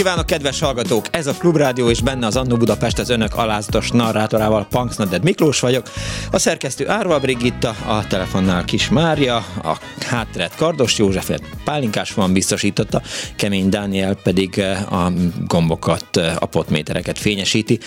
[0.00, 1.06] Kívánok, kedves hallgatók!
[1.10, 5.60] Ez a Klubrádió és benne az Annó Budapest az önök alázatos narrátorával, Punks Naded Miklós
[5.60, 5.86] vagyok.
[6.30, 13.02] A szerkesztő Árva Brigitta, a telefonnál Kis Mária, a hátteret Kardos Józsefet pálinkás van biztosította,
[13.36, 15.12] Kemény Dániel pedig eh, a
[15.46, 17.78] gombokat, eh, a potmétereket fényesíti.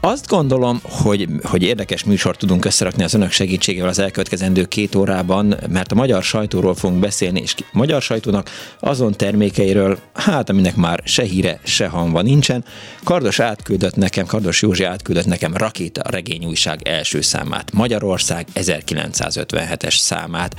[0.00, 5.56] Azt gondolom, hogy, hogy érdekes műsort tudunk összerakni az önök segítségével az elkövetkezendő két órában,
[5.68, 11.00] mert a magyar sajtóról fogunk beszélni, és a magyar sajtónak azon termékeiről, hát aminek már
[11.04, 12.64] se híre, se hanva nincsen.
[13.04, 20.56] Kardos átküldött nekem, Kardos Józsi átküldött nekem Rakéta regényújság első számát, Magyarország 1957-es számát,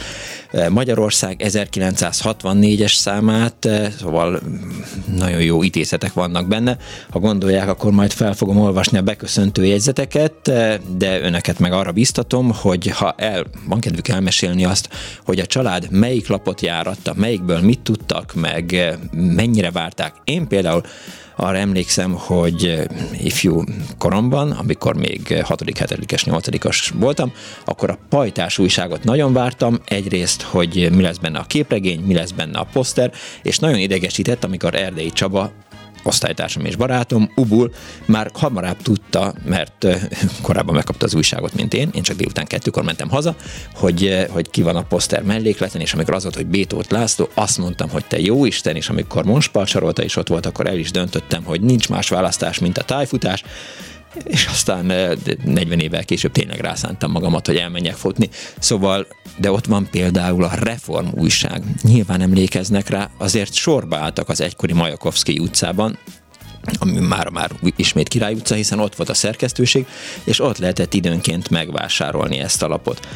[0.70, 4.40] Magyarország 1964-es számát, szóval
[5.18, 6.78] nagyon jó idézetek vannak benne.
[7.10, 10.52] Ha gondolják, akkor majd fel fogom olvasni a beköszöntő jegyzeteket,
[10.98, 14.90] de önöket meg arra biztatom, hogy ha el, van kedvük elmesélni azt,
[15.26, 20.14] hogy a család melyik lapot járatta, melyikből mit tudtak, meg mennyire várták.
[20.24, 20.84] Én például
[21.36, 23.64] arra emlékszem, hogy ifjú
[23.98, 27.32] koromban, amikor még 6., 7., 8 voltam,
[27.66, 32.32] akkor a pajtás újságot nagyon vártam, egyrészt, hogy mi lesz benne a képregény, mi lesz
[32.32, 33.12] benne a poszter,
[33.44, 35.52] és nagyon idegesített, amikor Erdei Csaba
[36.04, 37.74] osztálytársam és barátom, Ubul
[38.06, 39.88] már hamarabb tudta, mert
[40.42, 43.36] korábban megkapta az újságot, mint én, én csak délután kettőkor mentem haza,
[43.74, 47.58] hogy, hogy ki van a poszter mellékleten, és amikor az volt, hogy Bétót László, azt
[47.58, 50.92] mondtam, hogy te jó Isten, és amikor Monspal Sarolta is ott volt, akkor el is
[50.92, 53.44] döntöttem, hogy nincs más választás, mint a tájfutás,
[54.24, 54.86] és aztán
[55.44, 58.30] 40 évvel később tényleg rászántam magamat, hogy elmenjek futni.
[58.60, 59.08] Szóval,
[59.38, 61.64] de ott van például a Reform újság.
[61.82, 65.98] Nyilván emlékeznek rá, azért sorba álltak az egykori Majakovszki utcában,
[66.80, 69.86] ami már, már ismét Király utca, hiszen ott volt a szerkesztőség,
[70.24, 73.08] és ott lehetett időnként megvásárolni ezt a lapot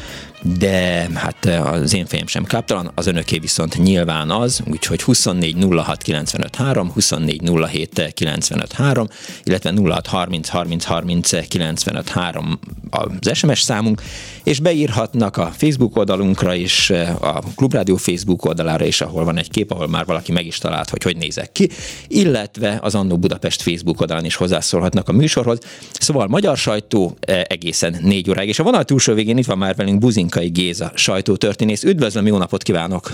[0.42, 5.56] de hát eh, az én fejem sem káptalan, az önöké viszont nyilván az, úgyhogy 24
[5.70, 9.08] 06 95 3, 24 07 95 3,
[9.44, 12.58] illetve 06 30 30 30 95 3
[12.90, 14.02] az SMS számunk,
[14.44, 19.50] és beírhatnak a Facebook oldalunkra is, eh, a Klubrádió Facebook oldalára is, ahol van egy
[19.50, 21.68] kép, ahol már valaki meg is talált, hogy hogy nézek ki,
[22.08, 25.58] illetve az Annó Budapest Facebook oldalán is hozzászólhatnak a műsorhoz.
[25.92, 29.76] Szóval magyar sajtó eh, egészen négy óráig, és a vonal túlsó végén itt van már
[29.76, 31.84] velünk Buzin Linkai Géza sajtótörténész.
[31.84, 33.10] Üdvözlöm, jó napot kívánok!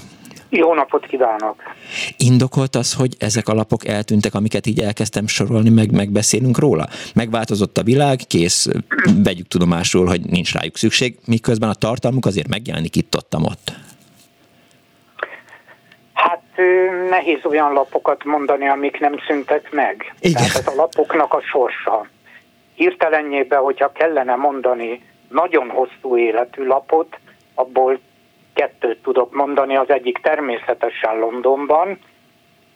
[0.48, 1.62] Jó napot kívánok!
[2.16, 6.88] Indokolt az, hogy ezek a lapok eltűntek, amiket így elkezdtem sorolni, meg megbeszélünk róla?
[7.14, 8.69] Megváltozott a világ, kész,
[9.25, 13.72] vegyük tudomásul, hogy nincs rájuk szükség, miközben a tartalmuk azért megjelenik itt-ott, ott.
[16.12, 16.42] Hát
[17.10, 20.14] nehéz olyan lapokat mondani, amik nem szüntek meg.
[20.20, 20.34] Igen.
[20.34, 22.06] Tehát ez a lapoknak a sorsa.
[22.75, 25.00] Hirtelenjében, hogyha kellene mondani
[25.34, 27.19] nagyon hosszú életű lapot,
[27.55, 27.99] abból
[28.55, 31.99] kettőt tudok mondani, az egyik természetesen Londonban,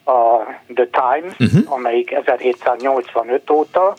[0.05, 0.39] a
[0.75, 1.73] The Times, uh-huh.
[1.73, 3.95] amelyik 1785 óta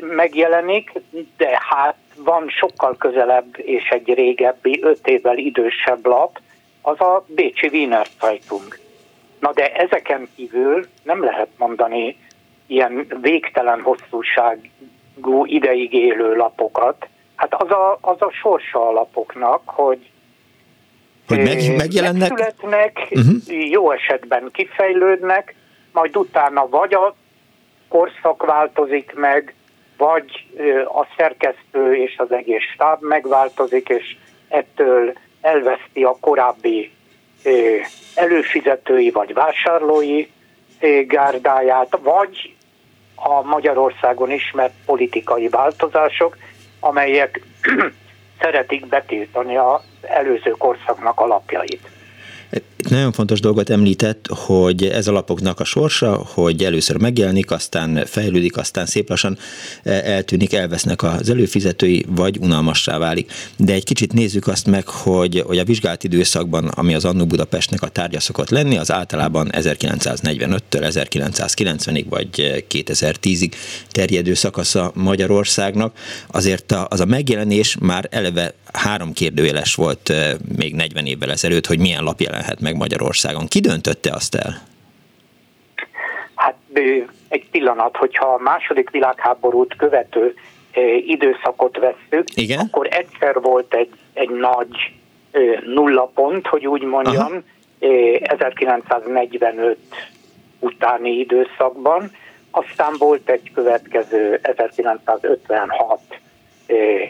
[0.00, 0.92] megjelenik,
[1.36, 6.38] de hát van sokkal közelebb és egy régebbi, öt évvel idősebb lap,
[6.82, 8.78] az a Bécsi Wiener Zeitung.
[9.38, 12.16] Na de ezeken kívül nem lehet mondani
[12.66, 17.08] ilyen végtelen hosszúságú ideig élő lapokat,
[17.40, 20.10] Hát az a, az a sorsa alapoknak, hogy
[21.28, 22.30] hogy meg, megjelennek?
[22.30, 23.70] Megszületnek, uh-huh.
[23.70, 25.54] jó esetben kifejlődnek,
[25.92, 27.14] majd utána vagy a
[27.88, 29.54] korszak változik meg,
[29.96, 30.46] vagy
[30.84, 34.16] a szerkesztő és az egész stáb megváltozik, és
[34.48, 36.92] ettől elveszti a korábbi
[38.14, 40.26] előfizetői vagy vásárlói
[41.06, 42.54] gárdáját, vagy
[43.14, 46.36] a Magyarországon ismert politikai változások,
[46.80, 47.40] amelyek
[48.40, 51.88] szeretik betiltani az előző korszaknak alapjait.
[52.90, 58.56] Nagyon fontos dolgot említett, hogy ez a lapoknak a sorsa, hogy először megjelenik, aztán fejlődik,
[58.56, 59.38] aztán szép lassan
[59.82, 63.32] eltűnik, elvesznek az előfizetői, vagy unalmassá válik.
[63.56, 67.82] De egy kicsit nézzük azt meg, hogy, hogy a vizsgált időszakban, ami az Annu Budapestnek
[67.82, 73.52] a tárgya szokott lenni, az általában 1945-től 1990-ig vagy 2010-ig
[73.90, 75.96] terjedő szakasza Magyarországnak.
[76.26, 80.12] Azért az a megjelenés már eleve három kérdőjeles volt
[80.56, 83.46] még 40 évvel ezelőtt, hogy milyen lap jelenhet meg Magyarországon.
[83.46, 84.52] Ki döntötte azt el?
[86.34, 86.54] Hát
[87.28, 90.34] egy pillanat, hogyha a második világháborút követő
[91.06, 92.58] időszakot vesszük, Igen?
[92.58, 94.92] akkor egyszer volt egy, egy nagy
[95.64, 97.44] nulla pont, hogy úgy mondjam,
[97.80, 98.20] Aha.
[98.20, 99.78] 1945
[100.58, 102.10] utáni időszakban,
[102.50, 106.00] aztán volt egy következő 1956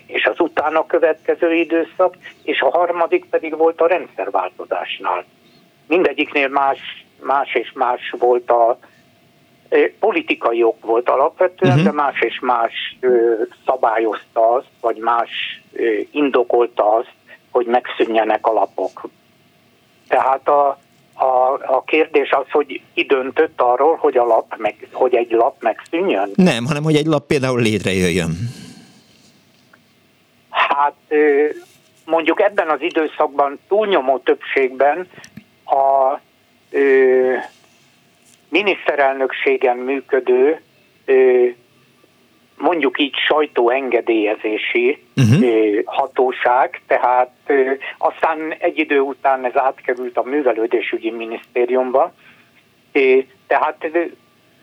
[0.06, 5.24] és az utána következő időszak, és a harmadik pedig volt a rendszerváltozásnál.
[5.90, 6.78] Mindegyiknél más,
[7.22, 8.78] más és más volt a
[9.98, 11.86] politikai ok volt alapvetően, uh-huh.
[11.86, 12.72] de más és más
[13.66, 15.30] szabályozta azt, vagy más
[16.10, 17.12] indokolta azt,
[17.50, 19.08] hogy megszűnjenek a lapok.
[20.08, 20.78] Tehát a,
[21.14, 25.62] a, a kérdés az, hogy ki döntött arról, hogy, a lap meg, hogy egy lap
[25.62, 26.30] megszűnjön?
[26.34, 28.30] Nem, hanem hogy egy lap például létrejöjjön.
[30.50, 30.94] Hát
[32.04, 35.08] mondjuk ebben az időszakban túlnyomó többségben
[35.70, 36.20] a
[36.70, 37.34] ö,
[38.48, 40.60] miniszterelnökségen működő
[41.04, 41.46] ö,
[42.56, 45.84] mondjuk így sajtóengedélyezési uh-huh.
[45.84, 47.30] hatóság, tehát
[47.98, 52.12] aztán egy idő után ez átkerült a művelődésügyi minisztériumba,
[53.46, 53.88] tehát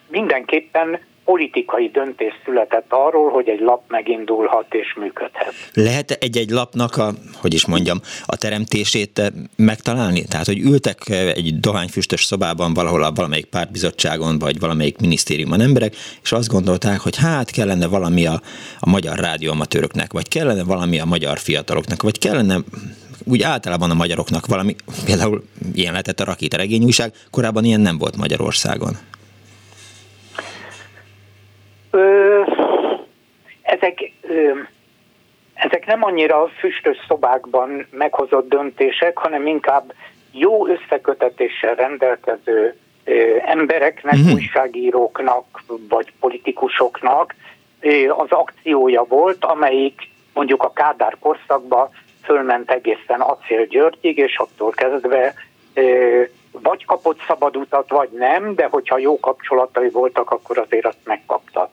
[0.09, 0.99] mindenképpen
[1.31, 5.53] politikai döntés született arról, hogy egy lap megindulhat és működhet.
[5.73, 10.23] Lehet egy-egy lapnak a, hogy is mondjam, a teremtését eh, megtalálni?
[10.23, 15.95] Tehát, hogy ültek eh, egy dohányfüstös szobában valahol a valamelyik pártbizottságon, vagy valamelyik minisztériumban emberek,
[16.23, 18.41] és azt gondolták, hogy hát kellene valami a,
[18.79, 22.57] a magyar rádióamatőröknek, vagy kellene valami a magyar fiataloknak, vagy kellene
[23.23, 24.75] úgy általában a magyaroknak valami,
[25.05, 25.43] például
[25.73, 28.97] ilyen lehetett a Rakéta regényújság, korábban ilyen nem volt Magyarországon.
[31.97, 32.41] Ö,
[33.61, 34.51] ezek, ö,
[35.53, 39.93] ezek nem annyira füstös szobákban meghozott döntések, hanem inkább
[40.31, 44.33] jó összekötetéssel rendelkező ö, embereknek, mm-hmm.
[44.33, 47.35] újságíróknak vagy politikusoknak
[47.79, 51.89] ö, az akciója volt, amelyik mondjuk a Kádár korszakban
[52.23, 55.33] fölment egészen Acél Györgyig, és attól kezdve
[55.73, 56.21] ö,
[56.51, 61.69] vagy kapott szabad utat, vagy nem, de hogyha jó kapcsolatai voltak, akkor azért azt megkapta.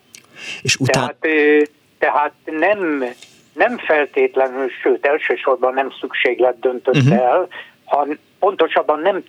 [0.62, 1.14] És utána...
[1.20, 1.61] tehát,
[1.99, 3.05] tehát nem,
[3.52, 7.19] nem feltétlenül, sőt elsősorban nem szükséglet döntött uh-huh.
[7.19, 7.49] el,
[7.85, 9.23] hanem pontosabban nem,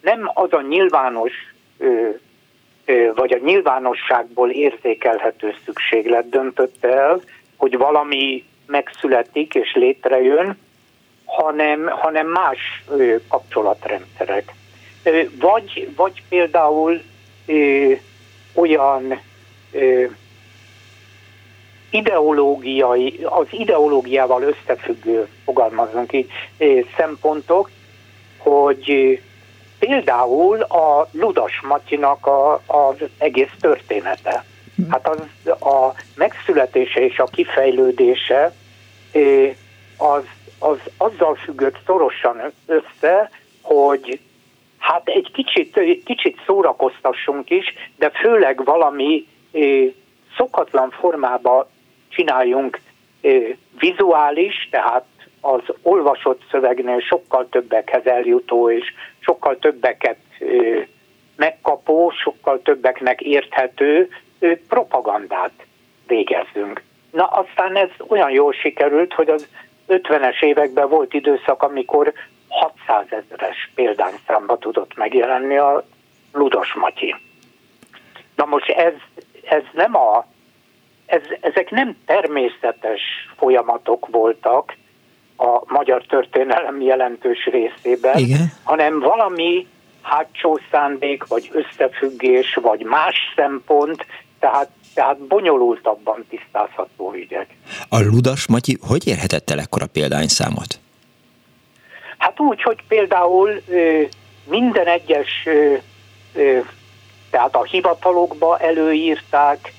[0.00, 1.32] nem az a nyilvános
[3.14, 7.20] vagy a nyilvánosságból érzékelhető szükséglet döntött el,
[7.56, 10.58] hogy valami megszületik és létrejön,
[11.24, 12.84] hanem, hanem más
[13.28, 14.54] kapcsolatrendszerek.
[15.40, 17.02] Vagy, vagy például
[17.46, 17.92] ö,
[18.54, 19.20] olyan
[19.72, 20.04] ö,
[21.94, 26.30] ideológiai, az ideológiával összefüggő, fogalmazunk így,
[26.96, 27.70] szempontok,
[28.38, 29.20] hogy
[29.78, 34.44] például a Ludas Matyinak a, az egész története.
[34.90, 38.54] Hát az, a megszületése és a kifejlődése
[39.96, 40.24] az,
[40.58, 43.30] az azzal függött szorosan össze,
[43.62, 44.20] hogy
[44.78, 49.26] hát egy kicsit, kicsit szórakoztassunk is, de főleg valami
[50.36, 51.68] szokatlan formába
[52.14, 52.80] csináljunk
[53.78, 55.04] vizuális, tehát
[55.40, 60.18] az olvasott szövegnél sokkal többekhez eljutó és sokkal többeket
[61.36, 64.08] megkapó, sokkal többeknek érthető
[64.68, 65.52] propagandát
[66.06, 66.82] végezzünk.
[67.10, 69.48] Na aztán ez olyan jól sikerült, hogy az
[69.88, 72.12] 50-es években volt időszak, amikor
[72.48, 75.84] 600 ezeres példányszámba tudott megjelenni a
[76.32, 77.14] Ludos Matyi.
[78.36, 78.92] Na most ez,
[79.44, 80.26] ez nem a
[81.06, 83.00] ez, ezek nem természetes
[83.36, 84.76] folyamatok voltak
[85.36, 88.52] a magyar történelem jelentős részében, Igen.
[88.62, 89.66] hanem valami
[90.02, 94.06] hátsó szándék, vagy összefüggés, vagy más szempont,
[94.38, 97.46] tehát, tehát bonyolultabban tisztázható ügyek.
[97.88, 100.78] A Ludas Matyi hogy érhetett el ekkora példányszámot?
[102.18, 103.62] Hát úgy, hogy például
[104.44, 105.48] minden egyes,
[107.30, 109.72] tehát a hivatalokba előírták,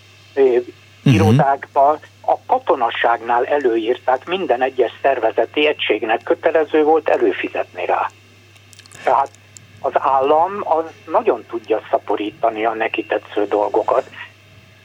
[1.05, 1.13] uh-huh.
[1.13, 8.09] irodákba a katonasságnál előírták, minden egyes szervezeti egységnek kötelező volt előfizetni rá.
[9.03, 9.29] Tehát
[9.79, 14.09] az állam az nagyon tudja szaporítani a neki tetsző dolgokat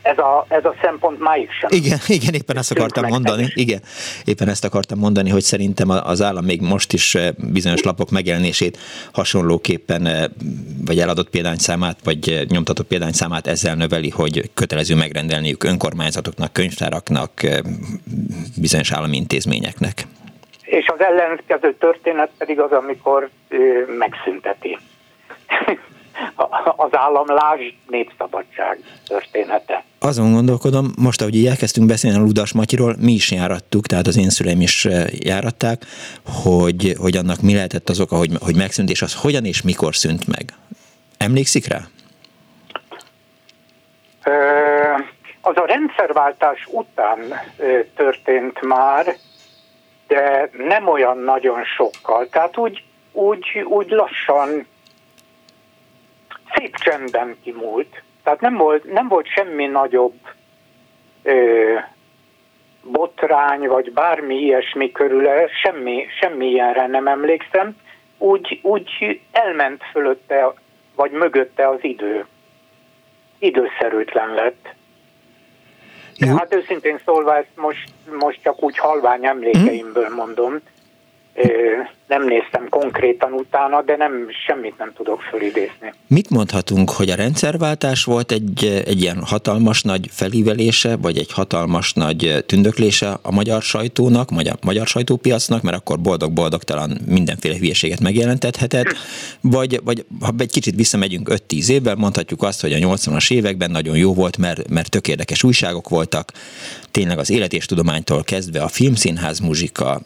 [0.03, 1.71] ez a, ez a szempont máig sem.
[1.73, 3.47] Igen, igen, éppen ezt akartam mondani.
[3.55, 3.81] Igen,
[4.25, 8.79] éppen ezt akartam mondani, hogy szerintem az állam még most is eh, bizonyos lapok megjelenését
[9.13, 10.25] hasonlóképpen, eh,
[10.87, 17.31] vagy eladott példányszámát, vagy eh, nyomtatott példányszámát ezzel növeli, hogy kötelező megrendelniük önkormányzatoknak, könyvtáraknak,
[18.57, 20.07] bizonyos állami intézményeknek.
[20.63, 23.31] És az ellenkező történet pedig az, amikor
[23.99, 24.79] megszünteti
[26.77, 29.85] az államlás népszabadság története.
[30.03, 34.31] Azon gondolkodom, most ahogy elkezdtünk beszélni a Ludas Matyiról, mi is járattuk, tehát az én
[34.31, 35.83] szüleim is eh, járatták,
[36.43, 39.97] hogy, hogy annak mi lehetett az oka, hogy, hogy megszűnt, és az hogyan és mikor
[39.97, 40.53] szűnt meg.
[41.19, 41.81] Emlékszik rá?
[45.41, 47.19] Az a rendszerváltás után
[47.97, 49.17] történt már,
[50.07, 52.29] de nem olyan nagyon sokkal.
[52.29, 54.67] Tehát úgy, úgy, úgy lassan
[56.55, 58.03] szép csendben kimúlt.
[58.23, 60.15] Tehát nem volt, nem volt semmi nagyobb
[61.23, 61.75] ö,
[62.83, 65.29] botrány, vagy bármi ilyesmi körül,
[65.63, 67.77] semmi, semmi ilyenre nem emlékszem.
[68.19, 70.55] Úgy, úgy elment fölötte,
[70.95, 72.27] vagy mögötte az idő.
[73.39, 74.69] Időszerűtlen lett.
[76.37, 77.89] Hát őszintén szólva ezt most,
[78.21, 80.61] most csak úgy halvány emlékeimből mondom
[82.11, 84.13] nem néztem konkrétan utána, de nem
[84.47, 85.93] semmit nem tudok fölidézni.
[86.07, 91.93] Mit mondhatunk, hogy a rendszerváltás volt egy, egy ilyen hatalmas nagy felívelése, vagy egy hatalmas
[91.93, 98.89] nagy tündöklése a magyar sajtónak, magyar, magyar sajtópiacnak, mert akkor boldog-boldogtalan mindenféle hülyeséget megjelentethetett,
[99.41, 103.97] vagy, vagy ha egy kicsit visszamegyünk 5-10 évben, mondhatjuk azt, hogy a 80-as években nagyon
[103.97, 106.33] jó volt, mert, mert tök érdekes újságok voltak,
[106.91, 110.01] tényleg az élet és tudománytól kezdve a filmszínház muzsika,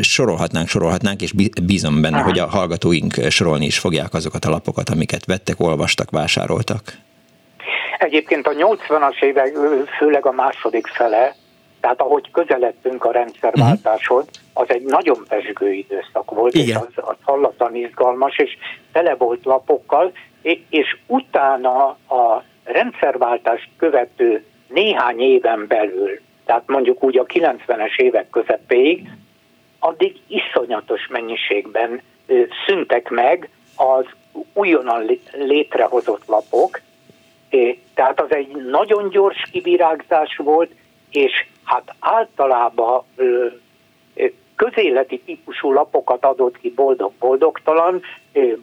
[0.00, 1.32] sorolhatnánk, sorolhatnánk, és
[1.62, 2.24] bízom benne, Aha.
[2.24, 6.82] hogy a hallgatóink sorolni is fogják azokat a lapokat, amiket vettek, olvastak, vásároltak.
[7.98, 9.52] Egyébként a 80-as évek,
[9.98, 11.34] főleg a második fele,
[11.80, 14.62] tehát ahogy közeledtünk a rendszerváltáshoz, uh-huh.
[14.62, 16.66] az egy nagyon pesgő időszak volt, Igen.
[16.68, 18.56] és az, az hallatlan izgalmas, és
[18.92, 20.12] tele volt lapokkal,
[20.70, 29.08] és utána a rendszerváltást követő néhány éven belül, tehát mondjuk úgy a 90-es évek közepéig
[29.78, 32.00] addig iszonyatos mennyiségben
[32.66, 34.04] szüntek meg az
[34.52, 36.80] újonnan létrehozott lapok,
[37.94, 40.70] tehát az egy nagyon gyors kivirágzás volt,
[41.10, 43.04] és hát általában
[44.56, 48.02] közéleti típusú lapokat adott ki boldog-boldogtalan,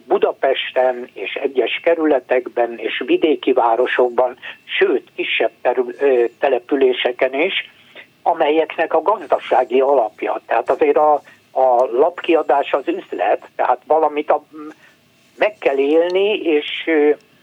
[0.06, 5.52] Budapesten és egyes kerületekben és vidéki városokban, sőt kisebb
[6.38, 7.70] településeken is,
[8.26, 10.40] amelyeknek a gazdasági alapja.
[10.46, 11.12] Tehát azért a,
[11.52, 14.44] a lapkiadás az üzlet, tehát valamit a,
[15.36, 16.90] meg kell élni, és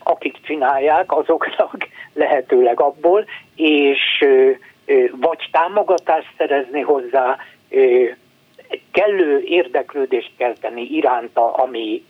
[0.04, 4.26] akik csinálják, azoknak lehetőleg abból, és
[5.12, 7.38] vagy támogatást szerezni hozzá,
[8.92, 12.04] kellő érdeklődést kell tenni iránta, ami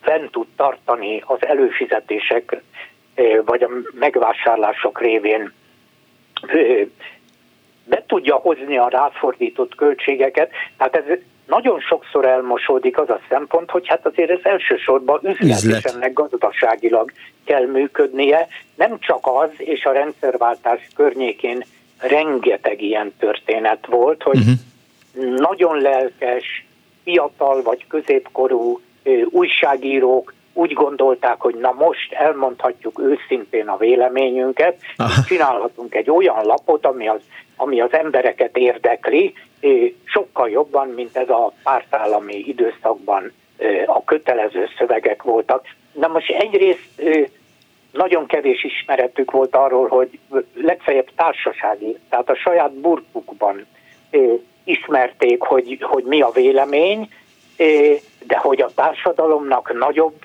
[0.00, 2.62] fent tud tartani az előfizetések
[3.44, 5.52] vagy a megvásárlások révén
[7.84, 10.50] be tudja hozni a ráfordított költségeket.
[10.76, 16.12] Tehát ez nagyon sokszor elmosódik az a szempont, hogy hát azért ez elsősorban üzletesen, meg
[16.12, 17.12] gazdaságilag
[17.44, 18.48] kell működnie.
[18.74, 21.64] Nem csak az, és a rendszerváltás környékén
[21.98, 25.36] rengeteg ilyen történet volt, hogy uh-huh.
[25.36, 26.66] nagyon lelkes,
[27.04, 28.80] fiatal vagy középkorú
[29.30, 36.86] újságírók úgy gondolták, hogy na most elmondhatjuk őszintén a véleményünket, és csinálhatunk egy olyan lapot,
[36.86, 37.20] ami az
[37.56, 39.34] ami az embereket érdekli,
[40.04, 43.32] sokkal jobban, mint ez a pártállami időszakban
[43.86, 45.66] a kötelező szövegek voltak.
[45.92, 47.02] Na most egyrészt
[47.92, 50.18] nagyon kevés ismeretük volt arról, hogy
[50.54, 53.66] legfeljebb társasági, tehát a saját burkukban
[54.64, 57.08] ismerték, hogy, hogy mi a vélemény,
[58.26, 60.24] de hogy a társadalomnak nagyobb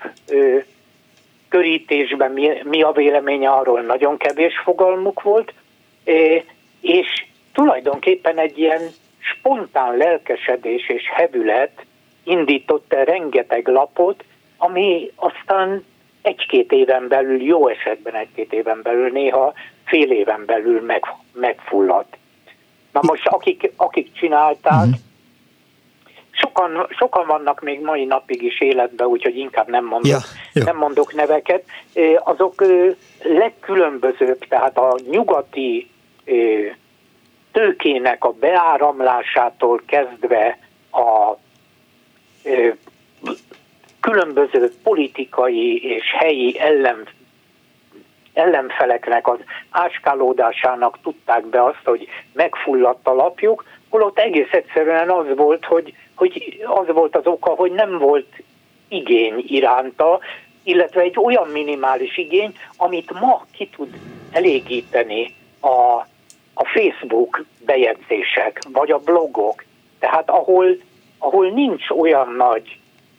[1.48, 5.52] körítésben mi, mi a véleménye, arról nagyon kevés fogalmuk volt,
[6.80, 8.82] és tulajdonképpen egy ilyen
[9.18, 11.84] spontán lelkesedés és hevület
[12.22, 14.24] indított el rengeteg lapot,
[14.56, 15.84] ami aztán
[16.22, 19.52] egy-két éven belül, jó esetben egy-két éven belül, néha
[19.84, 22.16] fél éven belül meg, megfulladt.
[22.92, 24.94] Na most akik, akik csinálták, uh-huh.
[26.30, 31.14] sokan, sokan vannak még mai napig is életben, úgyhogy inkább nem mondok, ja, nem mondok
[31.14, 31.64] neveket,
[32.24, 32.64] azok
[33.22, 35.90] legkülönbözőbb, tehát a nyugati
[37.52, 40.58] tőkének a beáramlásától kezdve
[40.92, 41.36] a
[44.00, 47.08] különböző politikai és helyi ellen,
[48.32, 49.38] ellenfeleknek az
[49.70, 56.62] áskálódásának tudták be azt, hogy megfulladt a lapjuk, holott egész egyszerűen az volt, hogy, hogy
[56.64, 58.42] az volt az oka, hogy nem volt
[58.88, 60.20] igény iránta,
[60.62, 63.98] illetve egy olyan minimális igény, amit ma ki tud
[64.32, 66.06] elégíteni a,
[66.60, 69.64] a Facebook bejegyzések, vagy a blogok,
[69.98, 70.76] tehát ahol,
[71.18, 72.78] ahol nincs olyan nagy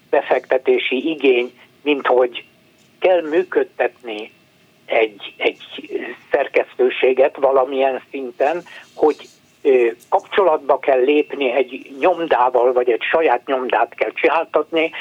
[0.10, 2.44] befektetési igény, mint hogy
[3.00, 4.32] kell működtetni
[4.86, 5.64] egy, egy
[6.32, 8.64] szerkesztőséget valamilyen szinten,
[8.96, 9.28] hogy
[10.10, 14.92] kapcsolatba kell lépni egy nyomdával, vagy egy saját nyomdát kell csináltatni,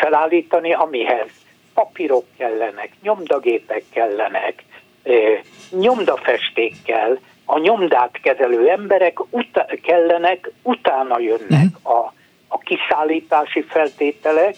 [0.00, 1.28] felállítani, amihez
[1.74, 4.62] papírok kellenek, nyomdagépek kellenek,
[5.70, 11.96] nyomdafesték kell, a nyomdát kezelő emberek uta- kellenek, utána jönnek uh-huh.
[11.96, 12.12] a,
[12.48, 14.54] a kiszállítási feltételek,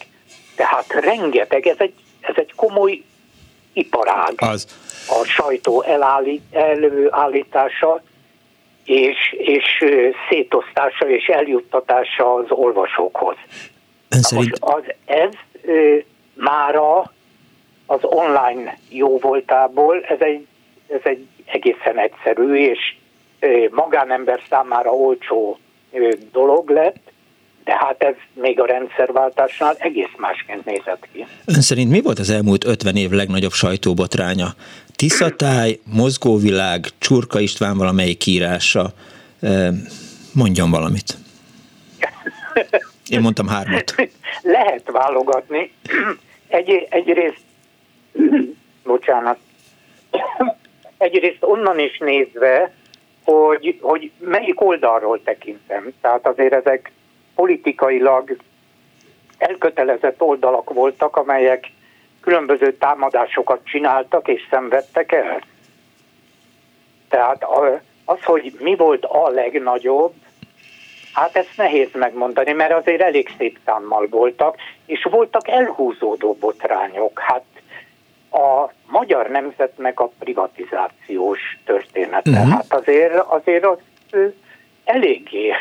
[0.56, 3.02] tehát rengeteg, ez egy, ez egy komoly
[3.72, 4.32] iparág.
[4.36, 4.66] Az.
[5.08, 8.02] A sajtó elállít, előállítása,
[8.84, 9.84] és, és
[10.28, 13.36] szétosztása és eljuttatása az olvasókhoz.
[14.08, 14.60] Ön szerint...
[14.60, 15.32] Most az, ez
[16.34, 17.12] mára
[17.90, 20.46] az online jó voltából, ez egy,
[20.88, 22.96] ez egy egészen egyszerű és
[23.70, 25.58] magánember számára olcsó
[26.32, 27.10] dolog lett,
[27.64, 31.26] de hát ez még a rendszerváltásnál egész másként nézett ki.
[31.44, 34.46] Ön szerint mi volt az elmúlt 50 év legnagyobb sajtóbotránya?
[34.96, 38.86] Tiszatály, mozgóvilág, Csurka István valamelyik írása.
[40.34, 41.16] Mondjon valamit.
[43.08, 43.94] Én mondtam hármat.
[44.42, 45.72] Lehet válogatni.
[46.48, 47.40] Egy, egyrészt,
[48.84, 49.38] bocsánat,
[50.98, 52.72] egyrészt onnan is nézve,
[53.24, 55.92] hogy, hogy melyik oldalról tekintem.
[56.00, 56.92] Tehát azért ezek
[57.34, 58.36] politikailag
[59.38, 61.70] elkötelezett oldalak voltak, amelyek
[62.20, 65.42] különböző támadásokat csináltak és szenvedtek el.
[67.08, 67.46] Tehát
[68.04, 70.12] az, hogy mi volt a legnagyobb,
[71.12, 74.56] hát ezt nehéz megmondani, mert azért elég szép számmal voltak,
[74.86, 77.20] és voltak elhúzódó botrányok.
[77.20, 77.44] Hát
[79.08, 82.30] magyar nemzetnek a privatizációs története.
[82.30, 82.48] Uh-huh.
[82.48, 83.78] Hát azért, azért az
[84.84, 85.52] eléggé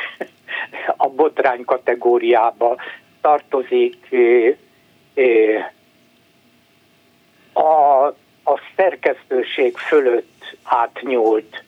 [0.98, 2.76] a botrány kategóriába
[3.22, 4.16] tartozik
[7.54, 8.06] a,
[8.44, 11.64] a szerkesztőség fölött átnyúlt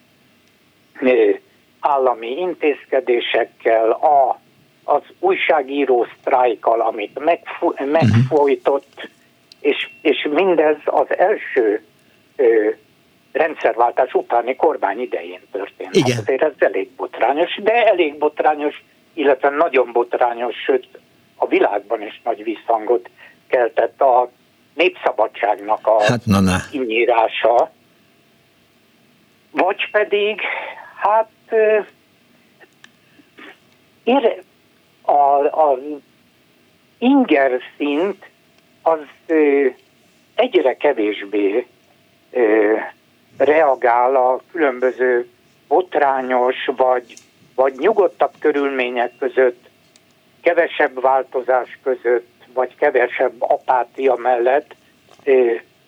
[1.79, 4.39] állami intézkedésekkel, a,
[4.83, 7.89] az újságíró sztrájkkal, amit megfo- mhm.
[7.89, 9.09] megfojtott,
[9.59, 11.83] és, és mindez az első
[12.35, 12.69] ö,
[13.31, 15.95] rendszerváltás utáni kormány idején történt.
[15.95, 16.11] Igen.
[16.11, 20.87] Hát azért ez elég botrányos, de elég botrányos, illetve nagyon botrányos, sőt
[21.35, 23.09] a világban is nagy visszhangot
[23.47, 24.31] keltett a
[24.73, 26.57] népszabadságnak a hát, na, na.
[26.71, 27.71] kinyírása,
[29.51, 30.41] vagy pedig,
[30.95, 31.29] hát
[34.03, 34.43] ér,
[35.01, 35.11] a,
[35.43, 35.79] a
[36.97, 38.29] inger szint
[38.89, 39.35] az
[40.35, 41.67] egyre kevésbé
[43.37, 45.29] reagál a különböző
[45.67, 47.13] botrányos vagy,
[47.55, 49.69] vagy nyugodtabb körülmények között,
[50.41, 54.75] kevesebb változás között vagy kevesebb apátia mellett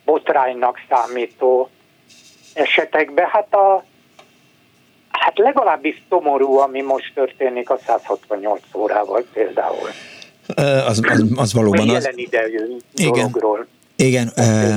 [0.05, 1.69] botránynak számító
[2.53, 3.27] esetekben.
[3.29, 3.83] Hát, a,
[5.11, 9.89] hát legalábbis szomorú, ami most történik a 168 órával például.
[10.55, 12.03] Az, az, az valóban az.
[12.03, 13.67] Jelen idejű igen, dologról.
[13.95, 14.75] Igen, e,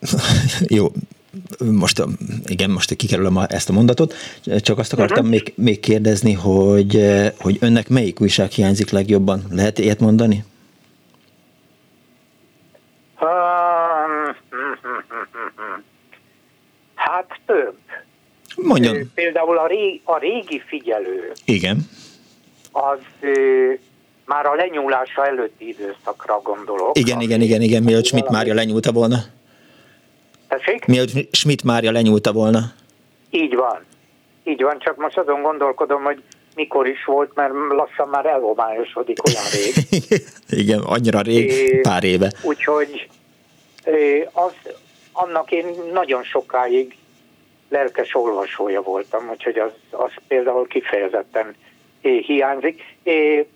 [0.78, 0.92] jó,
[1.72, 2.02] most,
[2.44, 4.14] igen, most kikerülöm ezt a mondatot,
[4.60, 5.30] csak azt akartam uh-huh.
[5.30, 7.04] még, még kérdezni, hogy,
[7.38, 9.44] hogy önnek melyik újság hiányzik legjobban?
[9.50, 10.44] Lehet ilyet mondani?
[16.94, 17.76] Hát több.
[18.56, 19.10] Mondjon.
[19.14, 21.32] Például a régi, a régi figyelő.
[21.44, 21.88] Igen.
[22.72, 22.98] Az
[24.30, 26.98] már a lenyúlása előtti időszakra gondolok.
[26.98, 29.16] Igen, igen, igen, igen, mielőtt Schmidt Mária lenyúlta volna.
[30.48, 30.84] Tessék?
[30.84, 32.60] Mielőtt Schmidt Mária lenyúlta volna.
[33.30, 33.84] Így van.
[34.44, 36.22] Így van, csak most azon gondolkodom, hogy
[36.54, 40.00] mikor is volt, mert lassan már elhomályosodik olyan rég.
[40.62, 42.32] Igen, annyira rég, é, pár éve.
[42.42, 43.08] Úgyhogy
[44.32, 44.52] az,
[45.12, 46.96] annak én nagyon sokáig
[47.68, 51.54] lelkes olvasója voltam, úgyhogy az, az például kifejezetten
[52.00, 52.82] hiányzik.
[53.02, 53.46] É,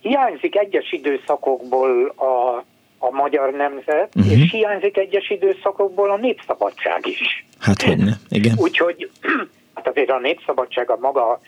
[0.00, 2.64] hiányzik egyes időszakokból a,
[2.98, 4.32] a magyar nemzet, uh-huh.
[4.32, 7.46] és hiányzik egyes időszakokból a népszabadság is.
[7.60, 8.54] Hát hogy ne, igen.
[8.58, 9.10] Úgyhogy
[9.74, 11.40] hát azért a népszabadság a maga,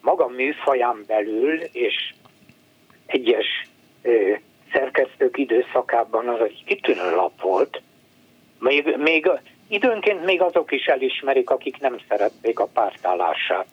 [0.00, 2.14] maga műfaján belül, és
[3.06, 3.46] egyes
[4.72, 7.82] szerkesztők időszakában az egy kitűnő lap volt.
[8.58, 9.30] Még, még
[9.68, 13.66] időnként még azok is elismerik, akik nem szerették a pártállását.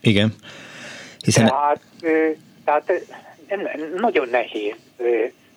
[0.00, 0.34] Igen.
[1.22, 1.46] Hiszen...
[1.46, 1.80] Tehát,
[2.64, 2.92] tehát
[3.96, 4.74] nagyon nehéz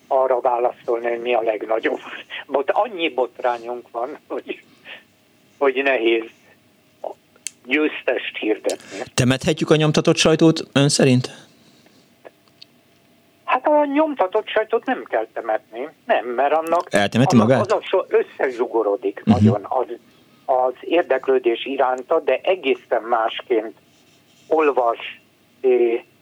[0.06, 1.98] arra válaszolni, hogy mi a legnagyobb.
[2.46, 4.62] Bot, annyi botrányunk van, hogy,
[5.58, 6.24] hogy nehéz
[7.66, 8.98] győztest hirdetni.
[9.14, 11.30] Temethetjük a nyomtatott sajtót ön szerint?
[13.44, 17.72] Hát a nyomtatott sajtót nem kell temetni, nem, mert annak Eltemeti magát?
[17.72, 19.42] az, az összezsugorodik uh-huh.
[19.42, 19.86] nagyon az,
[20.44, 23.74] az érdeklődés iránta, de egészen másként
[24.46, 25.20] olvas,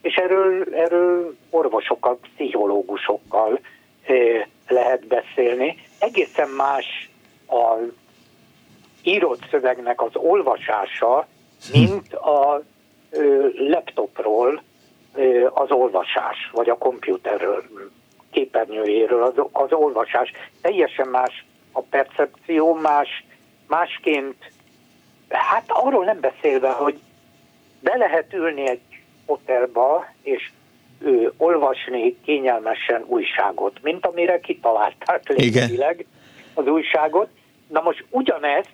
[0.03, 3.61] és erről, erről orvosokkal, pszichológusokkal
[4.69, 5.77] lehet beszélni.
[5.99, 7.11] Egészen más
[7.49, 7.77] a
[9.03, 11.27] írott szövegnek az olvasása,
[11.73, 12.63] mint a
[13.57, 14.63] laptopról
[15.51, 17.63] az olvasás, vagy a komputerről,
[18.31, 20.33] képernyőjéről az, az olvasás.
[20.61, 23.25] Teljesen más a percepció, más,
[23.67, 24.37] másként,
[25.29, 26.99] hát arról nem beszélve, hogy
[27.81, 28.81] be lehet ülni egy
[29.27, 30.51] hotelba, és
[30.99, 36.07] ő, olvasni kényelmesen újságot, mint amire kitalálták lényegileg
[36.55, 37.29] az újságot.
[37.69, 38.71] Na most ugyanezt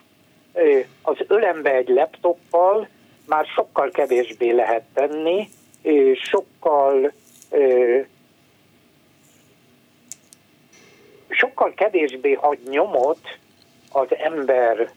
[1.02, 2.88] az ölembe egy laptoppal
[3.26, 5.48] már sokkal kevésbé lehet tenni,
[6.14, 7.12] sokkal
[11.28, 13.38] sokkal kevésbé hagy nyomot
[13.92, 14.90] az ember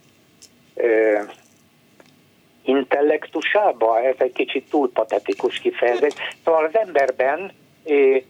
[2.64, 6.14] intellektusába, ez egy kicsit túl patetikus kifejezés.
[6.44, 7.52] Szóval az emberben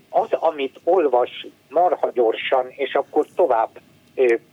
[0.10, 3.70] az, amit olvas marha gyorsan, és akkor tovább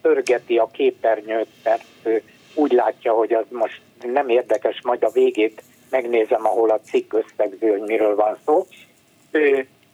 [0.00, 1.84] pörgeti a képernyőt, mert
[2.54, 3.80] úgy látja, hogy az most
[4.12, 8.66] nem érdekes, majd a végét megnézem, ahol a cikk összegző, hogy miről van szó.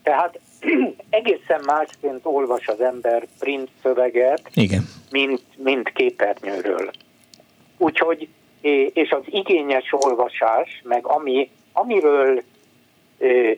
[0.03, 0.38] Tehát
[1.11, 4.88] egészen másként olvas az ember print szöveget, Igen.
[5.11, 6.90] Mint, mint képernyőről.
[7.79, 8.29] Úgyhogy,
[8.92, 12.42] és az igényes olvasás, meg ami, amiről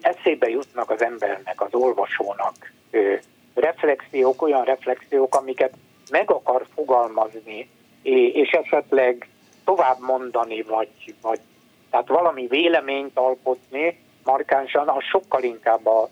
[0.01, 2.73] eszébe jutnak az embernek, az olvasónak,
[3.55, 5.73] reflexiók, olyan reflexiók, amiket
[6.11, 7.69] meg akar fogalmazni,
[8.33, 9.29] és esetleg
[9.65, 10.89] tovább mondani, vagy,
[11.23, 11.41] vagy
[11.91, 16.09] tehát valami véleményt alkotni markánsan, az sokkal inkább a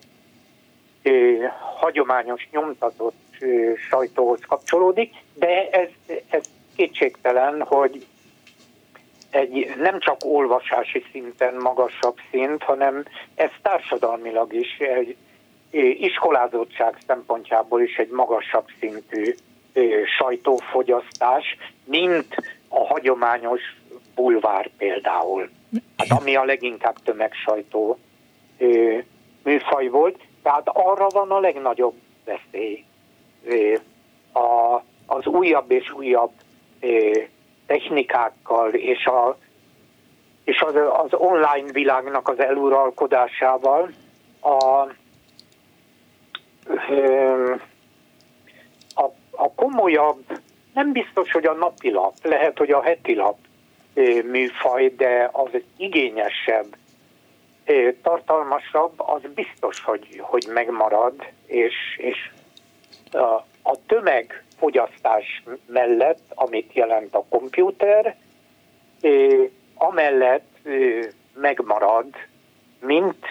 [1.02, 1.32] ö,
[1.76, 5.88] hagyományos nyomtatott ö, sajtóhoz kapcsolódik, de ez,
[6.28, 6.42] ez
[6.76, 8.06] kétségtelen, hogy
[9.36, 15.16] egy nem csak olvasási szinten magasabb szint, hanem ez társadalmilag is, egy
[16.00, 19.34] iskolázottság szempontjából is egy magasabb szintű
[20.18, 22.34] sajtófogyasztás, mint
[22.68, 23.60] a hagyományos
[24.14, 25.48] bulvár például,
[25.96, 27.98] hát ami a leginkább tömegsajtó
[29.42, 31.94] műfaj volt, tehát arra van a legnagyobb
[32.24, 32.84] veszély.
[34.32, 36.30] A, az újabb és újabb
[37.66, 39.38] technikákkal és, a,
[40.44, 43.90] és az, az online világnak az eluralkodásával
[44.40, 44.80] a,
[48.94, 50.24] a, a komolyabb,
[50.74, 53.36] nem biztos, hogy a napilap, lehet, hogy a hetilap
[54.24, 56.76] műfaj, de az igényesebb,
[58.02, 61.14] tartalmasabb, az biztos, hogy, hogy megmarad,
[61.46, 62.30] és, és
[63.12, 63.76] a, a
[64.58, 68.16] tömegfogyasztás mellett, amit jelent a komputer,
[69.74, 70.68] amellett
[71.34, 72.06] megmarad,
[72.80, 73.24] mint,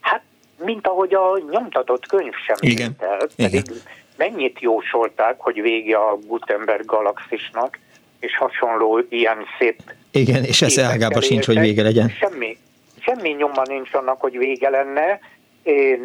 [0.00, 0.22] hát,
[0.64, 2.96] mint ahogy a nyomtatott könyv sem Igen.
[2.98, 3.28] el.
[3.36, 3.76] Pedig Igen.
[4.16, 7.78] mennyit jósolták, hogy vége a Gutenberg galaxisnak,
[8.20, 12.08] és hasonló ilyen szép igen, és ez ágában sincs, hogy vége legyen.
[12.08, 12.56] Semmi,
[13.00, 15.20] semmi nyoma nincs annak, hogy vége lenne.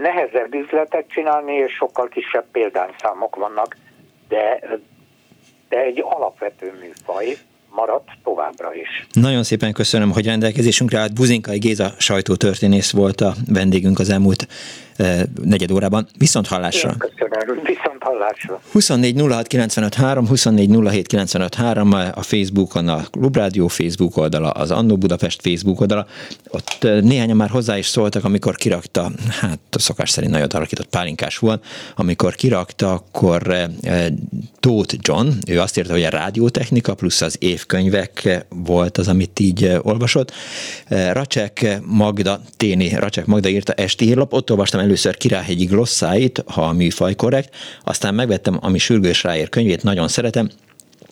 [0.01, 3.75] Nehezebb üzletet csinálni, és sokkal kisebb példányszámok vannak,
[4.29, 4.59] de,
[5.69, 7.37] de egy alapvető műfaj
[7.69, 9.07] maradt továbbra is.
[9.11, 11.13] Nagyon szépen köszönöm, hogy rendelkezésünkre állt.
[11.13, 14.47] Buzinkai Géza sajtótörténész volt a vendégünk az elmúlt
[15.43, 16.07] negyed órában.
[16.17, 16.95] Viszont hallásra!
[16.97, 18.61] köszönöm, viszont hallásra!
[18.71, 24.71] 24 06 95 3, 24 07 95 3, a Facebookon a Klubrádió Facebook oldala, az
[24.71, 26.07] Annó Budapest Facebook oldala.
[26.47, 31.37] Ott néhányan már hozzá is szóltak, amikor kirakta, hát a szokás szerint nagyon alakított pálinkás
[31.37, 33.69] volt, amikor kirakta, akkor
[34.59, 39.39] Tóth John, ő azt írta, hogy a rádiótechnika plusz az év évkönyvek volt az, amit
[39.39, 40.31] így olvasott.
[41.11, 46.73] Racsek Magda, Téni Racsek Magda írta esti hírlap, ott olvastam először Királyhegyi glosszáit, ha a
[46.73, 50.49] műfaj korrekt, aztán megvettem, ami sürgős ráér könyvét, nagyon szeretem,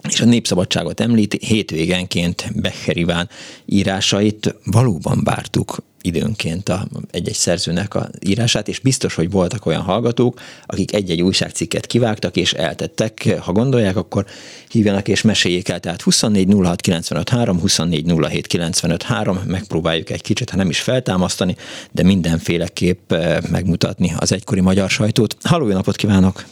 [0.09, 3.29] és a népszabadságot említi, hétvégenként Becher Iván
[3.65, 10.39] írásait valóban vártuk időnként a, egy-egy szerzőnek a írását, és biztos, hogy voltak olyan hallgatók,
[10.65, 13.35] akik egy-egy újságcikket kivágtak és eltettek.
[13.39, 14.25] Ha gondolják, akkor
[14.69, 15.79] hívjanak és meséljék el.
[15.79, 20.79] Tehát 24 06 95 3, 24 07 95 3, megpróbáljuk egy kicsit, ha nem is
[20.79, 21.55] feltámasztani,
[21.91, 25.35] de mindenféleképp eh, megmutatni az egykori magyar sajtót.
[25.43, 26.43] Halló, napot kívánok!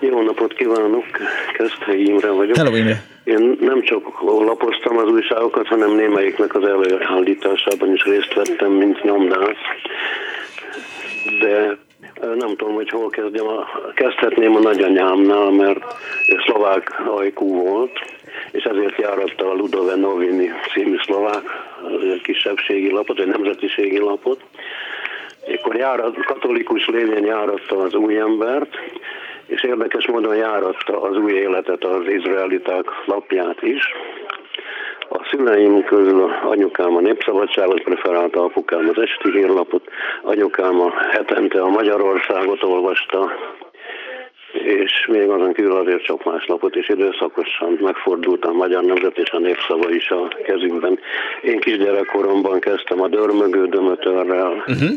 [0.00, 1.04] Jó napot kívánok,
[1.56, 2.56] Keszthelyi Imre vagyok.
[2.56, 3.17] Hello, Imre.
[3.28, 9.56] Én nem csak lapoztam az újságokat, hanem némelyiknek az előállításában is részt vettem, mint nyomdász.
[11.40, 11.78] De
[12.20, 13.46] nem tudom, hogy hol kezdjem.
[13.94, 15.84] Kezdhetném a nagyanyámnál, mert
[16.46, 17.98] szlovák ajkú volt,
[18.50, 21.42] és ezért járatta a Ludove Novini című szlovák
[22.22, 24.40] kisebbségi lapot, vagy nemzetiségi lapot.
[25.56, 28.76] Akkor járat, katolikus lévén járatta az új embert,
[29.48, 33.92] és érdekes módon járatta az új életet az izraeliták lapját is.
[35.10, 39.82] A szüleim közül anyukám a Népszabadságot preferálta, apukám az Esti Hírlapot,
[40.22, 43.30] anyukám a hetente a Magyarországot olvasta,
[44.52, 49.30] és még azon kívül azért csak más lapot is időszakosan megfordult a Magyar Nemzet és
[49.30, 50.98] a Népszava is a kezünkben.
[51.42, 54.90] Én kisgyerekkoromban kezdtem a dörmögő dömötörrel, uh-huh.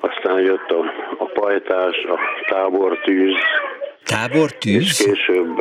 [0.00, 0.84] aztán jött a,
[1.18, 3.34] a pajtás, a tábortűz,
[4.04, 4.84] Tábortűz?
[4.84, 5.58] És később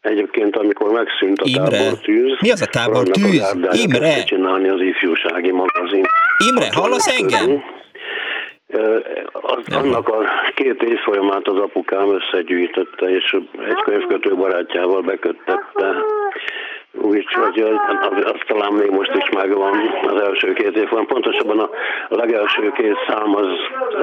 [0.00, 1.78] Egyébként, amikor megszűnt a Imre.
[1.78, 3.56] tábortűz, mi az a tábortűz?
[3.72, 4.22] Imre!
[4.24, 6.04] csinálni az ifjúsági magazin.
[6.48, 7.62] Imre, hallasz engem?
[9.32, 10.18] Az, annak a
[10.54, 13.36] két évfolyamát az apukám összegyűjtötte, és
[13.68, 15.94] egy könyvkötő barátjával beköttette
[16.92, 17.64] Úgyhogy
[18.24, 19.74] azt talán még most is megvan
[20.06, 21.06] az első két évben.
[21.06, 21.70] Pontosabban a
[22.08, 23.48] legelső két szám az,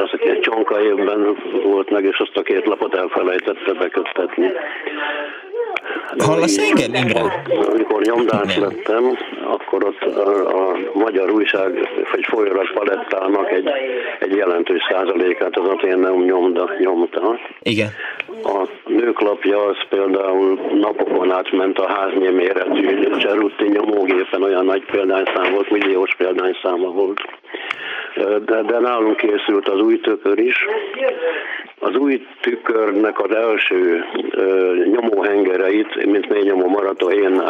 [0.04, 4.52] az egy csonka évben volt meg, és azt a két lapot elfelejtette beköttetni.
[6.18, 7.44] Hallasz engem, Imre?
[7.70, 13.70] Amikor nyomdás lettem, akkor ott a, a magyar újság, vagy folyarat palettának egy,
[14.20, 17.40] egy jelentős százalékát az Aténeum nyomda, nyomta.
[17.62, 17.90] Igen.
[18.44, 25.70] A nőklapja az például napokon átment a háznyi méretű Cserutti nyomógépen, olyan nagy példányszám volt,
[25.70, 27.22] milliós példányszáma volt.
[28.46, 30.66] De, de nálunk készült az új tükör is.
[31.80, 34.06] Az új tükörnek az első
[34.92, 37.42] nyomóhengereit, mint mély nyomó marató, én,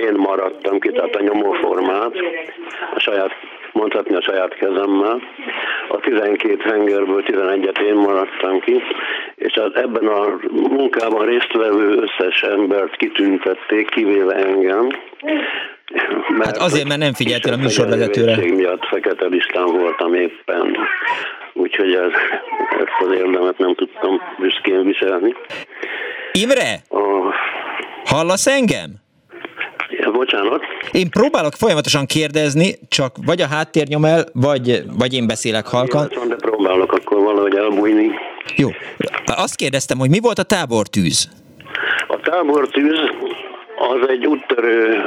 [0.00, 2.12] én maradtam ki, tehát a nyomóformát,
[2.94, 3.30] a saját
[3.72, 5.22] mondhatni a saját kezemmel.
[5.88, 8.82] A 12 hengerből 11-et én maradtam ki,
[9.34, 14.88] és az ebben a munkában résztvevő összes embert kitüntették, kivéve engem.
[16.28, 18.36] Mert hát azért, mert nem figyeltél a műsorvezetőre.
[18.36, 20.76] miatt fekete listán voltam éppen.
[21.52, 22.10] Úgyhogy ez,
[22.80, 25.34] ezt az érdemet nem tudtam büszkén viselni.
[26.32, 26.74] Imre?
[26.88, 27.34] A...
[28.04, 28.90] Hallasz engem?
[29.90, 30.62] Ja, bocsánat.
[30.92, 36.10] Én próbálok folyamatosan kérdezni, csak vagy a háttér nyom el, vagy, vagy én beszélek halkan.
[36.22, 38.10] Én de próbálok akkor valahogy elbújni.
[38.56, 38.68] Jó.
[39.24, 41.28] Azt kérdeztem, hogy mi volt a tábortűz?
[42.06, 42.98] A tábortűz
[43.78, 45.02] az egy úttörő,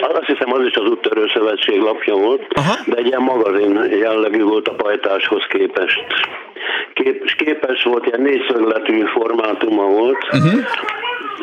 [0.00, 2.74] azt hiszem az is az úttörő szövetség lapja volt, Aha.
[2.86, 6.04] de egy ilyen magazin jellegű volt a pajtáshoz képest.
[6.94, 10.60] Kép, képes volt, ilyen négyszögletű formátuma volt, uh-huh.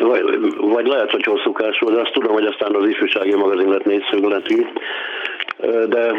[0.08, 0.22] vagy,
[0.56, 4.66] vagy lehet, hogy hosszúkás volt, de azt tudom, hogy aztán az ifjúsági magazin lett négyszögletű
[5.88, 6.12] de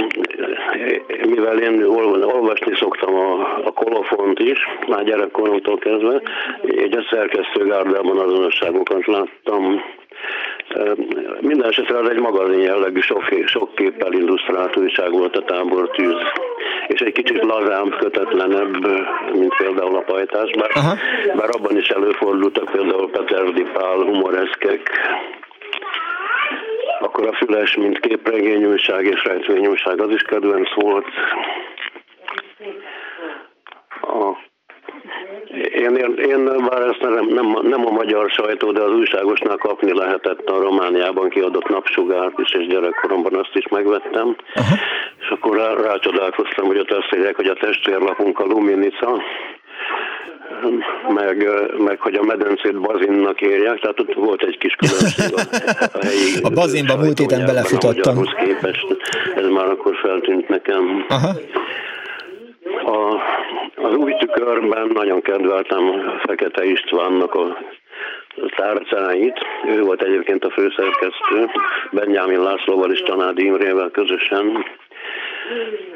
[1.27, 1.83] mivel én
[2.23, 6.21] olvasni szoktam a, a kolofont is, már gyerekkoromtól kezdve,
[6.63, 9.83] egy a szerkesztőgárdában azonosságokat láttam.
[11.39, 16.15] Minden esetre egy magazin jellegű, sok, sok képpel illusztrált újság volt a tábortűz,
[16.88, 18.88] és egy kicsit lazább, kötetlenebb,
[19.34, 20.97] mint például a pajtás, bár,
[21.36, 24.89] bár abban is előfordultak például Peter Pál humoreszkek,
[26.99, 31.05] akkor a Füles, mint képregényújság és rejtvényújság, az is kedvenc volt.
[34.01, 34.48] A
[35.71, 39.93] én, én, én bár ezt nem, nem, nem a magyar sajtó, de az újságosnál kapni
[39.93, 44.27] lehetett a Romániában kiadott napsugárt is, és gyerekkoromban azt is megvettem.
[44.27, 44.79] Uh-huh.
[45.19, 49.21] És akkor rá, rácsodálkoztam, hogy ott azt írják, hogy a testvérlapunk a Luminica,
[51.07, 55.41] meg, meg hogy a medencét bazinnak érják, tehát ott volt egy kis különbség a,
[55.93, 56.41] a helyi...
[56.47, 58.23] A bazinba múlt héten belefutottam.
[58.23, 58.85] képest,
[59.35, 61.05] ez már akkor feltűnt nekem.
[61.07, 61.29] Aha.
[62.85, 63.21] A,
[63.82, 67.58] az új tükörben nagyon kedveltem Fekete Istvánnak a
[68.56, 69.39] tárcáit.
[69.68, 71.50] Ő volt egyébként a főszerkesztő,
[71.92, 74.65] Benjamin Lászlóval és Tanádi Imrével közösen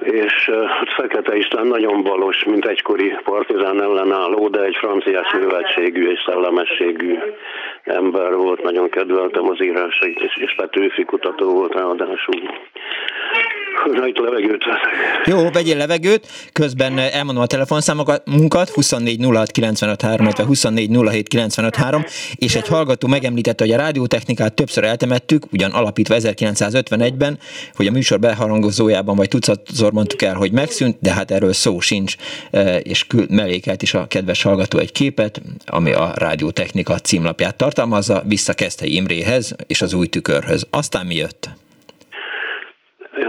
[0.01, 6.23] és hát Fekete István nagyon valós, mint egykori partizán ellenálló, de egy franciás műveltségű és
[6.25, 7.17] szellemességű
[7.83, 12.41] ember volt, nagyon kedveltem az írásait, és, és Petőfi kutató volt ráadásul.
[13.91, 14.63] Rajta levegőt
[15.25, 22.03] Jó, vegyél levegőt, közben elmondom a telefonszámunkat, 24 06 95 3, 24 07 95 3,
[22.35, 27.37] és egy hallgató megemlítette, hogy a rádiótechnikát többször eltemettük, ugyan alapítva 1951-ben,
[27.75, 32.15] hogy a műsor beharangozójában vagy tucatszor mondtuk el, hogy megszűnt, de hát erről szó sincs,
[32.51, 38.53] e, és mellékelt is a kedves hallgató egy képet, ami a rádiótechnika címlapját tartalmazza, vissza
[38.53, 40.67] Keszthely Imréhez és az új tükörhöz.
[40.69, 41.49] Aztán mi jött?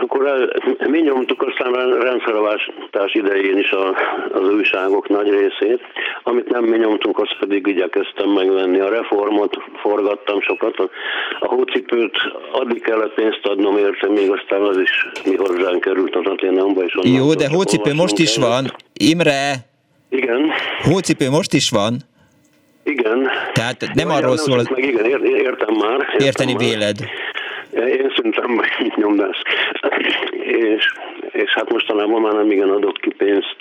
[0.02, 0.48] Akkor el,
[0.90, 3.88] mi nyomtuk aztán rendszerváltás idején is a,
[4.32, 5.80] az újságok nagy részét,
[6.22, 8.80] amit nem mi nyomtunk, azt pedig igyekeztem megvenni.
[8.80, 10.88] A reformot forgattam sokat, a,
[11.40, 12.16] a hócipőt
[12.52, 16.82] addig kellett pénzt adnom érte, még aztán az is mi hozzánk került az Aténamba.
[16.82, 18.64] És Jó, de hócipő most is van.
[18.92, 19.54] Imre!
[20.08, 20.50] Igen.
[20.82, 21.92] Hócipő most is van.
[22.84, 23.28] Igen.
[23.52, 24.62] Tehát nem Jó, arról szól...
[24.70, 25.98] Meg igen, értem már.
[26.00, 26.62] Értem Érteni már.
[26.62, 26.96] véled.
[27.74, 28.60] Én szerintem
[29.00, 29.40] nyomdász.
[30.40, 30.92] És,
[31.30, 33.56] és hát mostanában már nem igen adok ki pénzt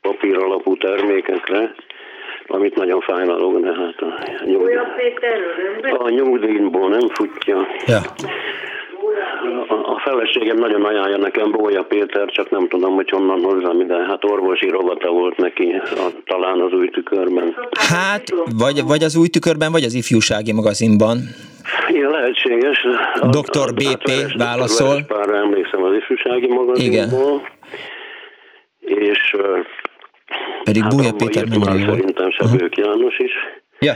[0.00, 1.74] papír alapú termékekre,
[2.46, 4.76] amit nagyon fájlalok, de hát a, nyugdíj,
[5.98, 7.66] a nyugdíjból nem futja.
[7.86, 8.00] Ja.
[10.08, 13.96] Feleségem nagyon ajánlja nekem Bója Péter, csak nem tudom, hogy honnan hozzám ide.
[14.08, 17.56] Hát orvosi rovata volt neki, a, talán az új tükörben.
[17.88, 18.22] Hát,
[18.58, 21.18] vagy, vagy az új tükörben, vagy az ifjúsági magazinban.
[21.88, 22.86] Igen, lehetséges.
[23.20, 23.74] Dr.
[23.74, 25.04] BP hát, válaszol.
[25.06, 26.84] Pár emlékszem az ifjúsági magazinból.
[26.84, 27.08] Igen.
[28.80, 29.36] És
[30.64, 31.86] pedig hát Búja Péter nem jó.
[31.94, 32.84] Szerintem Sebők uh-huh.
[32.84, 33.32] János is.
[33.78, 33.94] Ja.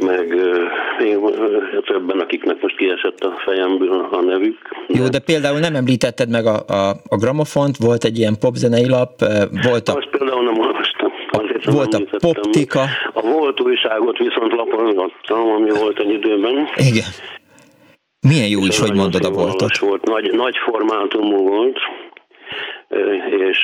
[0.00, 0.34] Meg
[0.98, 1.18] még
[1.84, 4.58] többen, akiknek most kiesett a fejemből a nevük.
[4.86, 9.10] Jó, de például nem említetted meg a, a, a gramofont, volt egy ilyen popzenei lap,
[9.66, 9.94] volt a...
[9.94, 11.10] Azt például nem olvastam.
[11.30, 12.80] Azért volt a poptika.
[13.12, 16.68] A volt újságot viszont lapolgattam, ami volt egy időben.
[16.76, 17.10] Igen.
[18.28, 19.78] Milyen jó is, hogy mondod a voltot.
[19.78, 21.78] Volt, nagy, nagy formátumú volt
[23.50, 23.58] és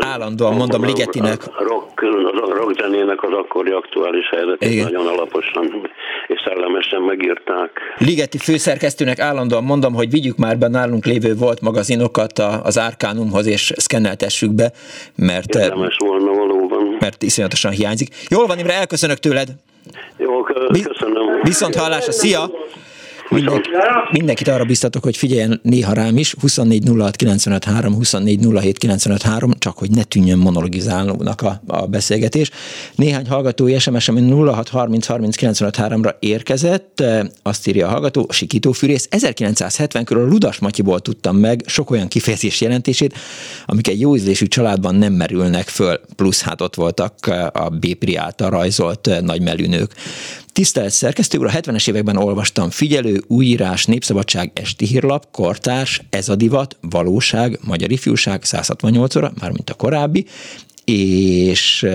[0.00, 1.44] állandóan mondom Ligetinek.
[1.58, 5.90] Rock, a rock zenének az akkori aktuális helyzetét nagyon alaposan
[6.26, 7.70] és szellemesen megírták.
[7.98, 13.72] Ligeti főszerkesztőnek állandóan mondom, hogy vigyük már be nálunk lévő volt magazinokat az Árkánumhoz, és
[13.76, 14.72] szkenneltessük be,
[15.16, 16.96] mert, Érdemes volna valóban.
[17.00, 18.14] mert iszonyatosan hiányzik.
[18.28, 19.48] Jól van, Imre, elköszönök tőled.
[20.16, 21.40] Jó, köszönöm.
[21.42, 22.50] Viszont hallásra, szia!
[23.34, 23.62] Minden,
[24.10, 29.22] mindenkit arra biztatok, hogy figyeljen néha rám is, 24 06 95 3, 24 07 95
[29.22, 32.50] 3, csak hogy ne tűnjön monologizálónak a, a beszélgetés.
[32.94, 37.02] Néhány hallgatói SMS, ami 06 30 30 95 3-ra érkezett,
[37.42, 42.08] azt írja a hallgató, Sikító Fűrész, 1970 körül a Ludas Matyiból tudtam meg sok olyan
[42.08, 43.14] kifejezés jelentését,
[43.66, 47.14] amik egy jó ízlésű családban nem merülnek föl, plusz hát ott voltak
[47.52, 49.92] a Bépri által rajzolt nagymelűnők.
[50.54, 56.34] Tisztelt szerkesztő úr, a 70-es években olvastam figyelő, újírás, népszabadság, esti hírlap, kortárs, ez a
[56.34, 60.26] divat, valóság, magyar ifjúság, 168 óra, mármint a korábbi,
[60.84, 61.86] és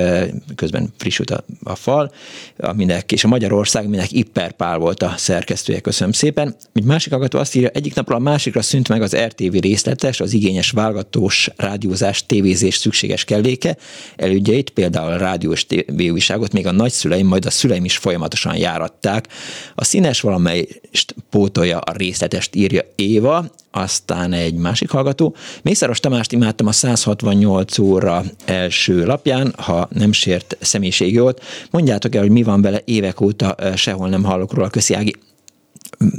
[0.55, 2.11] közben frissült a, a fal,
[2.57, 6.55] aminek, és a Magyarország, aminek Ipper Pál volt a szerkesztője, köszönöm szépen.
[6.73, 10.33] Egy másik hallgató azt írja, egyik napra a másikra szűnt meg az RTV részletes, az
[10.33, 13.77] igényes válogatós rádiózás, tévézés szükséges kelléke,
[14.15, 19.27] elődjeit, például a rádiós tévéújságot még a nagyszüleim, majd a szüleim is folyamatosan járatták.
[19.75, 25.35] A színes valamelyest pótolja a részletest, írja Éva, aztán egy másik hallgató.
[25.61, 31.43] Mészáros Tamást imádtam a 168 óra első lapján, ha nem sért személyiségjogot.
[31.71, 35.15] Mondjátok el, hogy mi van vele, évek óta sehol nem hallok róla, köszi Ági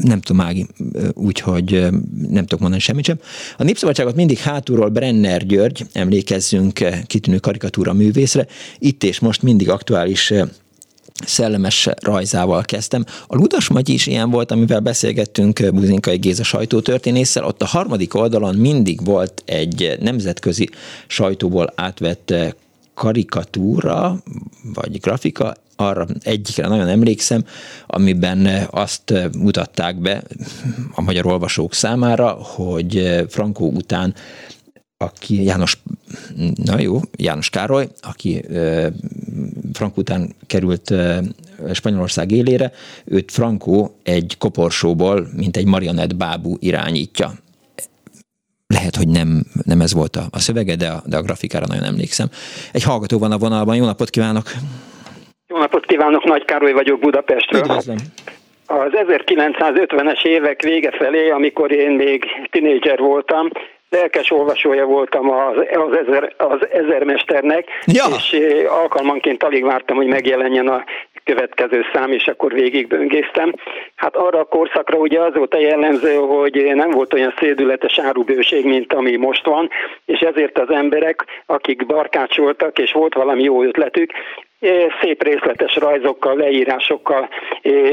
[0.03, 0.67] nem tudom, Ági,
[1.15, 1.71] úgyhogy
[2.29, 3.19] nem tudok mondani semmit sem.
[3.57, 8.47] A Népszabadságot mindig hátulról Brenner György, emlékezzünk kitűnő karikatúra művészre,
[8.79, 10.33] itt és most mindig aktuális
[11.25, 13.05] szellemes rajzával kezdtem.
[13.27, 17.45] A Ludas Magyi is ilyen volt, amivel beszélgettünk Buzinkai Géza sajtótörténésszel.
[17.45, 20.69] Ott a harmadik oldalon mindig volt egy nemzetközi
[21.07, 22.35] sajtóból átvett
[22.95, 24.17] karikatúra,
[24.75, 27.45] vagy grafika, arra egyikre nagyon emlékszem,
[27.87, 30.23] amiben azt mutatták be
[30.95, 34.15] a magyar olvasók számára, hogy Frankó után
[35.05, 35.83] aki János,
[36.55, 38.45] na jó, János Károly, aki
[39.73, 40.95] Frank után került
[41.73, 42.73] Spanyolország élére,
[43.05, 47.31] őt Franco egy koporsóból, mint egy marionett bábú irányítja.
[48.67, 51.85] Lehet, hogy nem, nem ez volt a, a szövege, de a, de a grafikára nagyon
[51.85, 52.27] emlékszem.
[52.73, 54.45] Egy hallgató van a vonalban, jó napot kívánok!
[55.49, 57.61] Jó napot kívánok, Nagy Károly vagyok Budapestről.
[57.61, 57.97] Üdvözlöm!
[58.67, 63.51] Az 1950-es évek vége felé, amikor én még tinédzser voltam,
[63.91, 68.05] lelkes olvasója voltam az, az, ezer, az ezermesternek, ja.
[68.17, 68.37] és
[68.69, 70.85] alkalmanként alig vártam, hogy megjelenjen a
[71.25, 73.55] következő szám, és akkor végigböngésztem.
[73.95, 78.65] Hát arra a korszakra ugye az volt a jellemző, hogy nem volt olyan szédületes árubőség,
[78.65, 79.71] mint ami most van,
[80.05, 84.13] és ezért az emberek, akik barkácsoltak, és volt valami jó ötletük,
[85.01, 87.29] szép részletes rajzokkal, leírásokkal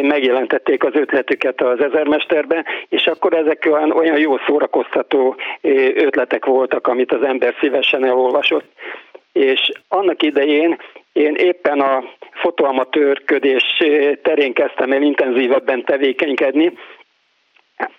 [0.01, 5.35] megjelentették az ötletüket az ezermesterbe, és akkor ezek olyan, olyan jó szórakoztató
[5.93, 8.65] ötletek voltak, amit az ember szívesen elolvasott.
[9.31, 10.77] És annak idején
[11.17, 13.83] én éppen a fotoamatőrködés
[14.21, 16.73] terén kezdtem el intenzívebben tevékenykedni,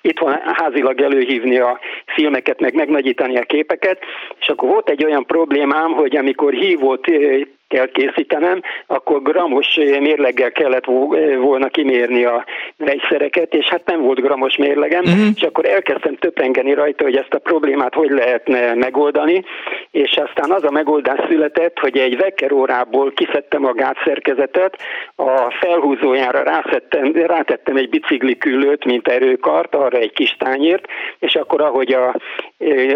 [0.00, 3.98] itt van házilag előhívni a filmeket, meg megnagyítani a képeket,
[4.40, 7.06] és akkor volt egy olyan problémám, hogy amikor hívót
[7.68, 10.84] kell készítenem, akkor gramos mérleggel kellett
[11.40, 12.44] volna kimérni a
[12.76, 15.26] vegyszereket, és hát nem volt gramos mérlegem, uh-huh.
[15.34, 19.44] és akkor elkezdtem töprengeni rajta, hogy ezt a problémát hogy lehetne megoldani,
[19.90, 24.76] és aztán az a megoldás született, hogy egy vekkerórából kiszedtem a gátszerkezetet,
[25.16, 30.86] a felhúzójára rászettem, rátettem egy bicikli küllőt, mint erőkart, arra egy kis tányért,
[31.18, 32.14] és akkor ahogy a,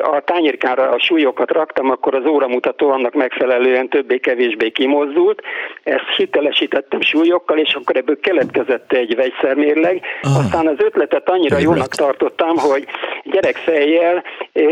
[0.03, 5.43] a tányérkára a súlyokat raktam, akkor az óramutató annak megfelelően többé-kevésbé kevésbé kimozdult,
[5.83, 10.03] ezt hitelesítettem súlyokkal, és akkor ebből keletkezett egy vegyszermérleg.
[10.23, 12.87] Ah, Aztán az ötletet annyira jónak tartottam, hogy
[13.25, 14.65] gyerekfejjel eh,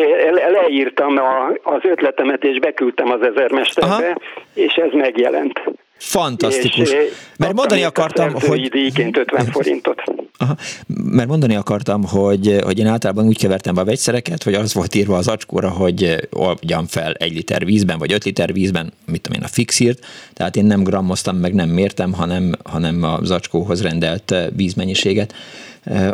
[0.50, 1.20] leírtam
[1.62, 4.20] az ötletemet, és beküldtem az ezermesterbe, Aha.
[4.54, 5.60] és ez megjelent.
[5.98, 6.92] Fantasztikus.
[6.92, 8.68] És, Mert mondani akartam, hogy...
[8.68, 10.02] díjként 50 forintot.
[10.40, 10.56] Aha.
[10.86, 14.94] Mert mondani akartam, hogy, hogy én általában úgy kevertem be a vegyszereket, hogy az volt
[14.94, 19.38] írva az acskóra, hogy oldjam fel egy liter vízben, vagy öt liter vízben, mit tudom
[19.38, 24.34] én, a fixírt, tehát én nem grammoztam, meg nem mértem, hanem, hanem az acskóhoz rendelt
[24.56, 25.34] vízmennyiséget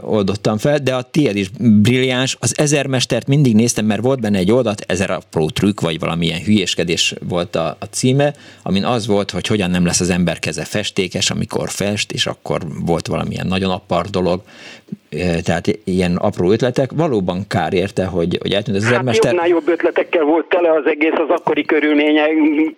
[0.01, 2.37] oldottam fel, de a tiéd is brilliáns.
[2.41, 7.15] Az ezermestert mindig néztem, mert volt benne egy oldalt, ezer apró trükk, vagy valamilyen hülyéskedés
[7.29, 11.31] volt a, a címe, amin az volt, hogy hogyan nem lesz az ember keze festékes,
[11.31, 14.43] amikor fest, és akkor volt valamilyen nagyon apar dolog,
[15.45, 16.91] tehát ilyen apró ötletek.
[16.97, 19.33] Valóban kár érte, hogy, hogy eltűnt az hát ezermester.
[19.33, 22.31] Jobbnál jobb ötletekkel volt tele az egész az akkori körülmények,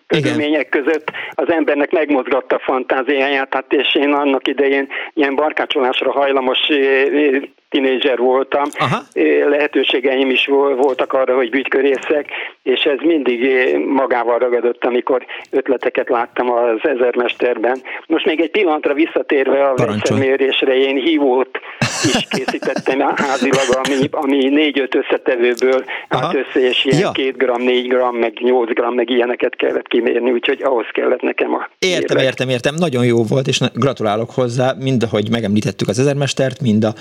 [0.07, 1.11] körülmények között.
[1.31, 6.59] Az embernek megmozgatta a fantáziáját, hát és én annak idején ilyen barkácsolásra hajlamos
[7.69, 9.03] tinédzser voltam, Aha.
[9.49, 10.47] lehetőségeim is
[10.77, 12.27] voltak arra, hogy bügykörészek,
[12.63, 13.41] és ez mindig
[13.87, 17.81] magával ragadott, amikor ötleteket láttam az ezermesterben.
[18.07, 21.59] Most még egy pillanatra visszatérve a vegyszermérésre, én hívót
[22.05, 27.11] is készítettem házilag, ami, ami négy-öt összetevőből állt össze, és ilyen ja.
[27.11, 31.55] két gram, négy gram, meg nyolc gram, meg ilyeneket kellett kimérni, úgyhogy ahhoz kellett nekem
[31.55, 32.75] a Értem, értem, értem, értem.
[32.75, 36.93] Nagyon jó volt, és gratulálok hozzá, mind ahogy megemlítettük az ezermestert, mind a,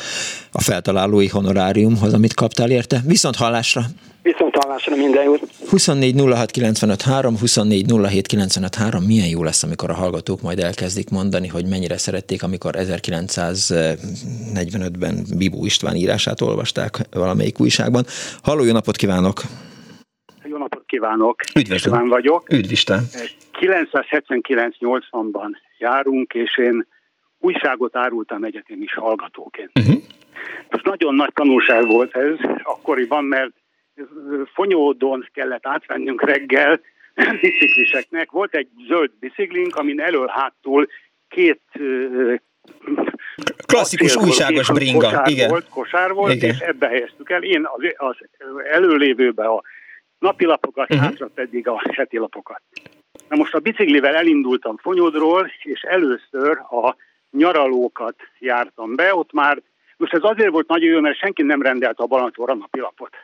[0.57, 3.01] a feltalálói honoráriumhoz, amit kaptál érte.
[3.05, 3.81] Viszont hallásra!
[4.21, 5.41] Viszont hallásra minden jót!
[5.69, 6.51] 24 06
[7.39, 7.85] 24
[9.07, 15.65] milyen jó lesz, amikor a hallgatók majd elkezdik mondani, hogy mennyire szerették, amikor 1945-ben Bibó
[15.65, 18.05] István írását olvasták valamelyik újságban.
[18.43, 19.41] Halló, jó napot kívánok!
[20.43, 21.41] Jó napot kívánok!
[21.55, 21.93] Üdvözlöm!
[21.93, 22.53] István vagyok.
[22.53, 23.07] Üdv István!
[23.59, 26.87] 979-80-ban járunk, és én
[27.39, 29.71] újságot árultam egyetemis hallgatóként.
[29.79, 30.03] Uh-huh.
[30.69, 33.51] Most nagyon nagy tanulság volt ez akkoriban, mert
[34.53, 36.79] fonyódon kellett átvennünk reggel
[37.41, 38.31] bicikliseknek.
[38.31, 40.87] Volt egy zöld biciklink, amin elől-hátul
[41.27, 41.61] két
[43.65, 45.49] klasszikus újságos bringa, kosár igen.
[45.49, 46.49] Volt, kosár volt, igen.
[46.49, 47.43] és ebbe helyeztük el.
[47.43, 48.15] Én az, az
[48.71, 49.63] előlévőbe a
[50.19, 51.07] napilapokat, uh-huh.
[51.07, 52.61] hátra pedig a heti lapokat.
[53.29, 56.95] Na most a biciklivel elindultam Fonyódról, és először a
[57.31, 59.61] nyaralókat jártam be, ott már,
[59.97, 63.15] most ez azért volt nagyon jó, mert senki nem rendelt a Balancsóra napilapot.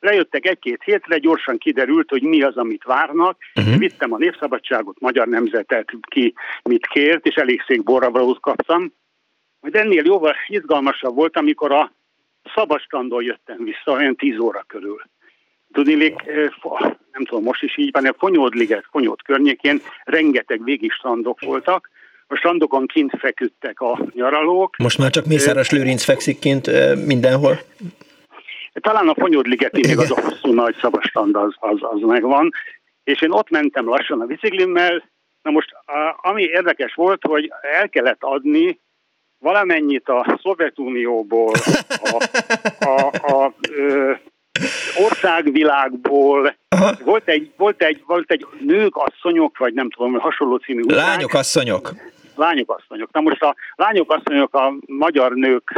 [0.00, 3.38] Lejöttek egy-két hétre, gyorsan kiderült, hogy mi az, amit várnak.
[3.54, 3.78] Uh-huh.
[3.78, 8.92] Vittem a Népszabadságot, Magyar Nemzetet, ki mit kért, és elég szék borravalót kaptam.
[9.60, 11.92] Majd ennél jóval izgalmasabb volt, amikor a
[12.54, 15.02] Szabastandon jöttem vissza, olyan 10 óra körül.
[15.72, 16.14] Tudni,
[17.12, 21.90] nem tudom, most is így van, a Fonyódliget, Fonyód környékén rengeteg végistrandok voltak,
[22.32, 24.76] a strandokon kint feküdtek a nyaralók.
[24.76, 26.70] Most már csak Mészáros Lőrinc fekszik kint
[27.06, 27.58] mindenhol?
[28.72, 32.50] Talán a Fonyódligeti még az a hosszú nagy szabastrand az, az, az megvan,
[33.04, 35.10] és én ott mentem lassan a biciklimmel,
[35.42, 35.68] na most
[36.22, 38.80] ami érdekes volt, hogy el kellett adni
[39.38, 41.52] valamennyit a Szovjetunióból,
[42.02, 42.24] a,
[42.78, 44.12] a, a, a ö,
[45.02, 46.54] országvilágból.
[47.04, 50.82] Volt egy, volt, egy, volt egy nők, asszonyok, vagy nem tudom, hasonló című.
[50.86, 51.92] Lányok, asszonyok.
[52.36, 53.12] Lányok, asszonyok.
[53.12, 55.72] Na most a lányok, asszonyok a magyar nők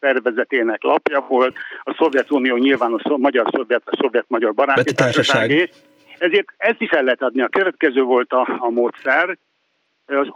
[0.00, 5.70] szervezetének lapja volt, a Szovjetunió nyilván a magyar szovjet, a szovjet-magyar baráti társaságé.
[6.18, 7.42] Ezért ezt is el lehet adni.
[7.42, 9.38] A következő volt a, a módszer,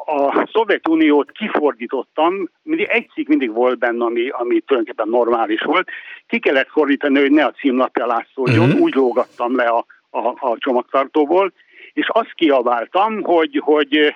[0.04, 5.88] a Szovjetuniót kifordítottam, mindig egy cikk mindig volt benne, ami, ami tulajdonképpen normális volt.
[6.26, 8.80] Ki kellett fordítani, hogy ne a címlapja látszódjon, uh-huh.
[8.80, 11.52] úgy lógattam le a, a, a csomagtartóból,
[11.92, 14.14] és azt kiabáltam, hogy, hogy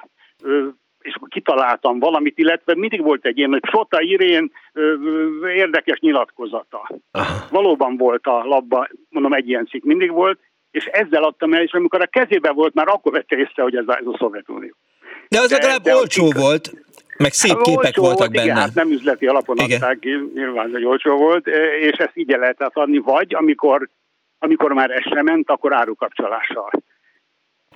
[1.04, 4.52] és akkor kitaláltam valamit, illetve mindig volt egy ilyen, hogy Sota Irén
[5.54, 6.90] érdekes nyilatkozata.
[7.10, 7.46] Aha.
[7.50, 10.38] Valóban volt a labba, mondom, egy ilyen cikk mindig volt,
[10.70, 13.88] és ezzel adtam el, és amikor a kezébe volt, már akkor vette észre, hogy ez
[13.88, 14.74] a, ez a Szovjetunió.
[15.28, 16.72] De az legalább de, olcsó de volt,
[17.16, 18.44] meg szép hát, képek voltak volt, benne.
[18.44, 19.80] Igen, hát nem üzleti alapon igen.
[19.80, 21.46] adták ki, nyilván, hogy olcsó volt,
[21.80, 23.88] és ezt így lehetett adni, vagy amikor,
[24.38, 26.70] amikor már ez sem ment, akkor árukapcsolással.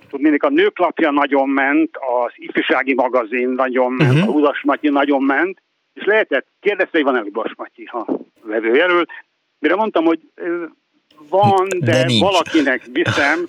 [0.09, 4.29] Tudnék, a nőklapja nagyon ment, az ifjúsági magazin nagyon ment, uh-huh.
[4.29, 5.61] a Udas Matyi nagyon ment,
[5.93, 8.05] és lehetett, kérdezte, hogy van-e Udas Matyi, ha
[8.41, 9.09] vevőjelölt,
[9.59, 10.19] mire mondtam, hogy
[11.29, 13.39] van, de, de valakinek viszem,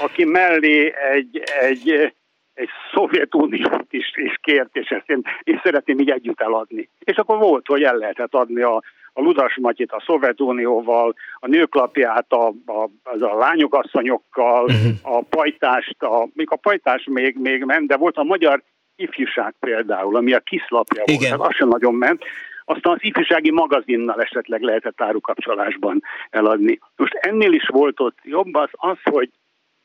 [0.00, 2.12] aki mellé egy, egy
[2.54, 6.88] egy Szovjetuniót is, is kért, és ezt én, én szeretném így együtt eladni.
[6.98, 8.82] És akkor volt, hogy el lehetett adni a,
[9.16, 15.16] a Ludas Matyit a Szovjetunióval, a nőklapját a, a, az a lányokasszonyokkal, uh-huh.
[15.16, 18.62] a pajtást, a, még a pajtás még, még ment, de volt a magyar
[18.96, 21.28] ifjúság például, ami a kiszlapja Igen.
[21.28, 22.24] volt, hát az sem nagyon ment.
[22.64, 26.78] Aztán az ifjúsági magazinnal esetleg lehetett árukapcsolásban eladni.
[26.96, 29.30] Most ennél is volt ott jobb az, az hogy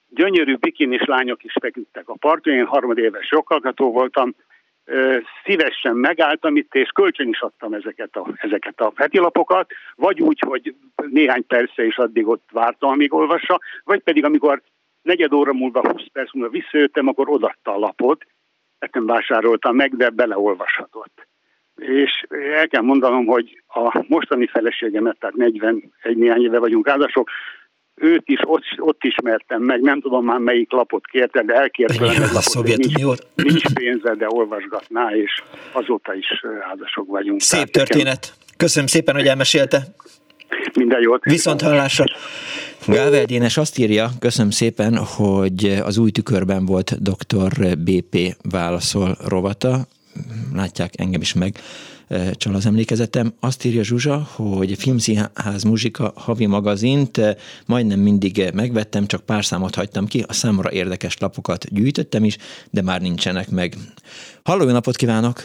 [0.10, 4.36] gyönyörű bikinis lányok is feküdtek a parton, én harmadéves joghallgató voltam,
[5.46, 10.76] szívesen megálltam itt, és kölcsön is adtam ezeket a, ezeket a hetilapokat, vagy úgy, hogy
[10.96, 14.62] néhány perce is addig ott vártam, amíg olvassa, vagy pedig amikor
[15.02, 18.26] negyed óra múlva, 20 perc múlva visszajöttem, akkor odatta a lapot,
[18.92, 21.28] nem vásároltam meg, de beleolvashatott.
[21.76, 27.30] És el kell mondanom, hogy a mostani feleségemet, tehát 41 néhány éve vagyunk házasok,
[28.00, 32.36] őt is ott, ott ismertem meg, nem tudom már melyik lapot kérte, de elkért tőlem
[32.36, 33.28] a Szovjetuniót.
[33.36, 36.26] Nincs, nincs pénze, de olvasgatná, és azóta is
[36.62, 37.42] házasok vagyunk.
[37.42, 38.34] Szép Tehát történet.
[38.58, 39.84] Köszönöm szépen, hogy elmesélte.
[40.74, 41.24] Minden jót.
[41.24, 42.06] Viszont hallásra.
[42.88, 47.78] Gável Dénes azt írja, köszönöm szépen, hogy az új tükörben volt dr.
[47.78, 49.88] BP válaszol rovata.
[50.54, 51.56] Látják engem is meg
[52.34, 53.34] csal az emlékezetem.
[53.40, 57.22] Azt írja Zsuzsa, hogy Filmszínház Muzsika havi magazint
[57.66, 62.38] majdnem mindig megvettem, csak pár számot hagytam ki, a számomra érdekes lapokat gyűjtöttem is,
[62.70, 63.76] de már nincsenek meg.
[64.44, 65.44] Halló, jó napot kívánok!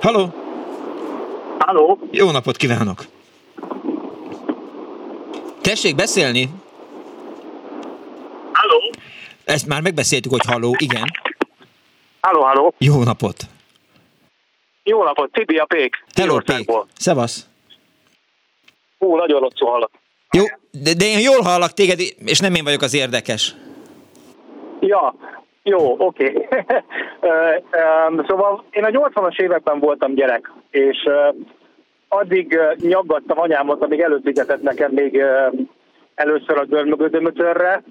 [0.00, 0.34] Halló!
[1.58, 1.98] Halló!
[2.10, 3.06] Jó napot kívánok!
[5.60, 6.50] Tessék beszélni!
[8.52, 8.92] Halló!
[9.44, 11.04] Ezt már megbeszéltük, hogy halló, igen.
[12.20, 12.74] Halló, halló!
[12.78, 13.48] Jó napot!
[14.90, 16.04] Jó napot, Tibi a Pék.
[16.14, 16.70] Hello, Pék.
[16.94, 17.48] Szevasz.
[18.98, 19.90] Hú, nagyon rosszul hallak.
[20.30, 23.54] Jó, de, de én jól hallak téged, és nem én vagyok az érdekes.
[24.80, 25.14] Ja,
[25.62, 26.32] jó, oké.
[27.22, 28.24] Okay.
[28.26, 31.08] szóval én a 80-as években voltam gyerek, és
[32.08, 35.22] addig nyaggattam anyámot, amíg előfizetett nekem még
[36.14, 37.82] először a dörmögödömötörre,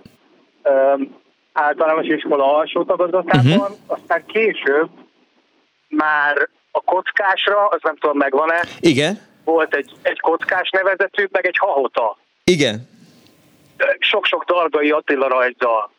[1.53, 3.77] általános iskola alsó tagozatában, uh-huh.
[3.87, 4.89] aztán később
[5.87, 8.61] már a kockásra, az nem tudom megvan-e.
[8.79, 9.19] Igen.
[9.43, 12.17] Volt egy, egy kockás nevezetű, meg egy hahota.
[12.43, 12.89] Igen.
[13.99, 15.91] Sok-sok Dargai Attila rajzzal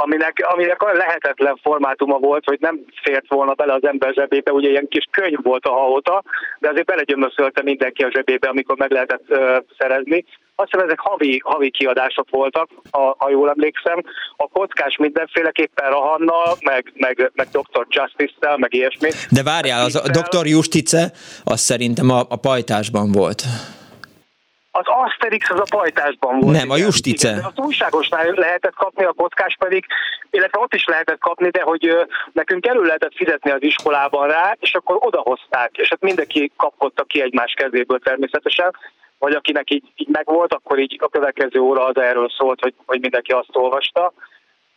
[0.00, 4.68] aminek, aminek olyan lehetetlen formátuma volt, hogy nem fért volna bele az ember zsebébe, ugye
[4.68, 6.22] ilyen kis könyv volt a haóta,
[6.58, 10.24] de azért belegyömöszölte mindenki a zsebébe, amikor meg lehetett uh, szerezni.
[10.60, 14.02] Azt hiszem, ezek havi, havi kiadások voltak, ha, ha jól emlékszem.
[14.36, 17.86] A kockás mindenféleképpen Rahannal, meg, meg, meg Dr.
[17.88, 19.10] Justice-tel, meg ilyesmi.
[19.30, 20.46] De várjál, az a Dr.
[20.46, 21.12] Justice,
[21.44, 23.42] az szerintem a, a pajtásban volt.
[24.70, 26.56] Az Asterix az a pajtásban volt.
[26.56, 27.30] Nem, a Justice.
[27.30, 29.84] Igen, az újságosnál lehetett kapni, a kockás pedig,
[30.30, 31.90] illetve ott is lehetett kapni, de hogy
[32.32, 37.22] nekünk elő lehetett fizetni az iskolában rá, és akkor odahozták, és hát mindenki kapkodta ki
[37.22, 38.74] egymás kezéből természetesen,
[39.18, 43.00] vagy akinek így, így megvolt, akkor így a következő óra az erről szólt, hogy, hogy
[43.00, 44.12] mindenki azt olvasta.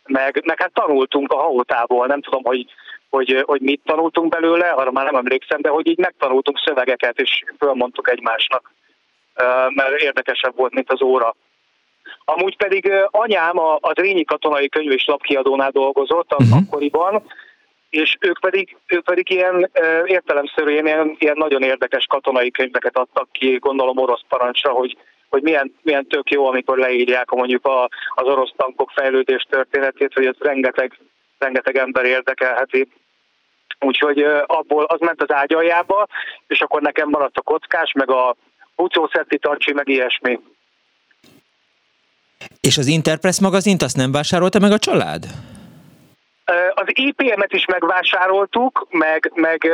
[0.04, 2.66] Meg, meg hát tanultunk a haótából, nem tudom, hogy,
[3.10, 7.44] hogy, hogy mit tanultunk belőle, arra már nem emlékszem, de hogy így megtanultunk szövegeket, és
[7.58, 8.72] fölmondtuk egymásnak
[9.68, 11.34] mert érdekesebb volt, mint az óra.
[12.24, 16.56] Amúgy pedig anyám az Rényi Katonai Könyv és Lapkiadónál dolgozott uh-huh.
[16.56, 17.22] akkoriban,
[17.92, 19.70] és ők pedig, ők pedig ilyen
[20.04, 24.96] értelemszerűen ilyen, ilyen nagyon érdekes katonai könyveket adtak ki, gondolom orosz parancsra, hogy,
[25.28, 30.26] hogy milyen, milyen tök jó, amikor leírják mondjuk a, az orosz tankok fejlődés történetét, hogy
[30.26, 30.98] ez rengeteg,
[31.38, 32.88] rengeteg ember érdekelheti.
[33.80, 36.06] Úgyhogy abból az ment az ágyaljába,
[36.46, 38.36] és akkor nekem maradt a kockás, meg a,
[38.76, 40.40] Ucószetti Tancsi, meg ilyesmi.
[42.60, 45.26] És az Interpress magazint azt nem vásárolta meg a család?
[46.74, 49.68] Az IPM-et is megvásároltuk, meg, meg,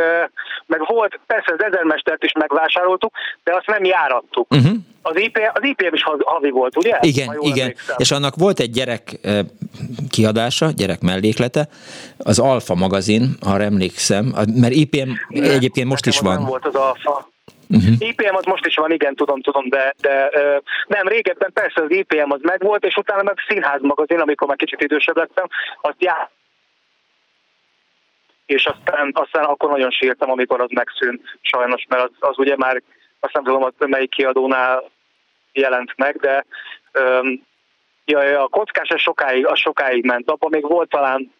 [0.66, 3.12] meg volt, persze az ezermestert is megvásároltuk,
[3.44, 4.46] de azt nem járattuk.
[4.54, 4.72] Uh-huh.
[5.02, 6.98] Az, IPM, az IPM is havi volt, ugye?
[7.00, 7.60] Igen, igen.
[7.60, 7.96] Emlékszem.
[7.98, 9.02] És annak volt egy gyerek
[10.10, 11.68] kiadása, gyerek melléklete,
[12.18, 16.34] az Alfa magazin, ha emlékszem, mert IPM igen, egyébként most is van.
[16.34, 17.28] Nem volt az Alfa.
[17.70, 17.94] Uh-huh.
[17.98, 21.90] IPM az most is van, igen, tudom, tudom, de, de uh, nem, régebben persze az
[21.90, 25.46] IPM az megvolt, és utána meg színház magazin, amikor már kicsit idősebb lettem,
[25.80, 26.30] azt já
[28.48, 32.82] és aztán, aztán akkor nagyon sírtam, amikor az megszűnt, sajnos, mert az, az ugye már,
[33.20, 34.90] azt nem tudom, hogy melyik kiadónál
[35.52, 36.44] jelent meg, de
[37.00, 37.46] um,
[38.04, 41.32] ja, a kockás az sokáig, az sokáig ment, abban még volt talán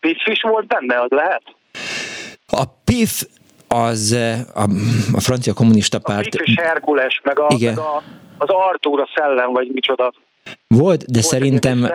[0.00, 1.42] PIF is volt benne, az lehet?
[2.46, 3.22] A PIF
[3.68, 4.12] az
[4.54, 4.62] a,
[5.12, 6.26] a francia kommunista párt...
[6.26, 7.74] A PIF és Herkules, meg, a, igen.
[7.74, 8.02] meg a,
[8.38, 10.12] az Artúr, a szellem, vagy micsoda.
[10.68, 11.90] Volt, de Volt szerintem,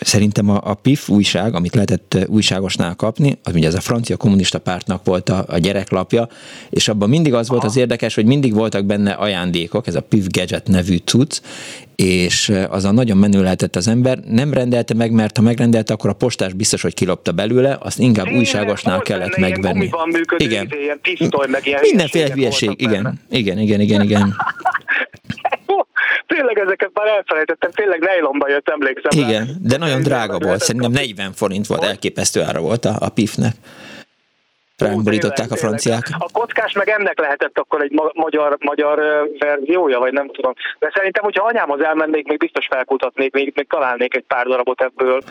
[0.00, 4.58] szerintem a, a PIF újság, amit lehetett újságosnál kapni, az ugye ez a francia kommunista
[4.58, 6.28] pártnak volt a, a gyereklapja,
[6.70, 7.70] és abban mindig az volt Aha.
[7.70, 11.40] az érdekes, hogy mindig voltak benne ajándékok, ez a PIF Gadget nevű cucc,
[11.96, 16.12] és azon nagyon menő lehetett az ember, nem rendelte meg, mert ha megrendelte, akkor a
[16.12, 19.90] postás biztos, hogy kilopta belőle, azt inkább Én újságosnál kellett megvenni.
[20.12, 20.68] Működő, igen.
[20.82, 23.20] Ilyen pisztoly, meg ilyen Mindenféle hülyeség, igen.
[23.30, 24.34] igen, igen, igen, igen.
[26.36, 29.26] tényleg ezeket már elfelejtettem, tényleg nejlomba jött, emlékszem.
[29.26, 29.52] Igen, rá.
[29.62, 33.54] de nagyon drága volt, szerintem 40 forint volt, elképesztő ára volt a, a PIF-nek.
[34.78, 36.06] Ránk borították a franciák.
[36.18, 38.98] A kockás meg ennek lehetett akkor egy ma- magyar, magyar
[39.38, 40.52] verziója, vagy nem tudom.
[40.78, 45.22] De szerintem, hogyha anyámhoz elmennék, még biztos felkutatnék, még, még találnék egy pár darabot ebből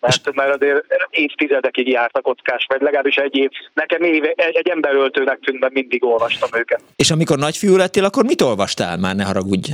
[0.00, 3.50] mert, mert azért évtizedekig járt a kockás, vagy legalábbis egy év.
[3.74, 6.80] Nekem éve, egy, egy emberöltőnek tűnt, mert mindig olvastam őket.
[6.96, 9.72] És amikor nagyfiú lettél, akkor mit olvastál már, ne haragudj?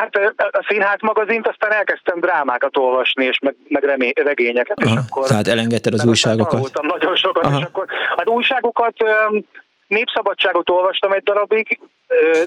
[0.00, 4.78] Hát a színház magazint, aztán elkezdtem drámákat olvasni, és meg, meg remé, regényeket.
[4.84, 6.82] Aha, és akkor tehát elengedted az újságokat?
[6.82, 7.58] Nagyon sokat, Aha.
[7.58, 7.86] és akkor
[8.16, 8.96] hát újságokat,
[9.86, 11.80] népszabadságot olvastam egy darabig,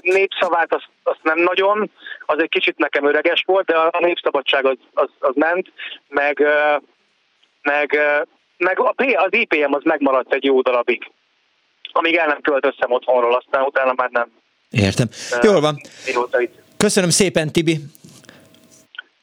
[0.00, 1.90] népszavát azt, azt nem nagyon,
[2.26, 5.72] az egy kicsit nekem öreges volt, de a népszabadság az, az, az ment,
[6.08, 6.42] meg,
[7.62, 7.98] meg,
[8.56, 11.10] meg az IPM az megmaradt egy jó darabig,
[11.92, 14.32] amíg el nem költöztem otthonról, aztán utána már nem.
[14.70, 15.08] Értem.
[15.42, 15.80] Jól van.
[16.84, 17.80] Köszönöm szépen, Tibi.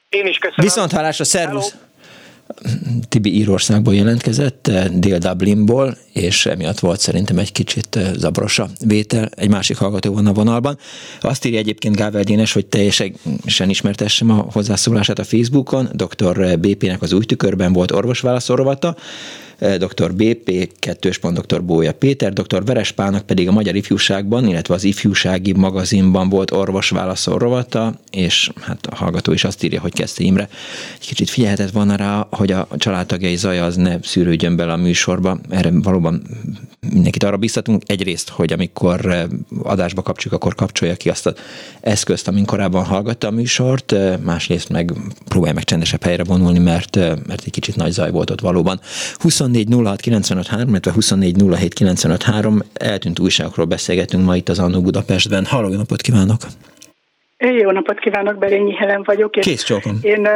[0.08, 0.64] Én is köszönöm.
[0.64, 1.70] Viszont hallásra, szervusz.
[1.70, 2.98] Hello.
[3.08, 9.30] Tibi Írországból jelentkezett, eh, Dél-Dublinból, és emiatt volt szerintem egy kicsit eh, zabros a vétel.
[9.34, 10.78] Egy másik hallgató van a vonalban.
[11.20, 15.88] Azt írja egyébként Gável Dénes, hogy teljesen ismertessem a hozzászólását a Facebookon.
[15.92, 16.58] Dr.
[16.58, 18.96] BP-nek az új tükörben volt orvosválaszorvata,
[19.58, 20.12] dr.
[20.14, 21.62] BP, kettős pont dr.
[21.62, 22.64] Bója Péter, dr.
[22.64, 28.94] Verespának pedig a Magyar Ifjúságban, illetve az ifjúsági magazinban volt orvosválaszol rovata, és hát a
[28.94, 30.48] hallgató is azt írja, hogy kezdte Imre.
[31.00, 35.38] Egy kicsit figyelhetett volna rá, hogy a családtagjai zaja az ne szűrődjön bele a műsorba.
[35.50, 36.22] Erre valóban
[36.90, 39.28] mindenkit arra biztatunk egyrészt, hogy amikor
[39.62, 41.34] adásba kapcsoljuk, akkor kapcsolja ki azt az
[41.80, 44.92] eszközt, amin korábban hallgatta a műsort, másrészt meg
[45.28, 48.80] próbálja meg csendesebb helyre vonulni, mert, mert egy kicsit nagy zaj volt ott valóban.
[49.18, 49.68] 24
[50.68, 51.36] illetve 24
[52.72, 55.44] eltűnt újságokról beszélgetünk ma itt az Annó Budapestben.
[55.44, 56.40] Halló, napot kívánok!
[57.50, 59.30] Jó napot kívánok, Berényi Helen vagyok.
[59.30, 59.98] Kész csókom.
[60.02, 60.28] Én,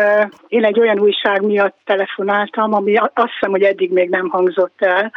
[0.49, 5.13] én egy olyan újság miatt telefonáltam, ami azt hiszem, hogy eddig még nem hangzott el.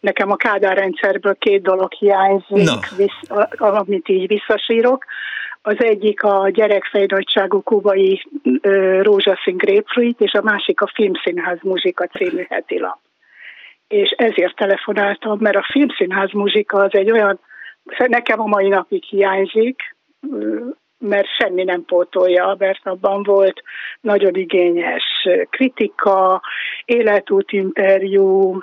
[0.00, 2.74] Nekem a Kádár rendszerből két dolog hiányzik, no.
[2.96, 3.20] visz,
[3.58, 5.04] amit így visszasírok.
[5.62, 8.22] Az egyik a gyerekfejnagyságú kubai
[9.00, 12.98] rózsaszín grapefruit, és a másik a Filmszínház muzsika című heti lap.
[13.88, 17.38] És ezért telefonáltam, mert a Filmszínház muzsika az egy olyan,
[18.06, 19.95] nekem a mai napig hiányzik,
[20.98, 23.62] mert semmi nem pótolja, mert abban volt
[24.00, 26.42] nagyon igényes kritika,
[26.84, 28.58] életútinterjú,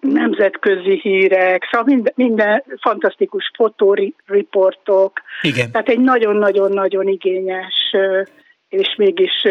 [0.00, 5.20] nemzetközi hírek, szóval minden, minden fantasztikus fotóriportok.
[5.42, 5.70] Igen.
[5.70, 7.96] Tehát egy nagyon-nagyon-nagyon igényes,
[8.68, 9.44] és mégis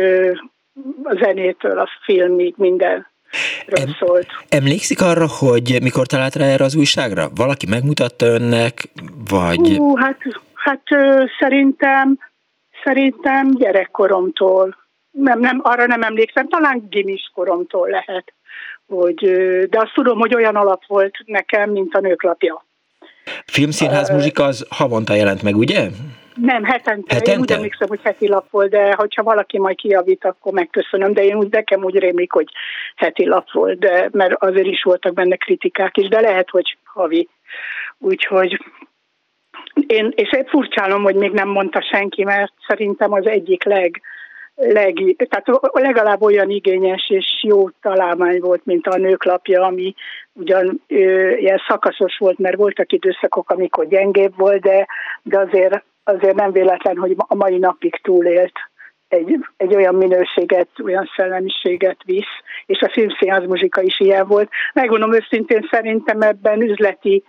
[1.03, 3.07] a zenétől a filmig minden
[3.67, 4.27] em, szólt.
[4.49, 7.29] Emlékszik arra, hogy mikor talált rá erre az újságra?
[7.35, 8.89] Valaki megmutatta önnek,
[9.29, 9.75] vagy...
[9.77, 10.17] Hú, hát,
[10.63, 10.83] hát
[11.39, 12.17] szerintem,
[12.83, 14.75] szerintem gyerekkoromtól.
[15.11, 18.33] Nem, nem, arra nem emlékszem, talán gimis koromtól lehet
[18.91, 19.31] hogy,
[19.69, 22.65] de azt tudom, hogy olyan alap volt nekem, mint a nőklapja.
[23.45, 25.89] Filmszínház uh, muzsika az havonta jelent meg, ugye?
[26.35, 27.13] Nem, hetente.
[27.13, 27.31] hetente?
[27.31, 31.23] Én úgy emlékszem, hogy heti lap volt, de hogyha valaki majd kijavít, akkor megköszönöm, de
[31.23, 32.47] én úgy nekem úgy rémlik, hogy
[32.95, 37.29] heti lap volt, de, mert azért is voltak benne kritikák is, de lehet, hogy havi.
[37.97, 38.59] Úgyhogy
[39.87, 44.01] én, és egy furcsálom, hogy még nem mondta senki, mert szerintem az egyik leg
[44.55, 49.93] leg, tehát legalább olyan igényes és jó találmány volt, mint a nőklapja, ami
[50.33, 54.87] ugyan ö, ilyen szakaszos volt, mert voltak időszakok, amikor gyengébb volt, de,
[55.23, 58.53] de azért, azért nem véletlen, hogy a mai napig túlélt
[59.07, 62.35] egy, egy olyan minőséget, olyan szellemiséget visz,
[62.65, 64.49] és a filmszínház muzsika is ilyen volt.
[64.73, 67.23] Megmondom őszintén, szerintem ebben üzleti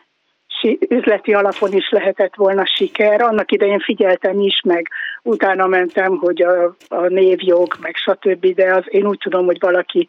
[0.88, 3.20] üzleti alapon is lehetett volna siker.
[3.20, 4.88] Annak idején figyeltem is, meg
[5.22, 10.08] utána mentem, hogy a, a névjog, meg stb., de az, én úgy tudom, hogy valaki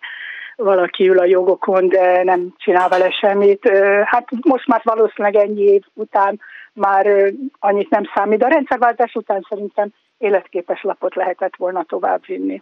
[0.55, 3.69] valaki ül a jogokon, de nem csinál vele semmit.
[4.03, 6.39] Hát most már valószínűleg ennyi év után
[6.73, 8.43] már annyit nem számít.
[8.43, 12.61] A rendszerváltás után szerintem életképes lapot lehetett volna továbbvinni.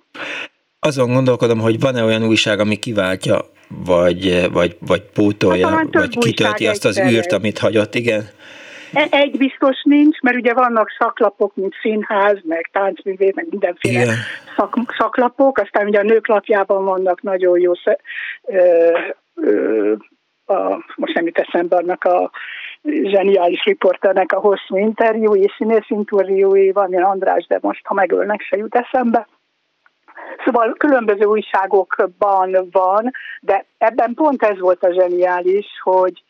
[0.84, 3.40] Azon gondolkodom, hogy van-e olyan újság, ami kiváltja,
[3.86, 8.30] vagy, vagy, vagy pótolja, hát, vagy kitölti azt az űrt, amit hagyott, igen?
[8.94, 14.14] E, egy biztos nincs, mert ugye vannak szaklapok, mint színház, meg táncművé, meg mindenféle
[14.56, 17.72] szak, szaklapok, aztán ugye a nők lapjában vannak nagyon jó,
[18.44, 18.60] ö,
[19.36, 19.94] ö,
[20.46, 22.32] a, most nem jut eszembe annak a
[22.84, 28.58] zseniális riporternek a hosszú interjúi, színész interjúi, van ilyen András, de most ha megölnek, se
[28.58, 29.28] jut eszembe.
[30.46, 33.12] Szóval különböző újságokban van,
[33.42, 36.24] de ebben pont ez volt a zseniális, hogy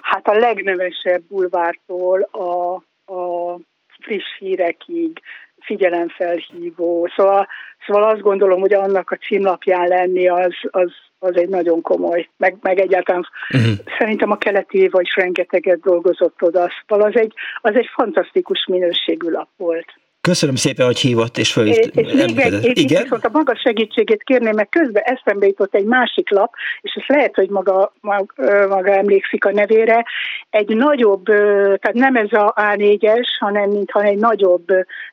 [0.00, 2.74] hát a legnevesebb bulvártól a,
[3.12, 3.58] a
[4.00, 5.20] friss hírekig
[5.60, 7.08] figyelemfelhívó.
[7.16, 7.48] Szóval,
[7.86, 12.56] szóval azt gondolom, hogy annak a címlapján lenni az, az, az egy nagyon komoly, meg,
[12.60, 13.72] meg egyáltalán uh-huh.
[13.98, 19.48] szerintem a keleti is rengeteget dolgozott oda, szóval az egy, az egy fantasztikus minőségű lap
[19.56, 19.86] volt.
[20.28, 21.66] Köszönöm szépen, hogy hívott és föl.
[21.66, 23.02] És, és még egy, és Igen?
[23.02, 27.34] viszont a maga segítségét kérném, mert közben eszembe jutott egy másik lap, és ez lehet,
[27.34, 30.04] hogy maga, maga, maga emlékszik a nevére,
[30.50, 34.66] egy nagyobb, tehát nem ez a A4-es, hanem mintha egy nagyobb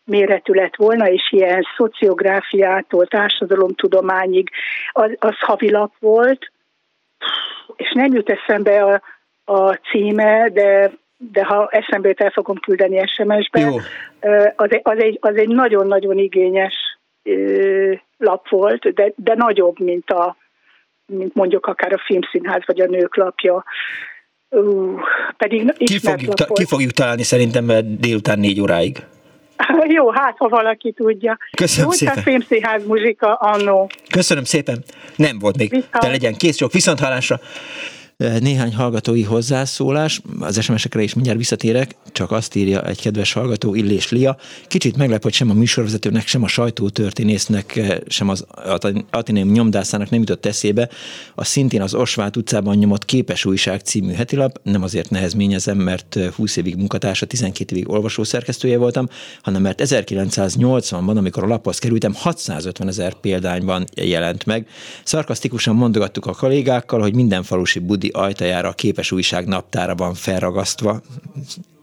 [0.03, 4.49] méretű lett volna, és ilyen szociográfiától társadalomtudományig,
[4.91, 6.51] az, az havilap volt,
[7.75, 9.01] és nem jut eszembe a,
[9.53, 13.65] a címe, de de ha eszembe jut, el fogom küldeni SMS-be.
[14.55, 16.75] Az, egy, az, egy, az egy nagyon-nagyon igényes
[18.17, 20.37] lap volt, de, de nagyobb, mint, a,
[21.05, 23.63] mint mondjuk akár a filmszínház vagy a nők lapja.
[24.49, 24.99] Uh,
[25.37, 27.65] pedig ki fogjuk, ta, ki fogjuk találni szerintem
[27.99, 28.97] délután négy óráig.
[29.95, 31.37] Jó, hát ha valaki tudja.
[31.57, 32.17] Köszönöm Jó, szépen.
[32.17, 33.89] a filmszínház muzsika annó.
[34.09, 34.83] Köszönöm szépen.
[35.15, 35.69] Nem volt még.
[35.69, 35.91] Viszont.
[35.99, 37.39] De legyen kész sok viszonthálásra
[38.39, 44.11] néhány hallgatói hozzászólás, az SMS-ekre is mindjárt visszatérek, csak azt írja egy kedves hallgató, Illés
[44.11, 44.37] Lia.
[44.67, 48.45] Kicsit meglep, hogy sem a műsorvezetőnek, sem a sajtótörténésznek, sem az
[49.09, 50.89] Ateneum nyomdászának nem jutott eszébe
[51.35, 54.59] a szintén az Osvát utcában nyomott Képes Újság című hetilap.
[54.63, 59.07] Nem azért nehezményezem, mert 20 évig munkatársa, 12 évig olvasó szerkesztője voltam,
[59.41, 64.67] hanem mert 1980-ban, amikor a laphoz kerültem, 650 ezer példányban jelent meg.
[65.03, 71.01] Szarkasztikusan mondogattuk a kollégákkal, hogy minden falusi budi ajtajára a képes újság naptára van felragasztva,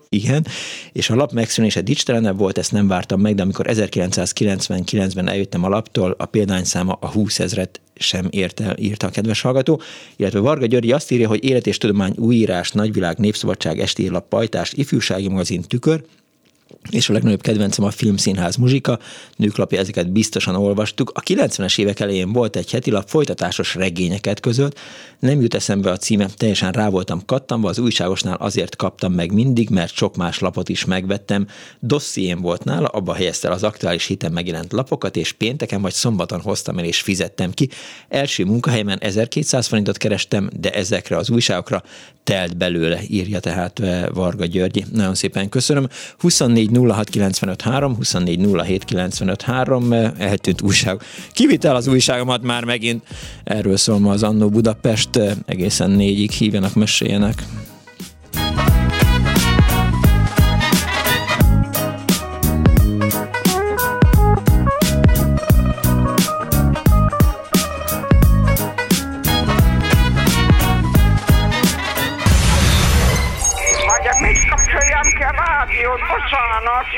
[0.09, 0.47] igen,
[0.93, 5.69] és a lap megszűnése dicstelenebb volt, ezt nem vártam meg, de amikor 1999-ben eljöttem a
[5.69, 9.81] laptól, a példányszáma a 20 ezret sem ért el, írta a kedves hallgató,
[10.17, 15.29] illetve Varga György azt írja, hogy Élet és Tudomány újírás, Nagyvilág, Népszabadság, Estélap, Pajtás, Ifjúsági
[15.29, 16.05] magazin, Tükör,
[16.91, 18.99] és a legnagyobb kedvencem a filmszínház muzsika,
[19.37, 21.11] nőklapja, ezeket biztosan olvastuk.
[21.15, 24.79] A 90-es évek elején volt egy heti lap folytatásos regényeket között,
[25.19, 29.71] nem jut eszembe a címe, teljesen rá voltam kattamva, az újságosnál azért kaptam meg mindig,
[29.71, 31.47] mert sok más lapot is megvettem.
[31.81, 36.79] Dosszién volt nála, abba helyezte az aktuális hiten megjelent lapokat, és pénteken vagy szombaton hoztam
[36.79, 37.69] el és fizettem ki.
[38.09, 41.83] Első munkahelyemen 1200 forintot kerestem, de ezekre az újságokra
[42.25, 44.85] telt belőle, írja tehát eh, Varga Györgyi.
[44.93, 45.89] Nagyon szépen köszönöm.
[46.19, 46.56] 24
[46.89, 51.01] 06 95 3, 24 07 95 3, eltűnt újság.
[51.33, 53.03] Kivitel az újságomat már megint.
[53.45, 57.45] Erről szól ma az Annó Budapest, eh, egészen négyig hívjanak, meséljenek.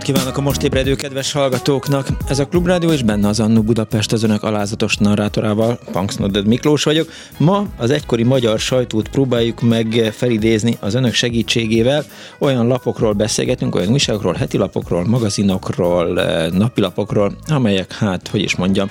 [0.00, 2.08] Napot kívánok a most ébredő kedves hallgatóknak!
[2.28, 6.84] Ez a Klubrádió és benne az Annu Budapest az önök alázatos narrátorával, Punks Nodded Miklós
[6.84, 7.08] vagyok.
[7.38, 12.04] Ma az egykori magyar sajtót próbáljuk meg felidézni az önök segítségével.
[12.38, 18.90] Olyan lapokról beszélgetünk, olyan újságokról, heti lapokról, magazinokról, eh, napilapokról, amelyek, hát, hogy is mondjam,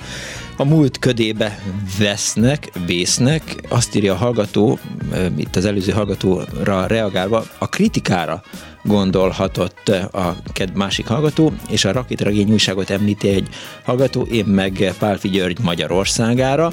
[0.56, 1.62] a múlt ködébe
[1.98, 4.78] vesznek, vésznek, azt írja a hallgató,
[5.12, 8.42] eh, itt az előző hallgatóra reagálva, a kritikára
[8.82, 10.36] gondolhatott a
[10.74, 13.48] másik hallgató, és a rakétregény újságot említi egy
[13.84, 16.72] hallgató, én meg Pálfi György Magyarországára.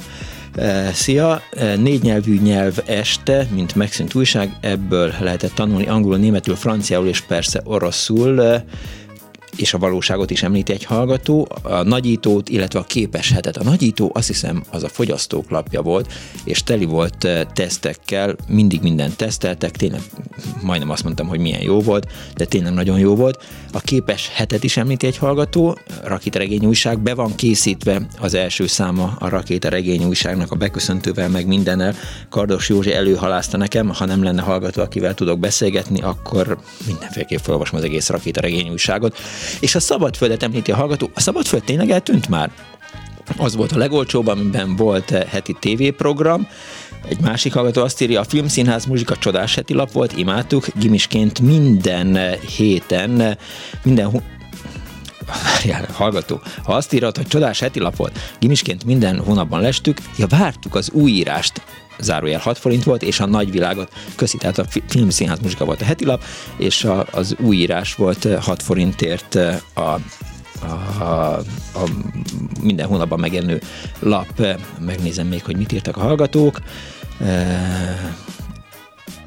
[0.55, 1.41] E, szia!
[1.51, 7.21] E, négy nyelvű nyelv este, mint megszűnt újság, ebből lehetett tanulni angolul, németül, franciául és
[7.21, 8.65] persze oroszul e,
[9.57, 13.57] és a valóságot is említi egy hallgató, a nagyítót, illetve a képes hetet.
[13.57, 18.81] A nagyító azt hiszem az a fogyasztók lapja volt, és teli volt eh, tesztekkel, mindig
[18.81, 20.01] mindent teszteltek, tényleg
[20.61, 23.43] majdnem azt mondtam, hogy milyen jó volt, de tényleg nagyon jó volt.
[23.71, 29.15] A képes hetet is említi egy hallgató, rakétaregény újság, be van készítve az első száma
[29.19, 31.95] a rakétaregény újságnak a beköszöntővel, meg mindennel.
[32.29, 37.85] Kardos Józsi előhalázta nekem, ha nem lenne hallgató, akivel tudok beszélgetni, akkor mindenféleképp felolvasom az
[37.85, 39.17] egész rakétaregény újságot.
[39.59, 41.09] És a Szabadföldet említi a hallgató.
[41.13, 42.51] A Szabadföld tényleg eltűnt már?
[43.37, 46.47] Az volt a legolcsóbb, amiben volt eh, heti tévéprogram,
[47.09, 52.15] egy másik hallgató azt írja, a Filmszínház muzsika csodás heti lap volt, imádtuk, gimisként minden
[52.15, 53.35] eh, héten, eh,
[53.83, 54.21] minden
[55.43, 56.41] Várjál, hallgató.
[56.63, 60.89] Ha azt írod, hogy csodás heti lap volt, gimisként minden hónapban lestük, ja vártuk az
[60.91, 61.61] újírást,
[61.99, 66.05] zárójel 6 forint volt, és a nagyvilágot, köszi, tehát a filmszínház muzsika volt a heti
[66.05, 66.23] lap,
[66.57, 69.35] és a, az újírás volt 6 forintért
[69.73, 69.99] a,
[70.99, 71.03] a,
[71.73, 71.83] a
[72.61, 73.61] minden hónapban megjelenő
[73.99, 74.47] lap.
[74.79, 76.61] Megnézem még, hogy mit írtak a hallgatók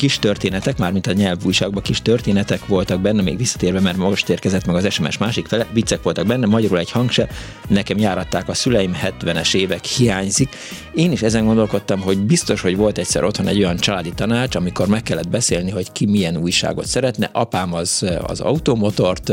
[0.00, 4.76] kis történetek, mármint a nyelvújságban kis történetek voltak benne, még visszatérve, mert most érkezett meg
[4.76, 7.28] az SMS másik fele, viccek voltak benne, magyarul egy hangse,
[7.68, 10.48] nekem járatták a szüleim, 70-es évek hiányzik.
[10.94, 14.86] Én is ezen gondolkodtam, hogy biztos, hogy volt egyszer otthon egy olyan családi tanács, amikor
[14.86, 17.30] meg kellett beszélni, hogy ki milyen újságot szeretne.
[17.32, 19.32] Apám az, az automotort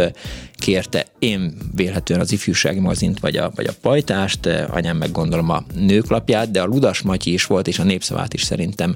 [0.58, 5.64] kérte, én vélhetően az ifjúsági magazint, vagy a, vagy a pajtást, anyám meg gondolom a
[5.76, 8.96] nőklapját, de a Ludas Matyi is volt, és a népszavát is szerintem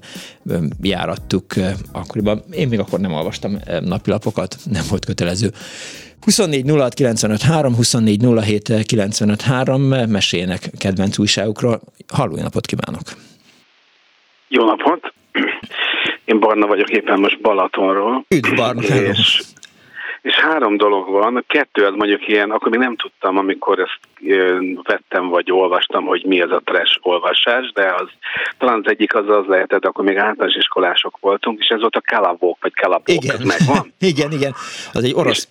[0.81, 1.53] járattuk
[1.91, 2.43] akkoriban.
[2.51, 5.51] Én még akkor nem olvastam napilapokat, nem volt kötelező.
[6.21, 11.81] 24 06 95 3, 24 07 95 3, meséljenek kedvenc újságukról.
[12.07, 13.01] Halló, napot kívánok!
[14.47, 15.13] Jó napot!
[16.25, 18.25] Én Barna vagyok éppen most Balatonról.
[18.35, 18.81] Üdv Barna!
[18.81, 19.41] És
[20.21, 21.43] és három dolog van.
[21.47, 23.99] Kettő az mondjuk ilyen, akkor még nem tudtam, amikor ezt
[24.83, 28.07] vettem vagy olvastam, hogy mi ez a trash olvasás, de az
[28.57, 32.01] talán az egyik az az lehetett, akkor még általános iskolások voltunk, és ez volt a
[32.05, 33.35] kalabók, vagy kalabók, igen.
[33.35, 33.93] ez megvan?
[34.11, 34.53] igen, igen.
[34.93, 35.47] Az egy orosz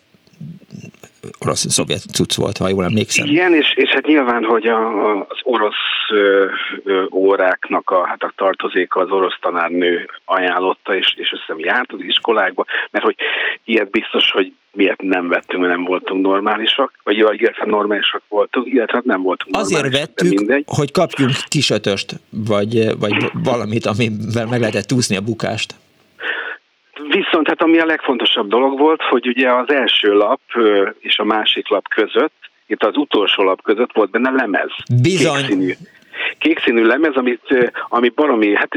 [1.39, 3.27] orosz-szovjet cucc volt, ha jól emlékszem.
[3.27, 5.75] Igen, és, és hát nyilván, hogy a, az orosz
[6.11, 6.47] ö,
[6.85, 11.93] ö, óráknak a, hát a tartozéka az orosz tanárnő ajánlotta, és, és azt hiszem járt
[11.93, 13.16] az iskolákba, mert hogy
[13.64, 18.95] ilyet biztos, hogy miért nem vettünk, mert nem voltunk normálisak, vagy illetve normálisak voltunk, illetve
[18.95, 25.16] hát nem voltunk Azért vettük, hogy kapjunk kisötöst, vagy, vagy valamit, amivel meg lehetett úszni
[25.16, 25.75] a bukást.
[27.11, 30.41] Viszont hát ami a legfontosabb dolog volt, hogy ugye az első lap
[30.99, 32.35] és a másik lap között,
[32.67, 34.71] itt az utolsó lap között volt benne lemez.
[35.03, 35.37] Bizony.
[35.37, 35.73] Kékszínű
[36.41, 38.68] kékszínű lemez, amit, ami baromi, hát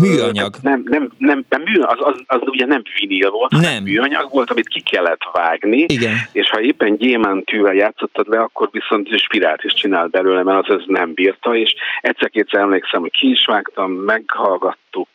[0.00, 0.54] műanyag.
[0.62, 3.62] Nem, nem, nem, nem mű, az, az, az, ugye nem vinil volt, nem.
[3.62, 6.14] hanem műanyag volt, amit ki kellett vágni, Igen.
[6.32, 10.84] és ha éppen gyémántűvel játszottad le, akkor viszont spirált is csinált belőle, mert az ez
[10.86, 15.08] nem bírta, és egyszer-kétszer emlékszem, hogy ki is vágtam, meghallgattuk,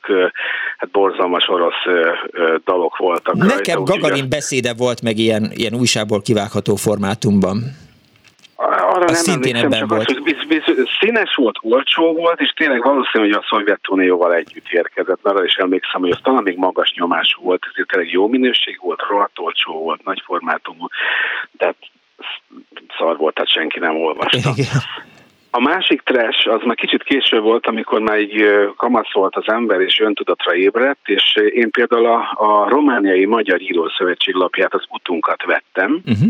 [0.77, 1.84] hát borzalmas orosz
[2.65, 3.36] dalok voltak.
[3.36, 7.89] Nekem rajta, Gagarin beszéde volt meg ilyen, ilyen újságból kivágható formátumban.
[8.64, 10.09] Arra az nem szintén ebben csak volt.
[10.09, 10.64] Az, hogy biz, biz,
[10.99, 15.53] színes volt, olcsó volt, és tényleg valószínű, hogy a Szovjetunióval együtt érkezett, mert arra is
[15.53, 19.74] emlékszem, hogy az talán még magas nyomású volt, ezért tényleg jó minőség volt, rohadt olcsó
[19.74, 20.88] volt, nagy formátumú,
[21.51, 21.74] de
[22.97, 24.49] szar volt, tehát senki nem olvasta.
[24.49, 24.66] Igen.
[25.54, 28.45] A másik trash az már kicsit később volt, amikor már így
[28.78, 34.34] kamasz volt az ember, és öntudatra ébredt, és én például a, a romániai Magyar Írószövetség
[34.34, 36.02] lapját, az utunkat vettem.
[36.06, 36.30] Uh-huh.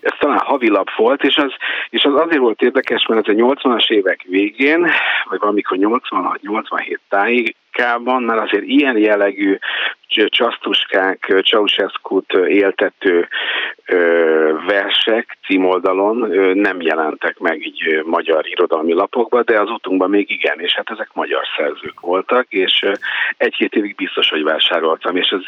[0.00, 1.52] Ez talán havilap volt, és az,
[1.90, 4.80] és az azért volt érdekes, mert ez a 80-as évek végén,
[5.28, 9.58] vagy valamikor 86-87 táig, Amerikában, mert azért ilyen jellegű
[10.28, 13.28] csasztuskák, ceausescu éltető
[14.66, 16.16] vers versek címoldalon
[16.54, 21.10] nem jelentek meg így magyar irodalmi lapokba, de az utunkban még igen, és hát ezek
[21.12, 22.86] magyar szerzők voltak, és
[23.36, 25.40] egy-két évig biztos, hogy vásároltam, és ez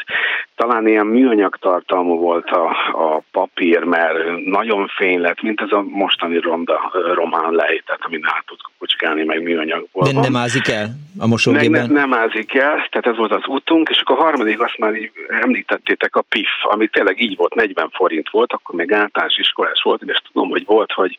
[0.55, 5.81] talán ilyen műanyag tartalmú volt a, a papír, mert nagyon fény lett, mint ez a
[5.81, 10.03] mostani ronda román lejtett, amin át tud kucskálni, meg műanyagból.
[10.03, 10.87] De nem ázik el
[11.19, 11.91] a mosógépben?
[11.91, 14.93] Nem, nem ázik el, tehát ez volt az utunk, és akkor a harmadik azt már
[14.93, 19.81] így említettétek a PIF, ami tényleg így volt, 40 forint volt, akkor még általános iskolás
[19.83, 21.17] volt, és tudom, hogy volt, hogy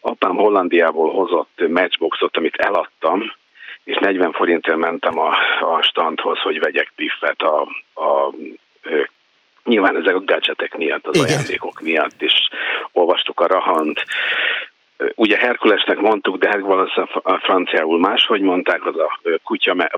[0.00, 3.32] apám Hollandiából hozott matchboxot, amit eladtam,
[3.84, 7.60] és 40 forintért mentem a, a standhoz, hogy vegyek piffet a,
[8.00, 8.34] a
[9.64, 11.28] Nyilván ezek a gadgetek miatt, az Igen.
[11.28, 12.48] ajándékok miatt, és
[12.92, 14.04] olvastuk a Rahant,
[15.14, 19.90] ugye Herkulesnek mondtuk, de hát valószínűleg a franciául máshogy mondták, az a kutya, me,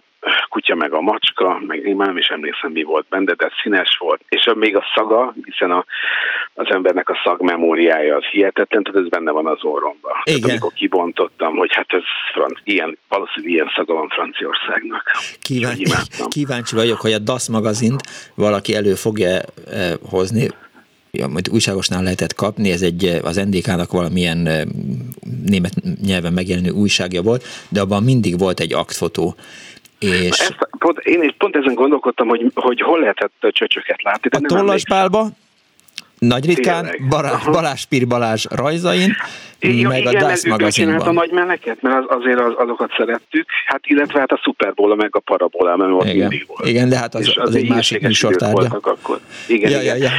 [0.49, 3.97] kutya meg a macska, meg én már nem is emlékszem, mi volt benne, de színes
[3.99, 4.21] volt.
[4.29, 5.85] És még a szaga, hiszen a,
[6.55, 10.13] az embernek a szagmemóriája az hihetetlen, tehát ez benne van az orromban.
[10.25, 10.41] Igen.
[10.41, 15.11] Tehát amikor kibontottam, hogy hát ez franc, ilyen, valószínűleg ilyen szaga van Franciaországnak.
[15.41, 15.85] Kíváncsi,
[16.29, 18.01] kíváncsi vagyok, hogy a DAS magazint
[18.35, 20.49] valaki elő fogja eh, hozni,
[21.21, 24.49] amit újságosnál lehetett kapni, ez egy az NDK-nak valamilyen
[25.47, 29.35] német nyelven megjelenő újságja volt, de abban mindig volt egy aktfotó.
[29.99, 30.29] És...
[30.29, 34.29] Ezt, pont, én is pont ezen gondolkodtam, hogy, hogy hol lehetett csöcsöket látni.
[34.29, 35.29] De a tollasbálba
[36.29, 39.11] nagy ritkán Balázs, Balázs Pír Balázs rajzain,
[39.59, 41.09] igen, meg igen, a DASZ magazinban.
[41.09, 45.17] a nagy meneket, mert az, azért az, azokat szerettük, hát illetve hát a Superbola meg
[45.17, 46.17] a Parabola, mert ott igen.
[46.17, 46.69] mindig volt.
[46.69, 48.79] Igen, de hát az, az, az egy másik műsortárgya.
[48.81, 49.19] Akkor.
[49.49, 49.97] Igen, ja, igen.
[49.97, 50.11] Ja, ja.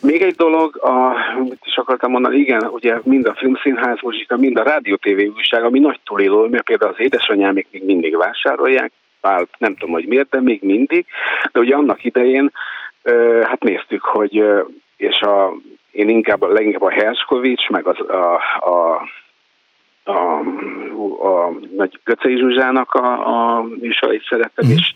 [0.00, 4.58] Még egy dolog, a, mit is akartam mondani, igen, ugye mind a filmszínház muzsika, mind
[4.58, 9.46] a rádió TV újság, ami nagy túlélő, mert például az édesanyámik még mindig vásárolják, bár
[9.58, 11.06] nem tudom, hogy miért, de még mindig,
[11.52, 12.52] de ugye annak idején
[13.42, 14.44] hát néztük, hogy
[15.02, 15.52] és a,
[15.90, 18.34] én inkább, leginkább a Herskovics, meg az, a,
[18.70, 19.02] a
[20.04, 20.38] a,
[21.26, 24.70] a, nagy Göcei Zsuzsának a, a műsorait szeretem, mm.
[24.70, 24.94] és,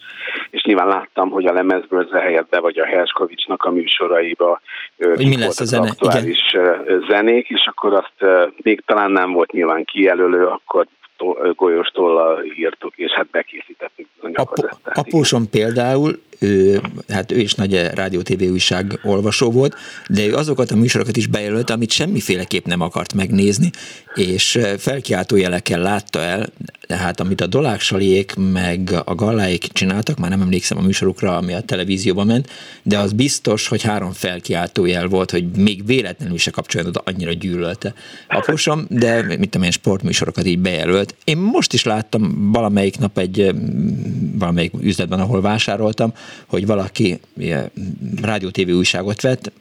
[0.51, 4.61] és nyilván láttam, hogy a lemezből helyett be vagy a Herskovicsnak a műsoraiba
[4.97, 5.89] hogy mi lesz a zene?
[5.89, 7.05] aktuális Igen.
[7.09, 10.87] zenék, és akkor azt még talán nem volt nyilván kijelölő, akkor
[11.55, 18.43] golyóstollal írtuk, és hát bekészítettük a Apósom például ő, hát ő is nagy rádió TV
[18.43, 19.75] újság olvasó volt,
[20.09, 23.71] de ő azokat a műsorokat is bejelölt, amit semmiféleképp nem akart megnézni,
[24.15, 26.47] és felkiáltójelekkel látta el,
[26.87, 31.55] tehát amit a Dolák Saliék meg a Galláék csináltak, már nem emlékszem a műsorukra, ami
[31.55, 32.51] a televízióban ment,
[32.83, 37.95] de az biztos, hogy három felkiáltójel volt, hogy még véletlenül se kapcsoljon oda, annyira gyűlölte
[38.29, 41.06] aposom, de mit tudom én, sportműsorokat így bejelölt.
[41.25, 43.55] Én most is láttam valamelyik nap egy
[44.39, 46.13] valamelyik üzletben, ahol vásároltam,
[46.47, 47.21] hogy valaki
[48.21, 49.53] rádió TV újságot vett,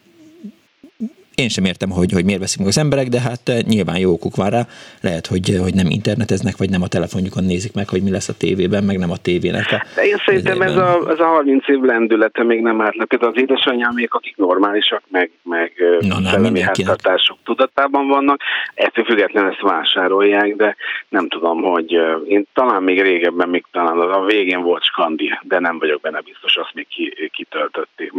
[1.36, 4.12] én sem értem, hogy, hogy miért veszik meg az emberek, de hát eh, nyilván jó
[4.12, 4.62] okuk van rá.
[5.02, 8.30] Lehet, hogy, eh, hogy nem interneteznek, vagy nem a telefonjukon nézik meg, hogy mi lesz
[8.30, 11.68] a tévében, meg nem a tévének a De én szerintem ez a, ez a 30
[11.68, 13.06] év lendülete még nem árt le.
[13.06, 18.42] Például az édesanyámék, akik normálisak, meg, meg Na, szellemi háztartások tudatában vannak,
[18.74, 20.76] ettől függetlenül ezt vásárolják, de
[21.10, 21.92] nem tudom, hogy
[22.28, 26.56] én talán még régebben, még talán a végén volt Skandi, de nem vagyok benne biztos,
[26.56, 26.88] azt még
[27.32, 28.14] kitöltötték.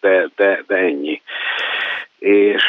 [0.00, 1.22] De, de, de ennyi
[2.18, 2.62] és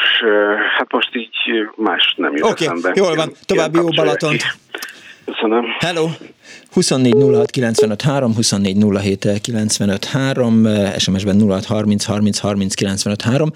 [0.78, 4.42] hát most így más nem jut okay, jól van, további jó Balatont.
[5.34, 5.64] Köszönöm.
[5.78, 6.08] Hello!
[6.70, 10.66] 24 06 95 3, 24 07 95 3,
[10.98, 13.50] SMS-ben 06 30 30 30 95 3.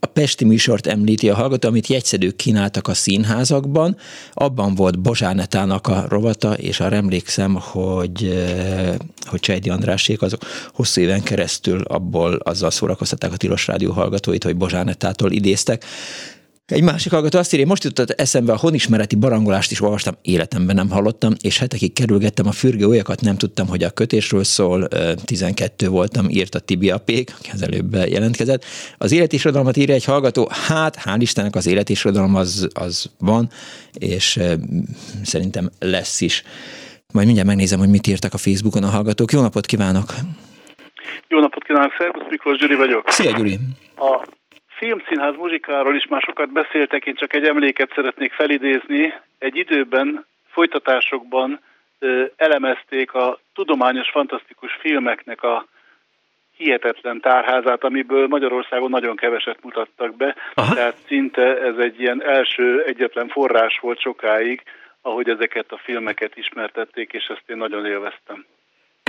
[0.00, 3.96] A Pesti műsort említi a hallgató, amit jegyszedők kínáltak a színházakban.
[4.32, 10.40] Abban volt Bozsánetának a rovata, és arra emlékszem, hogy, eh, hogy Csejdi Andrásék azok
[10.72, 15.84] hosszú éven keresztül abból azzal szórakoztatták a Tilos Rádió hallgatóit, hogy Bozsánetától idéztek.
[16.68, 20.90] Egy másik hallgató azt írja, most jutott eszembe a honismereti barangolást is olvastam, életemben nem
[20.90, 24.88] hallottam, és hetekig kerülgettem a fürgő olyakat, nem tudtam, hogy a kötésről szól,
[25.24, 28.64] 12 voltam, írt a Tibia Pék, aki az előbb jelentkezett.
[28.98, 33.50] Az életisrodalmat írja egy hallgató, hát hál' Istennek az életisrodalom az, az van,
[33.92, 34.40] és
[35.22, 36.42] szerintem lesz is.
[37.12, 39.32] Majd mindjárt megnézem, hogy mit írtak a Facebookon a hallgatók.
[39.32, 40.14] Jó napot kívánok!
[41.28, 43.10] Jó napot kívánok, Szervusz Miklós Gyuri vagyok.
[43.10, 43.58] Szia Gyuri!
[43.96, 44.36] A
[44.78, 49.14] filmszínház muzsikáról is már sokat beszéltek, én csak egy emléket szeretnék felidézni.
[49.38, 51.60] Egy időben, folytatásokban
[52.36, 55.66] elemezték a tudományos, fantasztikus filmeknek a
[56.56, 60.36] hihetetlen tárházát, amiből Magyarországon nagyon keveset mutattak be.
[60.54, 60.74] Aha.
[60.74, 64.62] Tehát szinte ez egy ilyen első egyetlen forrás volt sokáig,
[65.02, 68.46] ahogy ezeket a filmeket ismertették, és ezt én nagyon élveztem.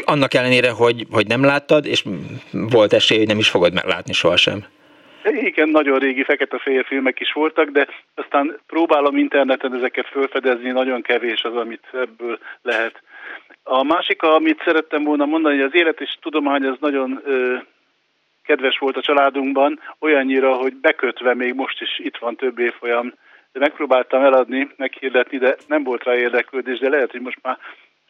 [0.06, 2.04] Annak ellenére, hogy, hogy nem láttad, és
[2.52, 4.66] volt esély, hogy nem is fogod meglátni sohasem.
[5.24, 11.44] Igen, nagyon régi fekete-fehér filmek is voltak, de aztán próbálom interneten ezeket felfedezni, nagyon kevés
[11.44, 13.02] az, amit ebből lehet.
[13.64, 17.58] A másik, amit szerettem volna mondani, hogy az élet és tudomány az nagyon ö,
[18.44, 23.14] kedves volt a családunkban, olyannyira, hogy bekötve még most is itt van több évfolyam,
[23.52, 27.58] de megpróbáltam eladni, meghirdetni, de nem volt rá érdeklődés, de lehet, hogy most már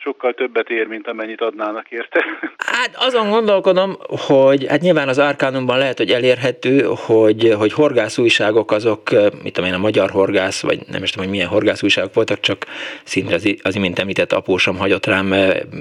[0.01, 2.25] sokkal többet ér, mint amennyit adnának érte.
[2.57, 8.71] Hát azon gondolkodom, hogy hát nyilván az Arkánumban lehet, hogy elérhető, hogy, hogy horgász újságok
[8.71, 9.09] azok,
[9.43, 12.39] mit tudom én, a magyar horgász, vagy nem is tudom, hogy milyen horgász újságok voltak,
[12.39, 12.65] csak
[13.03, 15.33] szinte az, az imént említett apósom hagyott rám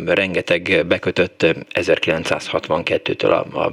[0.06, 3.72] rengeteg bekötött 1962-től a, a,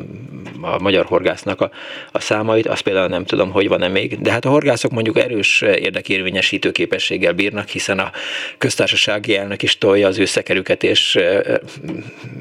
[0.62, 1.72] a magyar horgásznak a,
[2.12, 5.62] a számait, azt például nem tudom, hogy van-e még, de hát a horgászok mondjuk erős
[5.62, 8.12] érdekérvényesítő képességgel bírnak, hiszen a
[8.58, 11.20] köztársasági elnök is tolja az ő szekerüket és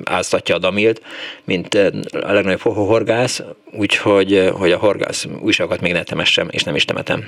[0.04, 1.00] áztatja a damilt,
[1.44, 1.74] mint
[2.28, 3.42] a legnagyobb horgász,
[3.72, 7.20] úgyhogy hogy a horgász újságokat még ne temessem, és nem is temetem.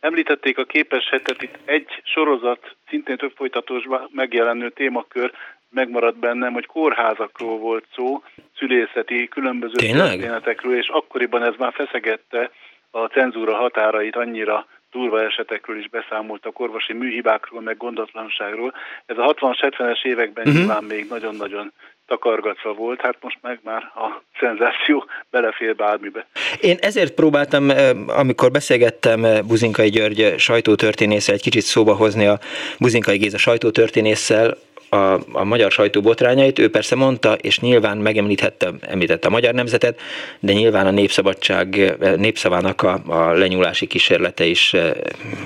[0.00, 5.32] Említették a képes hetet, itt egy sorozat, szintén több folytatós megjelenő témakör
[5.70, 8.22] megmaradt bennem, hogy kórházakról volt szó,
[8.58, 10.08] szülészeti különböző Tényleg?
[10.08, 12.50] történetekről, és akkoriban ez már feszegette
[12.90, 18.72] a cenzúra határait annyira durva esetekről is beszámoltak, orvosi műhibákról, meg gondatlanságról.
[19.06, 20.58] Ez a 60-as, 70-es években uh-huh.
[20.58, 21.72] nyilván még nagyon-nagyon
[22.06, 26.26] takargatva volt, hát most meg már a szenzáció belefér bármibe.
[26.60, 32.38] Én ezért próbáltam, eh, amikor beszélgettem eh, Buzinkai György sajtótörténésszel, egy kicsit szóba hozni a
[32.78, 34.56] Buzinkai Géza sajtótörténésszel,
[34.94, 40.00] a, a magyar sajtó botrányait, ő persze mondta, és nyilván megemlíthette említette a magyar nemzetet,
[40.40, 44.74] de nyilván a népszabadság, népszavának a, a lenyúlási kísérlete is,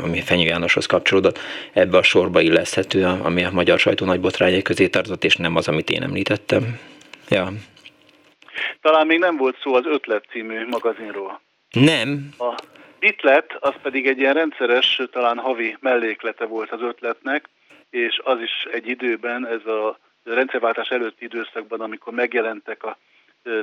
[0.03, 1.39] ami Fenyő Jánoshoz kapcsolódott,
[1.73, 5.69] ebbe a sorba illeszthető, ami a magyar sajtó nagy botrányai közé tartott, és nem az,
[5.69, 6.79] amit én említettem.
[7.29, 7.49] Ja.
[8.83, 11.41] Talán még nem volt szó az Ötlet című magazinról.
[11.71, 12.29] Nem.
[12.39, 12.55] A
[13.01, 17.49] Bitlet, az pedig egy ilyen rendszeres, talán havi melléklete volt az ötletnek,
[17.91, 22.99] és az is egy időben, ez a rendszerváltás előtti időszakban, amikor megjelentek a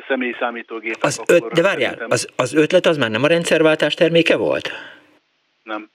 [0.08, 1.04] személyi számítógépek.
[1.04, 4.72] Az öt, de várjál, az, az ötlet az már nem a rendszerváltás terméke volt?
[5.64, 5.90] Nem,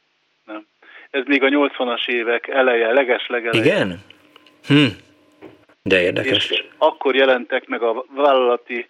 [0.46, 0.66] nem.
[1.10, 3.64] Ez még a 80-as évek eleje, leges legeleje.
[3.64, 4.00] Igen?
[4.66, 4.86] Hm.
[5.82, 6.50] De érdekes.
[6.50, 8.86] És akkor jelentek meg a vállalati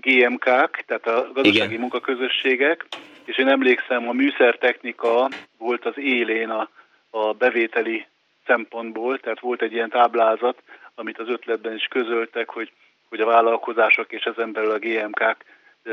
[0.00, 1.80] GMK-k, tehát a gazdasági Igen.
[1.80, 2.86] munkaközösségek,
[3.24, 6.68] és én emlékszem, a műszertechnika volt az élén a,
[7.10, 8.06] a bevételi
[8.48, 10.62] szempontból, tehát volt egy ilyen táblázat,
[10.94, 12.72] amit az ötletben is közöltek, hogy,
[13.08, 15.44] hogy a vállalkozások és ezen belül a GMK-k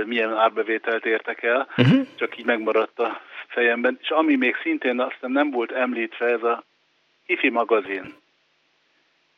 [0.05, 2.07] milyen árbevételt értek el, uh-huh.
[2.15, 3.97] csak így megmaradt a fejemben.
[4.01, 6.63] És ami még szintén azt nem volt említve, ez a
[7.25, 8.13] IFI magazin.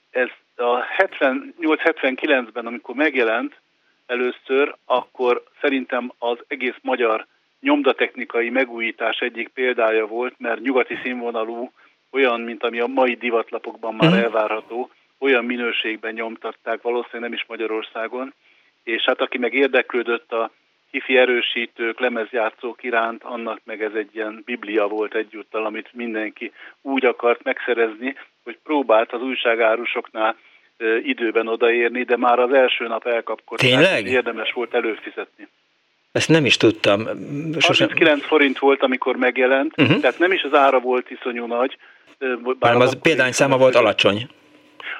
[0.09, 3.59] Ez a 78-79-ben, amikor megjelent
[4.05, 7.25] először, akkor szerintem az egész magyar
[7.59, 11.71] nyomdatechnikai megújítás egyik példája volt, mert nyugati színvonalú
[12.11, 14.23] olyan, mint ami a mai divatlapokban már uh-huh.
[14.23, 14.89] elvárható,
[15.19, 18.33] olyan minőségben nyomtatták, valószínűleg nem is Magyarországon,
[18.83, 20.51] és hát aki meg érdeklődött a
[20.91, 26.51] hifi erősítők, lemezjátszók iránt, annak meg ez egy ilyen biblia volt egyúttal, amit mindenki
[26.81, 30.35] úgy akart megszerezni, hogy próbált az újságárusoknál
[31.03, 34.05] időben odaérni, de már az első nap elkapkodták, Tényleg?
[34.05, 35.47] érdemes volt előfizetni.
[36.11, 36.99] Ezt nem is tudtam.
[37.59, 37.87] Sosem...
[37.87, 39.99] 39 forint volt, amikor megjelent, uh-huh.
[39.99, 41.77] tehát nem is az ára volt iszonyú nagy,
[42.59, 44.29] hanem az példányszáma volt alacsony.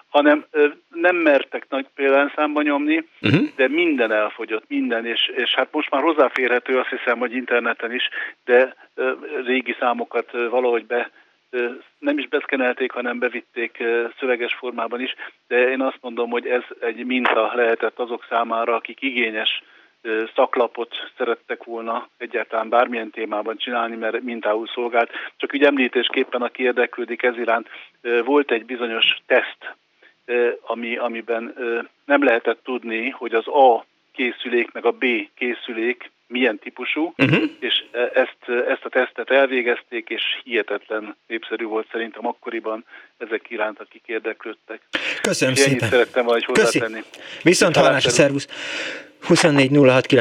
[0.09, 0.45] Hanem
[0.89, 3.47] nem mertek nagy példányszámba nyomni, uh-huh.
[3.55, 8.09] de minden elfogyott, minden, és, és hát most már hozzáférhető, azt hiszem, hogy interneten is,
[8.45, 8.75] de
[9.45, 11.11] régi számokat valahogy be
[11.99, 13.83] nem is beszkenelték, hanem bevitték
[14.19, 15.15] szöveges formában is,
[15.47, 19.63] de én azt mondom, hogy ez egy minta lehetett azok számára, akik igényes
[20.35, 25.11] szaklapot szerettek volna egyáltalán bármilyen témában csinálni, mert mintául szolgált.
[25.37, 27.69] Csak úgy említésképpen, aki érdeklődik ez iránt,
[28.25, 29.75] volt egy bizonyos teszt,
[30.61, 31.53] ami, amiben
[32.05, 37.43] nem lehetett tudni, hogy az A készülék meg a B készülék milyen típusú, uh-huh.
[37.59, 42.85] és ezt, ezt a tesztet elvégezték, és hihetetlen népszerű volt szerintem akkoriban
[43.17, 44.81] ezek iránt, akik érdeklődtek.
[45.21, 45.89] Köszönöm és szépen.
[45.89, 46.99] szerettem volna hozzátenni.
[47.43, 48.47] Viszont hallásra, szervusz!
[49.21, 50.13] 24 06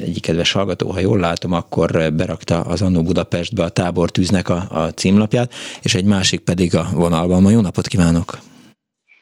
[0.00, 4.88] egyik kedves hallgató, ha jól látom, akkor berakta az Annó Budapestbe a tábortűznek a, a
[4.88, 7.42] címlapját, és egy másik pedig a vonalban.
[7.42, 8.38] Ma jó napot kívánok!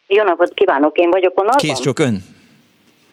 [0.06, 1.60] Jó napot kívánok, én vagyok vonalban.
[1.60, 2.36] Kész csak ön.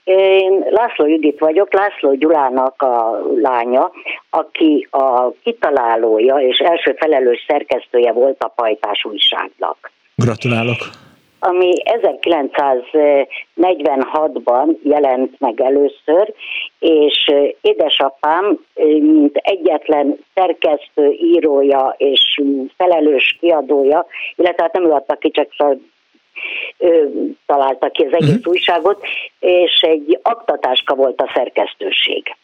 [0.05, 3.91] Én László Judit vagyok, László Gyulának a lánya,
[4.29, 9.91] aki a kitalálója és első felelős szerkesztője volt a Pajtás újságnak.
[10.15, 10.77] Gratulálok!
[11.39, 16.33] ami 1946-ban jelent meg először,
[16.79, 18.59] és édesapám,
[18.99, 22.41] mint egyetlen szerkesztő, írója és
[22.77, 24.05] felelős kiadója,
[24.35, 25.47] illetve hát nem ő adta ki, csak
[26.77, 27.11] ő
[27.45, 28.53] találta ki az egész uh-huh.
[28.53, 29.03] újságot,
[29.39, 32.35] és egy aktatáska volt a szerkesztőség.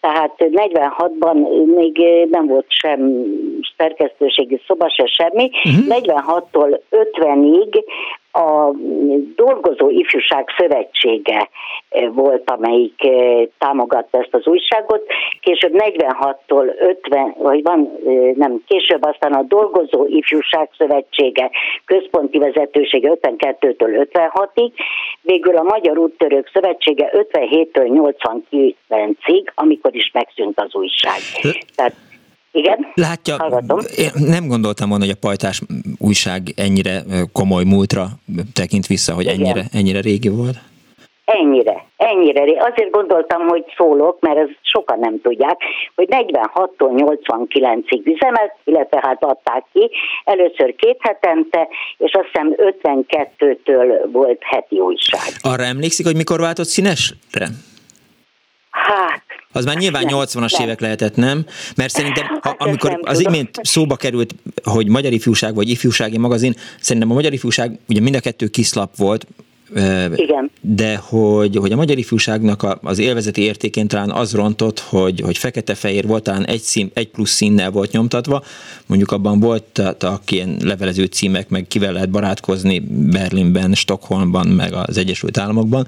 [0.00, 1.98] Tehát 46-ban még
[2.30, 3.24] nem volt sem
[3.76, 5.50] szerkesztőségi szoba, se semmi.
[5.64, 5.98] Uh-huh.
[5.98, 7.84] 46-tól 50-ig
[8.32, 8.70] a
[9.36, 11.48] Dolgozó Ifjúság Szövetsége
[11.88, 15.06] eh, volt, amelyik eh, támogatta ezt az újságot,
[15.40, 21.50] később 46-tól 50, vagy van, eh, nem, később aztán a Dolgozó Ifjúság Szövetsége
[21.84, 24.72] központi vezetősége 52-től 56-ig,
[25.20, 28.12] végül a Magyar Úttörők Szövetsége 57-től
[28.90, 31.18] 89-ig, amikor is megszűnt az újság.
[31.74, 31.94] Tehát
[32.52, 33.78] igen, Látja, hallgatom.
[33.96, 35.62] én nem gondoltam volna, hogy a pajtás
[35.98, 37.02] újság ennyire
[37.32, 38.06] komoly múltra
[38.52, 40.56] tekint vissza, hogy ennyire, ennyire régi volt.
[41.24, 42.40] Ennyire, ennyire.
[42.42, 45.56] Azért gondoltam, hogy szólok, mert ezt sokan nem tudják,
[45.94, 49.90] hogy 46-tól 89-ig üzemelt, illetve hát adták ki,
[50.24, 55.20] először két hetente, és azt hiszem 52-től volt heti újság.
[55.40, 57.46] Arra emlékszik, hogy mikor váltott színesre?
[58.70, 59.22] Hát,
[59.52, 61.46] az már nyilván 80-as évek lehetett, nem?
[61.76, 66.54] Mert szerintem, ha, hát, amikor az imént szóba került, hogy Magyar Ifjúság vagy Ifjúsági magazin,
[66.80, 69.26] szerintem a Magyar Ifjúság ugye mind a kettő kiszlap volt,
[70.14, 70.50] igen.
[70.60, 76.06] De hogy, hogy a magyar ifjúságnak az élvezeti értékén talán az rontott, hogy, hogy fekete-fehér
[76.06, 78.42] volt, talán egy, szín, egy plusz színnel volt nyomtatva,
[78.86, 85.38] mondjuk abban voltak ilyen levelező címek, meg kivel lehet barátkozni Berlinben, Stockholmban, meg az Egyesült
[85.38, 85.86] Államokban.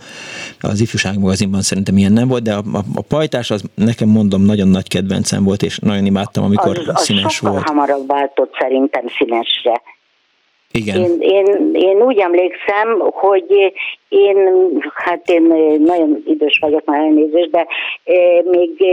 [0.60, 4.42] Az ifjúság magazinban szerintem ilyen nem volt, de a, a, a pajtás az nekem mondom
[4.42, 7.62] nagyon nagy kedvencem volt, és nagyon imádtam, amikor az, az színes volt.
[7.62, 9.82] hamarabb váltott szerintem színesre.
[10.72, 10.96] Igen.
[10.96, 13.74] Én, én, én úgy emlékszem, hogy
[14.08, 14.36] én,
[14.94, 15.42] hát én
[15.84, 17.66] nagyon idős vagyok már elnézést, de
[18.44, 18.84] még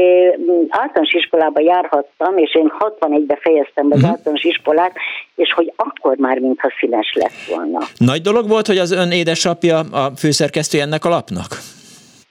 [0.70, 4.16] általános iskolába járhattam, és én 61-ben fejeztem be az uh-huh.
[4.16, 4.94] általános iskolát,
[5.36, 7.80] és hogy akkor már mintha színes lett volna.
[7.98, 11.48] Nagy dolog volt, hogy az ön édesapja a főszerkesztő ennek a lapnak?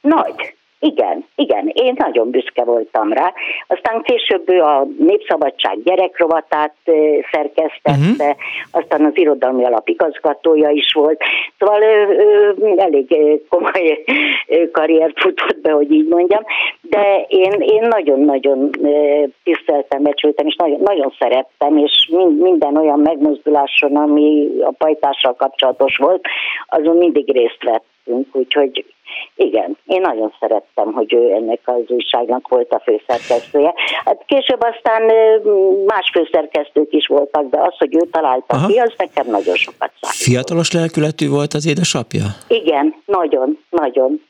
[0.00, 0.54] Nagy.
[0.78, 3.32] Igen, igen, én nagyon büszke voltam rá.
[3.66, 6.74] Aztán később ő a Népszabadság gyerekrovatát
[7.32, 8.36] szerkesztette, uh-huh.
[8.70, 11.20] aztán az irodalmi alap igazgatója is volt.
[11.58, 13.16] Szóval ő, ő elég
[13.48, 14.04] komoly
[14.72, 16.42] karriert futott be, hogy így mondjam,
[16.80, 18.70] de én, én nagyon-nagyon
[19.44, 26.26] tiszteltem, becsültem, és nagyon, nagyon szerettem, és minden olyan megmozduláson, ami a pajtással kapcsolatos volt,
[26.66, 27.64] azon mindig részt
[28.06, 28.84] vettünk, úgyhogy
[29.36, 33.74] igen, én nagyon szerettem, hogy ő ennek az újságnak volt a főszerkesztője.
[34.04, 35.02] Hát később aztán
[35.86, 38.66] más főszerkesztők is voltak, de az, hogy ő találta Aha.
[38.66, 40.16] ki, az nekem nagyon sokat számít.
[40.16, 42.24] Fiatalos lelkületű volt az édesapja?
[42.48, 44.20] Igen, nagyon, nagyon.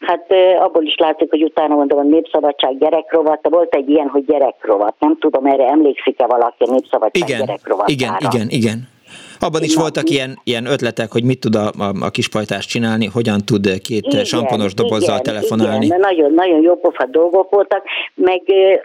[0.00, 0.26] Hát
[0.58, 4.94] abból is látszik, hogy utána mondom, a Népszabadság gyerekrovata, volt egy ilyen, hogy gyerekrovat.
[4.98, 7.92] Nem tudom, erre emlékszik-e valaki a Népszabadság igen, gyerekrovatára.
[7.92, 8.92] Igen, igen, igen.
[9.40, 13.40] Abban is voltak ilyen, ilyen ötletek, hogy mit tud a, a, a kispajtás csinálni, hogyan
[13.44, 15.84] tud két igen, samponos dobozzal igen, telefonálni.
[15.84, 17.82] Igen, nagyon, nagyon jó pofa dolgok voltak,
[18.14, 18.42] meg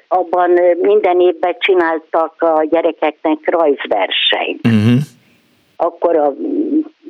[0.07, 0.49] abban
[0.81, 4.67] minden évben csináltak a gyerekeknek rajzversenyt.
[4.67, 4.99] Uh-huh.
[5.75, 6.33] Akkor a,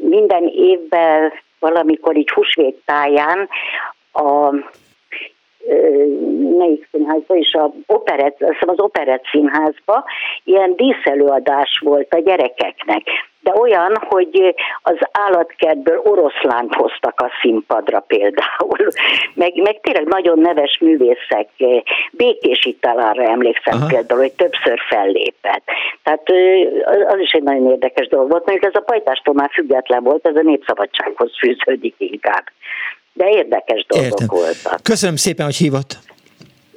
[0.10, 3.48] minden évben valamikor így húsvét táján
[4.12, 4.54] a
[6.58, 10.04] melyik színházba is, a operett, az operett színházba,
[10.44, 13.02] ilyen díszelőadás volt a gyerekeknek.
[13.42, 18.78] De olyan, hogy az állatkertből oroszlánt hoztak a színpadra például,
[19.34, 21.50] meg, meg tényleg nagyon neves művészek,
[22.12, 23.88] Békés Italára emlékszem Aha.
[23.88, 25.64] például, hogy többször fellépett.
[26.04, 26.30] Tehát
[27.08, 30.36] az is egy nagyon érdekes dolog volt, mert ez a pajtástól már független volt, ez
[30.36, 32.44] a népszabadsághoz fűződik inkább
[33.20, 34.28] de érdekes dolgok Értem.
[34.28, 34.84] voltak.
[34.84, 36.00] Köszönöm szépen, hogy hívott.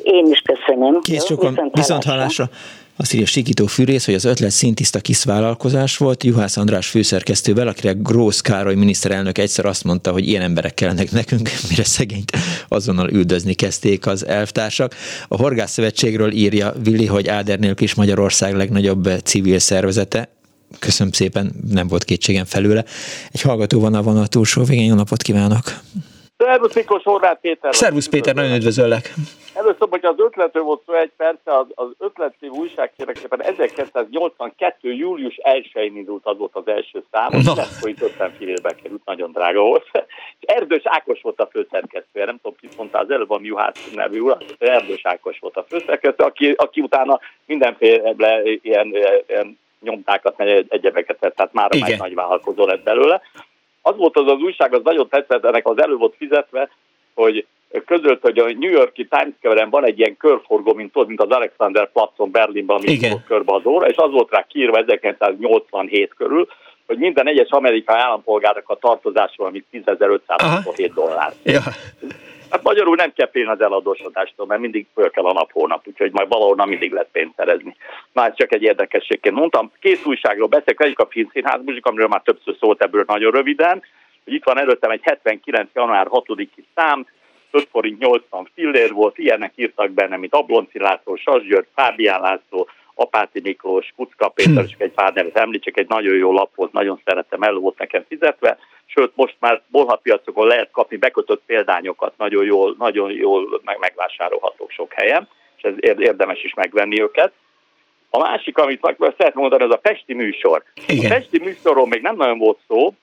[0.02, 1.00] Én is köszönöm.
[1.00, 2.50] Kész sokan, viszont, viszont hallásra.
[2.96, 6.24] Azt írja Sikító Fűrész, hogy az ötlet szintiszta kiszvállalkozás volt.
[6.24, 11.50] Juhász András főszerkesztővel, akire Grósz Károly miniszterelnök egyszer azt mondta, hogy ilyen emberek kellenek nekünk,
[11.70, 12.32] mire szegényt
[12.68, 14.94] azonnal üldözni kezdték az elvtársak.
[15.28, 20.28] A Horgász Szövetségről írja Vili, hogy Áder nélkül is Magyarország legnagyobb civil szervezete.
[20.78, 22.84] Köszönöm szépen, nem volt kétségem felőle.
[23.32, 25.80] Egy hallgató van a vonal túlsó végén, jó napot kívánok!
[26.42, 27.74] Szervusz Miklós, Horváth Péter.
[27.74, 29.12] Szervusz Péter, nagyon üdvözöllek.
[29.54, 34.92] Először, hogy az ötletről volt szó egy perce, az, az ötletszívű újság 1982.
[34.92, 37.52] július 1-én indult, az volt az első szám, no.
[37.80, 39.86] hogy 50 filmbe került, nagyon drága volt.
[40.40, 44.44] Erdős Ákos volt a főszerkesztő, nem tudom, ki mondta az előbb a Juhász nevű urat,
[44.58, 48.94] Erdős Ákos volt a főszerkesztő, aki, aki utána mindenféle ilyen,
[49.26, 53.22] ilyen nyomtákat, meg egyebeket, tehát már egy nagy vállalkozó lett belőle.
[53.82, 56.68] Az volt az az újság, az nagyon tetszett, ennek az elő volt fizetve,
[57.14, 57.46] hogy
[57.86, 61.30] közölt, hogy a New Yorki Times Square-en van egy ilyen körforgó, mint, tudod, mint az
[61.30, 66.48] Alexander Platzon Berlinben, amit körbe az óra, és az volt rá kiírva 1987 körül,
[66.86, 71.32] hogy minden egyes amerikai állampolgárnak a tartozásról, amit 10.567 dollár.
[71.42, 71.60] Ja.
[72.52, 76.12] Hát magyarul nem kell pénz az eladósodástól, mert mindig föl kell a nap hónap, úgyhogy
[76.12, 77.76] majd valahol mindig lehet pénzt szerezni.
[78.12, 79.72] Ez csak egy érdekességként mondtam.
[79.80, 83.82] Két újságról beszélek, egyik a Filmszínház muzsik, amiről már többször szólt ebből nagyon röviden,
[84.24, 85.68] hogy itt van előttem egy 79.
[85.74, 87.06] január 6-i szám,
[87.50, 92.68] 5 forint 80 fillér volt, ilyenek írtak benne, mint Ablonci László, Sas György, Fábián László,
[92.94, 97.00] Apáti Miklós, Kucka Péter, csak egy pár nevet említsek, egy nagyon jó lap volt, nagyon
[97.04, 98.58] szeretem, el volt nekem fizetve,
[98.94, 104.92] sőt most már bolhapiacokon lehet kapni bekötött példányokat, nagyon jól, nagyon jól meg megvásárolhatók sok
[104.92, 107.32] helyen, és ez érdemes is megvenni őket.
[108.10, 110.62] A másik, amit meg szeretném mondani, az a Pesti műsor.
[110.86, 111.10] Igen.
[111.10, 112.94] A Pesti műsorról még nem nagyon volt szó,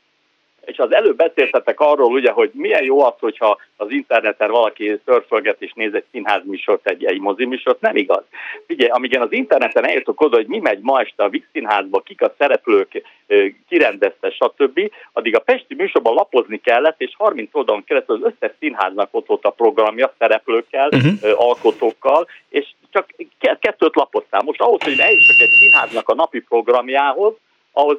[0.65, 5.61] és az előbb beszéltetek arról, ugye, hogy milyen jó az, hogyha az interneten valaki szörfölget
[5.61, 8.23] és néz egy színházműsort, egy, egy moziműsort, nem igaz.
[8.69, 11.99] Ugye, amíg én az interneten eljutok oda, hogy mi megy ma este a Vix Színházba,
[11.99, 13.03] kik a szereplők,
[13.69, 19.09] kirendezte, stb., addig a Pesti műsorban lapozni kellett, és 30 oldalon keresztül az összes színháznak
[19.11, 21.47] ott volt a programja, szereplőkkel, uh-huh.
[21.47, 23.09] alkotókkal, és csak
[23.59, 24.41] kettőt lapoztál.
[24.45, 27.33] Most ahhoz, hogy eljussak egy színháznak a napi programjához,
[27.71, 27.97] ahhoz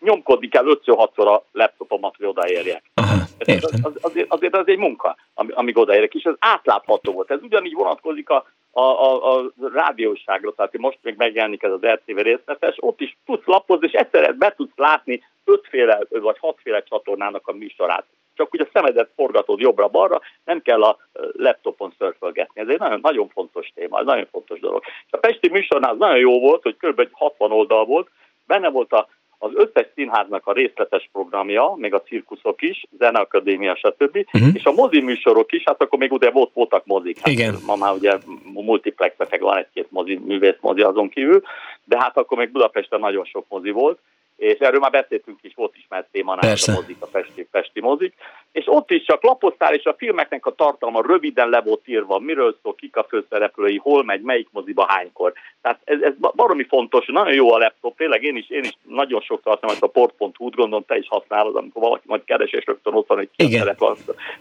[0.00, 2.82] nyomkodni kell 5-6-szor a laptopomat, hogy odaérjek.
[2.94, 7.30] Aha, az, az, azért, azért az egy munka, amíg odaérek, és ez átlátható volt.
[7.30, 12.18] Ez ugyanígy vonatkozik a, a, a, a rádióságra, tehát most még megjelenik ez az RTV
[12.18, 17.52] részletes, ott is tudsz lapozni, és egyszerre be tudsz látni ötféle vagy hatféle csatornának a
[17.52, 18.04] műsorát.
[18.34, 20.98] Csak ugye a szemedet forgatod jobbra-balra, nem kell a
[21.32, 22.60] laptopon szörfölgetni.
[22.60, 24.82] Ez egy nagyon, nagyon fontos téma, nagyon fontos dolog.
[25.06, 27.08] És a Pesti műsornál az nagyon jó volt, hogy kb.
[27.12, 28.08] 60 oldal volt,
[28.46, 29.08] Benne volt a,
[29.38, 34.16] az összes színháznak a részletes programja, még a cirkuszok is, zeneakadémia, stb.
[34.16, 34.54] Uh-huh.
[34.54, 37.18] És a mozi műsorok is, hát akkor még ugye volt, voltak mozik.
[37.18, 37.56] Hát Igen.
[37.66, 38.18] Ma már ugye
[38.52, 41.42] multiplexek van egy-két mozi, művész mozi azon kívül,
[41.84, 43.98] de hát akkor még Budapesten nagyon sok mozi volt,
[44.36, 48.14] és erről már beszéltünk is, volt ismert témanál a mozik, a pesti, pesti mozik,
[48.52, 52.58] és ott is csak lapoztál, és a filmeknek a tartalma röviden le volt írva, miről
[52.62, 55.32] szól, kik a főszereplői, hol megy, melyik moziba, hánykor.
[55.62, 59.20] Tehát ez, ez baromi fontos, nagyon jó a laptop, tényleg én is, én is nagyon
[59.20, 62.94] sokszor használom ezt a port.hu-t, gondolom te is használod, amikor valaki majd keres, és rögtön
[62.94, 63.84] ott van egy szerep.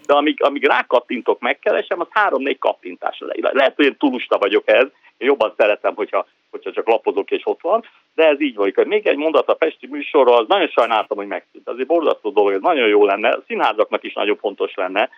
[0.06, 3.24] De amíg, amíg rákattintok, megkeresem, az három-négy kattintás.
[3.36, 7.62] Lehet, hogy én túlusta vagyok ez, én jobban szeretem, hogyha, hogyha csak lapozok és ott
[7.62, 7.84] van,
[8.16, 8.74] de ez így van.
[8.88, 11.68] Még egy mondat a Pesti műsorról, az nagyon sajnáltam, hogy megszűnt.
[11.68, 15.10] Azért borzasztó dolog, ez nagyon jó lenne, a színházaknak is nagyon fontos lenne.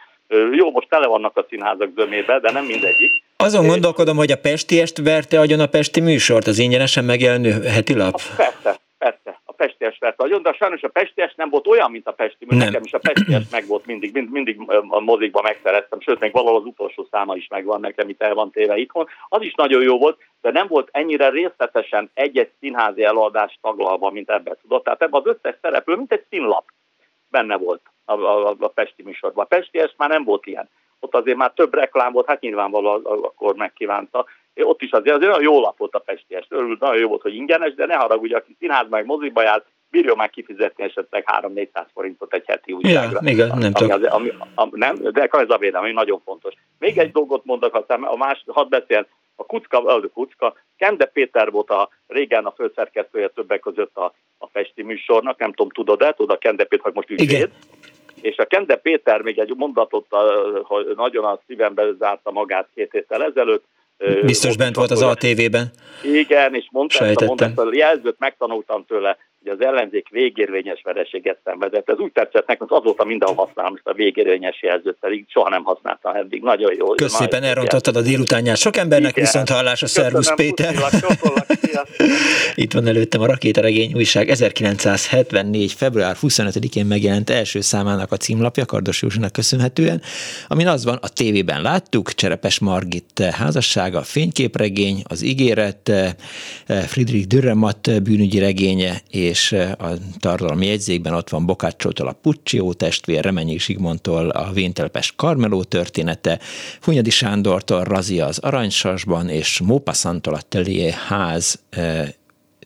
[0.52, 3.12] Jó, most tele vannak a színházak zömébe, de nem mindegyik.
[3.38, 7.94] Azon gondolkodom, hogy a Pesti est verte agyon a Pesti műsort, az ingyenesen megjelenő heti
[7.94, 8.22] lap.
[8.36, 8.86] Persze
[9.58, 12.84] pesties vett agyon, de sajnos a pesties nem volt olyan, mint a pesti, mert nekem
[12.84, 16.66] is a pesties meg volt mindig, mind, mindig a mozikban megszereztem, sőt, még valahol az
[16.66, 19.08] utolsó száma is megvan nekem, itt el van téve itthon.
[19.30, 24.30] Az is nagyon jó volt, de nem volt ennyire részletesen egy-egy színházi előadás taglalva, mint
[24.30, 24.84] ebben tudott.
[24.84, 26.66] Tehát ebben az összes szereplő, mint egy színlap
[27.30, 29.44] benne volt a, a, a Pesti műsorban.
[29.44, 30.70] A Pesties már nem volt ilyen.
[31.00, 34.26] Ott azért már több reklám volt, hát nyilvánvalóan akkor megkívánta.
[34.60, 36.46] Ott is azért, azért nagyon jó lap volt a Pesties.
[36.50, 40.16] Örült, nagyon jó volt, hogy ingyenes, de ne haragudj, aki színház meg moziba járt, bírja
[40.16, 43.20] már kifizetni esetleg 3-400 forintot egy heti újságra.
[43.24, 46.54] Ja, igen, nem ami, az, ami, ami, nem, de ez a védelem, ami nagyon fontos.
[46.80, 51.52] Még egy dolgot mondok, aztán a más, hadd beszél, a Kucka, a Kucka, Kende Péter
[51.52, 56.36] volt a régen a főszerkesztője többek között a, a festi műsornak, nem tudom, tudod-e, tudod,
[56.36, 57.30] a Kende Péter, most ügyvéd.
[57.30, 57.52] Igen.
[58.22, 60.06] És a Kende Péter még egy mondatot,
[60.64, 63.66] hogy nagyon a szívembe zárta magát két héttel ezelőtt,
[64.22, 65.72] Biztos bent volt az ATV-ben.
[66.04, 69.18] Igen, és mondta ezt a mondatot, jelzőt megtanultam tőle,
[69.48, 71.90] hogy az ellenzék végérvényes vereséget szenvedett.
[71.90, 76.16] Ez úgy tetszett nekem, azóta mindenhol használom ezt a végérvényes jelzőt, pedig soha nem használtam
[76.16, 76.42] eddig.
[76.42, 76.86] Nagyon jó.
[76.88, 78.58] Köszönöm szépen, elrontottad a délutánját.
[78.58, 79.24] Sok embernek Igen.
[79.24, 80.76] viszont hallás a Szervusz Péter.
[82.56, 85.72] Itt van előttem a Rakétaregény újság 1974.
[85.72, 90.02] február 25-én megjelent első számának a címlapja Kardos Józsnak köszönhetően,
[90.48, 95.92] amin az van, a tévében láttuk, Cserepes Margit házassága, fényképregény, az ígéret,
[96.88, 99.88] Friedrich Dürremat bűnügyi regénye és és a
[100.20, 106.40] tartalmi jegyzékben ott van Bokácsótól a Puccio testvér, Remenyi Zsigmontól a Véntelpes Karmeló története,
[106.82, 111.60] Hunyadi Sándortól Razia az Aranysasban, és Mópaszantól a Telié ház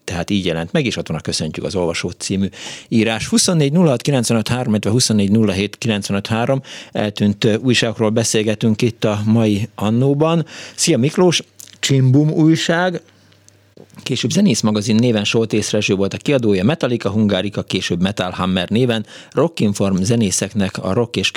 [0.03, 2.47] tehát így jelent meg, és ott van a Köszöntjük az Olvasót című
[2.87, 3.27] írás.
[3.27, 5.31] 24 06 illetve 24
[6.91, 10.45] eltűnt újságokról beszélgetünk itt a mai annóban.
[10.75, 11.43] Szia Miklós,
[11.79, 13.01] Csimbum újság,
[14.03, 19.05] Később Zenész magazin néven Soltész Rezső volt a kiadója, Metallica Hungárika, később Metal Hammer néven,
[19.31, 21.31] Rockinform zenészeknek, a rock és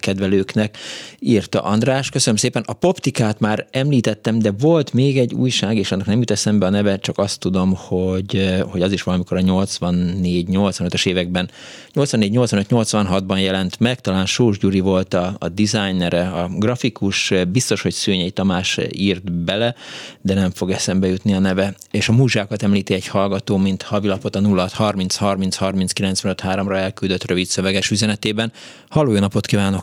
[0.00, 0.78] kedvelőknek
[1.18, 2.10] írta András.
[2.10, 2.62] Köszönöm szépen.
[2.66, 6.70] A Poptikát már említettem, de volt még egy újság, és annak nem jut eszembe a
[6.70, 11.50] neve, csak azt tudom, hogy, hogy az is valamikor a 84-85-es években,
[11.94, 18.30] 84-85-86-ban jelent meg, talán Sós Gyuri volt a, a designere, a grafikus, biztos, hogy Szőnyei
[18.30, 19.74] Tamás írt bele,
[20.20, 21.74] de nem fog eszembe jutni a neve.
[21.90, 26.76] És a múzsákat említi egy hallgató, mint havilapot a 06 30 30 30 95 3-ra
[26.76, 28.52] elküldött rövid szöveges üzenetében.
[28.88, 29.82] Halló, jó napot kívánok!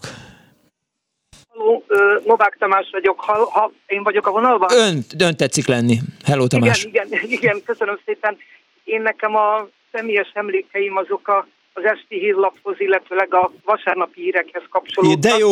[1.50, 1.84] Halló,
[2.26, 3.20] Novák Tamás vagyok.
[3.20, 4.70] Ha, ha én vagyok a vonalban?
[4.74, 5.98] Ön, ön tetszik lenni.
[6.26, 6.84] Hello, Tamás.
[6.84, 8.38] Igen, igen, igen, köszönöm szépen.
[8.84, 15.32] Én nekem a személyes emlékeim azok a, az esti hírlaphoz, illetőleg a vasárnapi hírekhez kapcsolódnak.
[15.32, 15.50] De jó.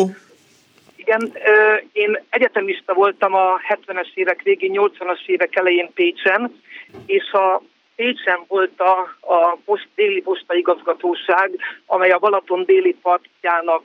[1.06, 1.34] Igen,
[1.92, 6.62] én egyetemista voltam a 70-es évek végén, 80-as évek elején Pécsen,
[7.06, 7.62] és a
[7.96, 11.52] Pécsen volt a, a post, déli posta igazgatóság,
[11.86, 13.84] amely a Balaton déli partjának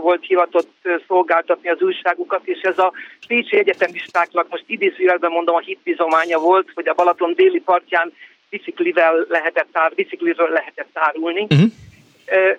[0.00, 2.92] volt hivatott szolgáltatni az újságukat, és ez a
[3.26, 8.12] Pécsi egyetemistáknak, most idézőjelben mondom, a hitbizománya volt, hogy a Balaton déli partján
[8.50, 11.42] biciklivel lehetett ár, bicikliről lehetett árulni.
[11.42, 11.70] Uh-huh.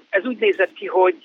[0.10, 1.18] Ez úgy nézett ki, hogy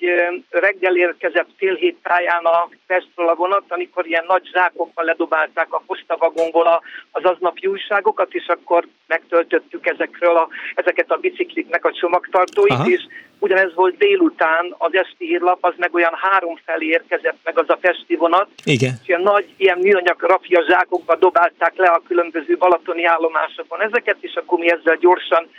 [0.49, 5.83] reggel érkezett fél hét táján a Pestről a vonat, amikor ilyen nagy zsákokkal ledobálták a
[5.87, 6.81] postavagomból
[7.11, 12.89] az aznapi újságokat, és akkor megtöltöttük ezekről a, ezeket a bicikliknek a csomagtartóit, Aha.
[12.89, 13.01] és
[13.39, 17.77] ugyanez volt délután, az esti hírlap, az meg olyan három felé érkezett meg az a
[17.81, 18.47] festi vonat.
[18.63, 18.93] Igen.
[19.01, 24.35] És ilyen nagy, ilyen műanyag rafia zsákokba dobálták le a különböző balatoni állomásokon ezeket, és
[24.35, 25.49] akkor mi ezzel gyorsan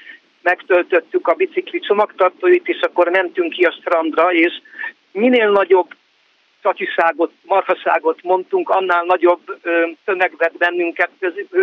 [0.47, 4.53] megtöltöttük a bicikli csomagtartóit, és akkor mentünk ki a strandra, és
[5.13, 5.89] minél nagyobb
[6.63, 9.41] csatiságot, marhaságot mondtunk, annál nagyobb
[10.05, 11.11] tömeg vett bennünket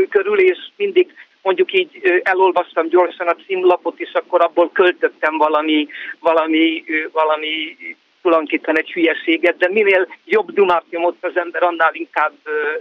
[0.09, 5.87] körül, és mindig mondjuk így elolvastam gyorsan a címlapot, és akkor abból költöttem valami,
[6.19, 7.77] valami, valami
[8.23, 12.31] tulajdonképpen egy hülyeséget, de minél jobb dumát nyomott az ember, annál inkább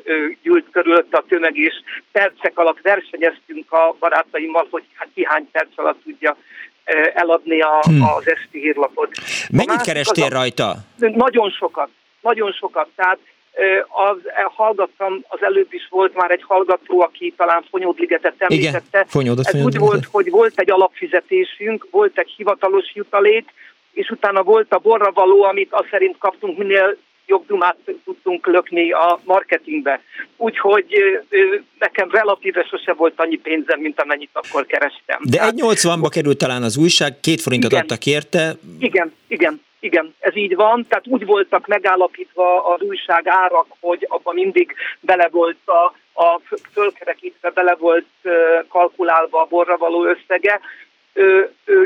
[0.02, 1.74] ö, gyűlt körülött a tömeg, és
[2.12, 6.36] percek alatt versenyeztünk a barátaimmal, hogy hát ki hány perc alatt tudja
[7.14, 8.02] eladni a, hmm.
[8.02, 9.08] az esti hírlapot.
[9.50, 10.74] Mennyit kerestél a, rajta?
[10.98, 11.88] Nagyon sokat,
[12.20, 12.88] nagyon sokat.
[12.96, 13.18] Tehát
[13.88, 14.16] az,
[14.54, 18.98] hallgattam, az előbb is volt már egy hallgató, aki talán Fonyódligetet említette.
[18.98, 19.08] Igen,
[19.42, 23.52] Ez úgy volt, hogy volt egy alapfizetésünk, volt egy hivatalos jutalék,
[23.92, 26.96] és utána volt a borra való, amit azt szerint kaptunk, minél
[27.26, 30.02] jobb dumát tudtunk lökni a marketingbe.
[30.36, 30.86] Úgyhogy
[31.78, 35.20] nekem relatíve sose volt annyi pénzem, mint amennyit akkor kerestem.
[35.22, 38.54] De egy 80-ba került talán az újság, két forintot igen, adtak érte.
[38.78, 40.86] Igen, igen, igen, ez így van.
[40.88, 45.94] Tehát úgy voltak megállapítva az újság árak, hogy abban mindig bele volt a,
[46.24, 46.40] a
[46.72, 48.06] fölkerekítve, bele volt
[48.68, 50.60] kalkulálva a borra való összege,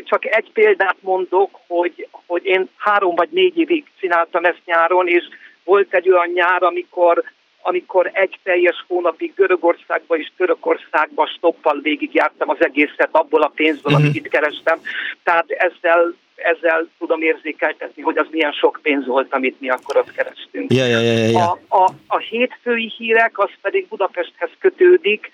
[0.04, 5.24] csak egy példát mondok, hogy, hogy én három vagy négy évig csináltam ezt nyáron, és
[5.64, 7.24] volt egy olyan nyár, amikor
[7.68, 14.00] amikor egy teljes hónapig Görögországba és Törökországba stoppal végigjártam az egészet abból a pénzből, uh-huh.
[14.00, 14.78] amit itt kerestem.
[15.22, 20.12] Tehát ezzel, ezzel tudom érzékeltetni, hogy az milyen sok pénz volt, amit mi akkor ott
[20.12, 20.72] kerestünk.
[20.72, 21.50] Ja, ja, ja, ja.
[21.50, 25.30] A, a, a hétfői hírek, az pedig Budapesthez kötődik.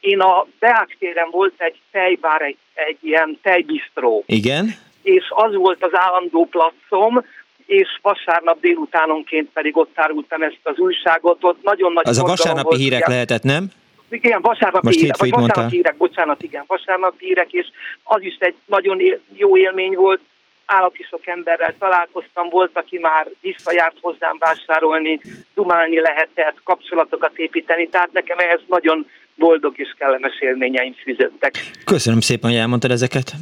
[0.00, 4.24] Én a Beák téren volt egy tejbár, egy, egy ilyen tejbisztró.
[4.26, 4.74] Igen.
[5.02, 7.24] És az volt az állandó placom,
[7.66, 11.44] és vasárnap délutánonként pedig ott árultam ezt az újságot.
[11.44, 13.10] Ott nagyon nagy az a vasárnapi volt, hírek igen.
[13.10, 13.70] lehetett, nem?
[14.10, 17.66] Igen, vasárnapi Most hírek, vagy vasárnapi hírek, bocsánat, igen, vasárnapi hírek, és
[18.02, 19.00] az is egy nagyon
[19.34, 20.20] jó élmény volt,
[20.66, 25.20] állati sok emberrel találkoztam, volt, aki már visszajárt hozzám vásárolni,
[25.54, 29.06] dumálni lehetett, kapcsolatokat építeni, tehát nekem ehhez nagyon
[29.38, 31.70] boldog és kellemes élményeim fűzöttek.
[31.84, 33.32] Köszönöm szépen, hogy elmondtad ezeket.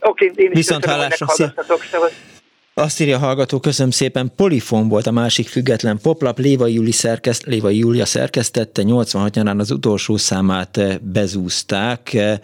[0.00, 1.52] Oké, okay, én is Viszont köszönöm,
[1.90, 2.12] hogy
[2.78, 7.46] azt írja a hallgató, köszönöm szépen, Polifon volt a másik független poplap, Lévai, Júli szerkeszt,
[7.46, 12.38] Lévai Júlia szerkesztette, 86 nyarán az utolsó számát eh, bezúzták, eh,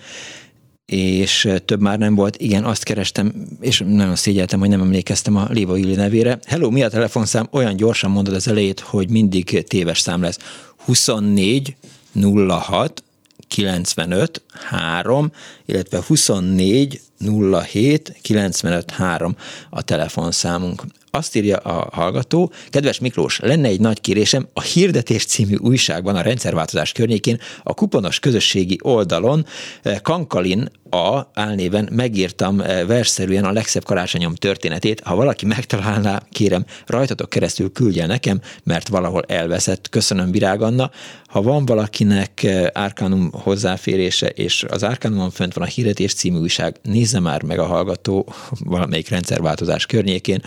[0.87, 2.37] és eh, több már nem volt.
[2.37, 6.39] Igen, azt kerestem, és nagyon szégyeltem, hogy nem emlékeztem a Léva Júli nevére.
[6.47, 7.49] Hello, mi a telefonszám?
[7.51, 10.39] Olyan gyorsan mondod az elejét, hogy mindig téves szám lesz.
[10.85, 11.75] 24
[12.15, 13.03] 06
[13.49, 15.33] 95 3,
[15.67, 19.37] illetve 24 07 95 3
[19.71, 20.83] a telefonszámunk.
[21.15, 26.21] Azt írja a hallgató, kedves Miklós, lenne egy nagy kérésem, a Hirdetés című újságban a
[26.21, 29.47] rendszerváltozás környékén a kuponos közösségi oldalon
[29.83, 35.01] eh, Kankalin a álnéven megírtam eh, versszerűen a legszebb karácsonyom történetét.
[35.01, 39.89] Ha valaki megtalálná, kérem, rajtatok keresztül küldje nekem, mert valahol elveszett.
[39.89, 40.91] Köszönöm, Virág Anna.
[41.27, 46.77] Ha van valakinek eh, Árkánum hozzáférése, és az Árkánumon fönt van a Hirdetés című újság,
[46.83, 48.27] nézze már meg a hallgató
[48.59, 50.43] valamelyik rendszerváltozás környékén,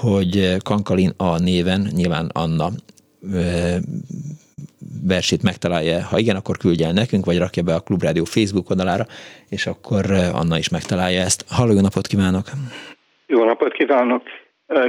[0.00, 2.68] hogy Kankalin a néven, nyilván Anna
[5.06, 6.04] versét megtalálja.
[6.04, 9.06] Ha igen, akkor küldje el nekünk, vagy rakja be a Klubrádió Facebook oldalára,
[9.48, 11.44] és akkor Anna is megtalálja ezt.
[11.48, 12.46] Halló, jó napot kívánok!
[13.26, 14.22] Jó napot kívánok!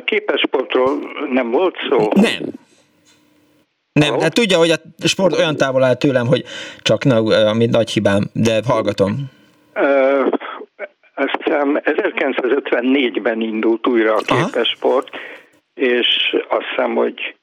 [0.05, 0.99] Képesportról
[1.31, 2.09] nem volt szó?
[2.13, 2.53] Nem.
[3.91, 6.43] Nem, hát tudja, hogy a sport olyan távol áll tőlem, hogy
[6.81, 7.15] csak na,
[7.49, 9.31] ami nagy hibám, de hallgatom.
[11.15, 15.21] Azt hiszem 1954-ben indult újra a képesport, Aha.
[15.73, 17.35] és azt hiszem, hogy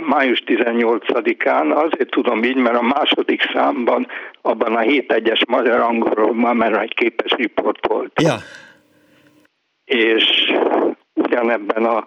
[0.00, 4.06] május 18-án, azért tudom így, mert a második számban,
[4.40, 8.22] abban a 7-1-es magyar angolról már egy képes riport volt.
[8.22, 8.34] Ja.
[9.84, 10.52] És
[11.14, 12.04] ugyanebben a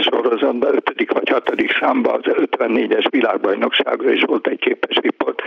[0.00, 1.12] sorozatban, 5.
[1.12, 1.54] vagy 6.
[1.80, 5.42] számban az 54-es világbajnokságra is volt egy képes riport,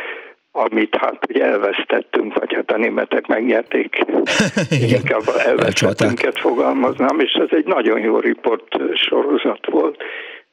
[0.57, 3.95] amit hát ugye elvesztettünk, vagy hát a németek megnyerték,
[4.95, 10.03] inkább elvesztettünket fogalmaznám, és ez egy nagyon jó riport sorozat volt.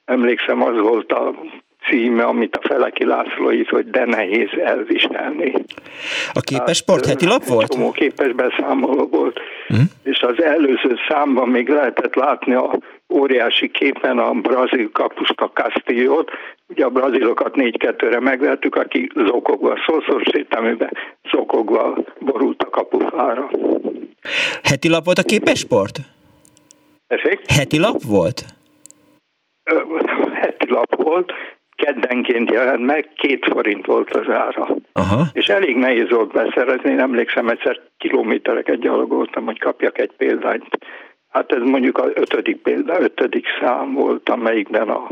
[0.04, 1.34] Emlékszem, az volt a
[1.88, 5.52] címe, amit a Feleki László írt, hogy de nehéz elviselni.
[6.32, 7.72] A képes sport heti lap volt?
[7.72, 12.78] Csomó képes beszámoló volt, uh és az előző számban még lehetett látni a
[13.08, 16.30] óriási képen a brazil kapuska Castillo-t,
[16.68, 20.90] ugye a brazilokat 4-2-re megvertük, aki zokogva, szószor séteműben
[21.30, 23.50] zokogva borult a kapufára.
[24.62, 25.98] Heti lap volt a képes sport?
[27.06, 27.40] Esik?
[27.46, 28.44] Heti lap volt?
[30.32, 31.32] heti lap volt,
[31.76, 34.76] keddenként jelent meg, két forint volt az ára.
[34.92, 35.22] Aha.
[35.32, 40.78] És elég nehéz volt beszerezni, én emlékszem, egyszer kilométereket gyalogoltam, hogy kapjak egy példányt.
[41.28, 45.08] Hát ez mondjuk a ötödik példa, ötödik szám volt, amelyikben a,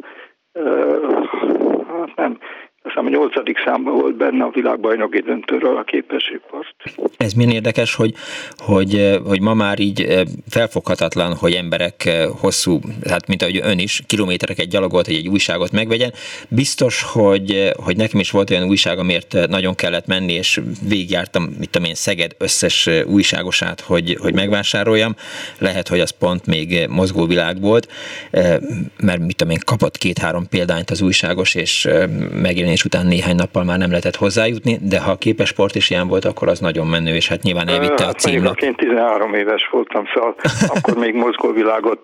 [1.88, 2.38] hát nem,
[2.82, 6.74] hiszem a nyolcadik számban volt benne a világbajnoki döntőről a képességpart.
[7.16, 8.14] Ez milyen érdekes, hogy,
[8.56, 13.60] hogy, eh, hogy ma már így eh, felfoghatatlan, hogy emberek eh, hosszú, hát mint ahogy
[13.62, 16.12] ön is, kilométereket gyalogolt, hogy egy újságot megvegyen.
[16.48, 21.70] Biztos, hogy, hogy nekem is volt olyan újság, amiért nagyon kellett menni, és végigjártam, mit
[21.70, 25.14] tudom én, Szeged összes újságosát, hogy, hogy megvásároljam.
[25.58, 27.88] Lehet, hogy az pont még mozgóvilág volt,
[28.96, 31.88] mert mit tudom én, kapott két-három példányt az újságos, és
[32.32, 35.90] megjelenés megjelenés után néhány nappal már nem lehetett hozzájutni, de ha a képes sport is
[35.90, 38.58] ilyen volt, akkor az nagyon menő, és hát nyilván elvitte a címlap.
[38.58, 40.34] Én 13 éves voltam, szóval
[40.74, 42.00] akkor még mozgóvilágot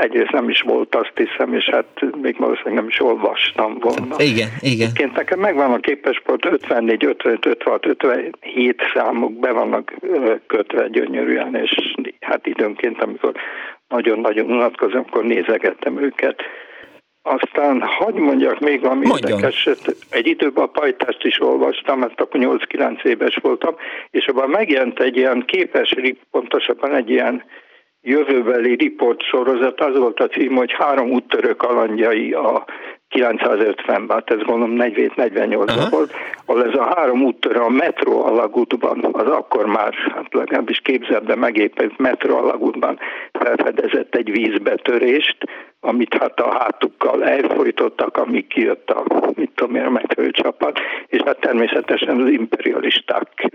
[0.00, 1.86] egyrészt nem is volt, azt hiszem, és hát
[2.22, 4.14] még valószínűleg nem is olvastam volna.
[4.18, 4.90] Igen, igen.
[5.00, 9.92] Én nekem megvan a képes sport 54, 55, 56, 57 számok be vannak
[10.46, 13.32] kötve gyönyörűen, és hát időnként, amikor
[13.88, 16.42] nagyon-nagyon unatkozom, akkor nézegettem őket.
[17.28, 19.96] Aztán hagyd mondjak még valami érdekeset.
[20.10, 23.74] Egy időben a pajtást is olvastam, mert akkor 8-9 éves voltam,
[24.10, 25.94] és abban megjelent egy ilyen képes,
[26.30, 27.44] pontosabban egy ilyen
[28.02, 32.64] jövőbeli riport sorozat, az volt a cím, hogy három úttörő kalandjai a
[33.10, 36.12] 950-ben, hát ez gondolom 47-48-ban volt,
[36.44, 41.98] ahol ez a három úttörő a metró alagútban, az akkor már, hát legalábbis képzelve megépült
[41.98, 42.98] metró alagútban
[43.32, 45.36] felfedezett egy vízbetörést,
[45.80, 49.04] amit hát a hátukkal elfolytottak, amíg kijött a,
[49.34, 53.50] mit tudom én, a megfelelő csapat, és hát természetesen az imperialisták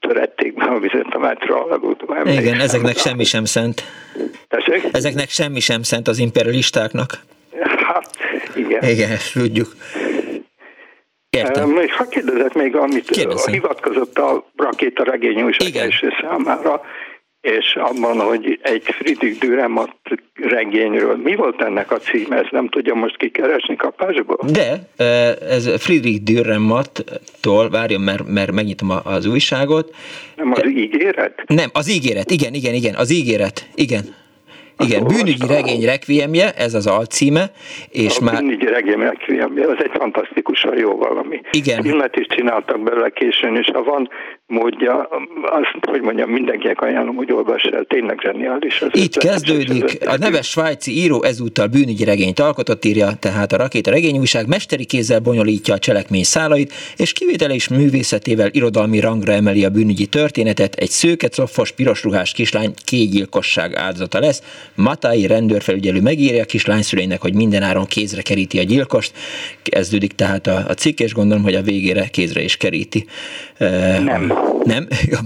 [0.00, 2.26] törették be a vizet a metró alagútban.
[2.26, 3.82] Igen, ezeknek semmi sem szent.
[4.48, 4.84] Tessék?
[4.92, 7.10] Ezeknek semmi sem szent az imperialistáknak.
[7.60, 8.10] Hát,
[8.64, 8.90] igen.
[8.90, 9.68] Igen, ezt tudjuk.
[11.30, 11.70] Értem.
[11.70, 13.52] Még ha kérdezek még, amit Kérdezem.
[13.52, 16.80] hivatkozott a rakéta regény újság első számára,
[17.40, 21.16] és abban, hogy egy Friedrich Dürrenmatt regényről.
[21.16, 22.36] Mi volt ennek a címe?
[22.36, 24.38] Ezt nem tudja most kikeresni kapásból?
[24.52, 24.88] De,
[25.48, 29.94] ez Friedrich Dürrenmatt-tól, várjon, mert, mert megnyitom az újságot.
[30.36, 31.42] Nem az ígéret?
[31.46, 34.14] Nem, az ígéret, igen, igen, igen, az ígéret, igen.
[34.78, 37.50] Igen, bűnügyi regény rekviemje, ez az alcíme,
[37.90, 38.40] és a már...
[38.40, 41.40] Bűnügyi regény rekviemje, az egy fantasztikusan jó valami.
[41.50, 41.82] Igen.
[41.82, 44.08] Filmet is csináltak belőle későn, és ha van
[44.46, 45.08] módja,
[45.42, 48.82] azt, hogy mondjam, mindenkinek ajánlom, hogy olvass el, tényleg zseniális.
[48.82, 53.90] Az Itt kezdődik, a neves svájci író ezúttal bűnügyi regényt alkotott, írja tehát a Rakéta
[53.90, 60.06] regényújság, mesteri kézzel bonyolítja a cselekmény szálait, és kivételes művészetével irodalmi rangra emeli a bűnügyi
[60.06, 64.42] történetet, egy szőke, coffos, pirosruhás kislány kégyilkosság áldozata lesz.
[64.74, 69.12] Matai rendőrfelügyelő megírja a kislány szüleinek, hogy mindenáron kézre keríti a gyilkost.
[69.62, 73.04] Kezdődik tehát a, a cikk, és gondolom, hogy a végére kézre is keríti.
[74.04, 74.32] Nem.
[74.64, 74.86] Nem?
[75.06, 75.18] Ja,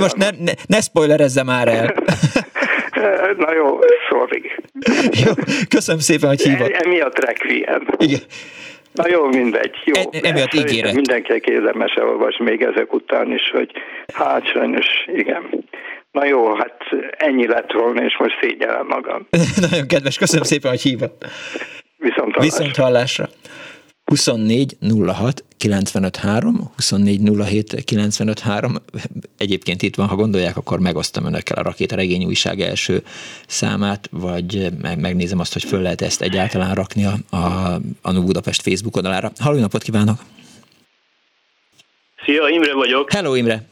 [0.00, 1.94] most ne, ne, ne spoilerezze már el.
[3.36, 3.78] Na jó,
[4.08, 4.50] sorry.
[5.24, 5.32] Jó,
[5.68, 6.70] köszönöm szépen, hogy hívott.
[6.70, 7.86] E, emiatt requiem.
[7.96, 8.20] Igen.
[8.92, 9.74] Na jó, mindegy.
[9.84, 9.94] Jó.
[10.10, 10.94] E, emiatt ígéret.
[10.94, 13.70] Mindenki érdemes elolvas még ezek után is, hogy
[14.14, 15.64] hát sajnos, igen.
[16.12, 16.76] Na jó, hát
[17.16, 19.26] ennyi lett volna, és most szégyellem magam.
[19.70, 21.26] Nagyon kedves, köszönöm szépen, hogy hívott.
[21.96, 22.40] Viszont hallásra.
[22.40, 23.28] Viszont hallásra.
[24.04, 24.76] 24
[25.06, 28.74] 06 95 3, 24 07 95 3.
[29.38, 33.02] Egyébként itt van, ha gondolják, akkor megosztam önökkel a Rakéta Regény újság első
[33.46, 34.68] számát, vagy
[34.98, 39.30] megnézem azt, hogy föl lehet ezt egyáltalán rakni a, a Anu Budapest Facebook oldalára.
[39.38, 40.18] Halló, napot kívánok!
[42.24, 43.12] Szia, Imre vagyok.
[43.12, 43.70] Hello, Imre!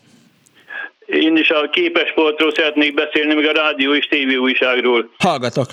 [1.11, 5.11] Én is a képesportról szeretnék beszélni, meg a rádió és tévé újságról.
[5.19, 5.67] Hallgatok!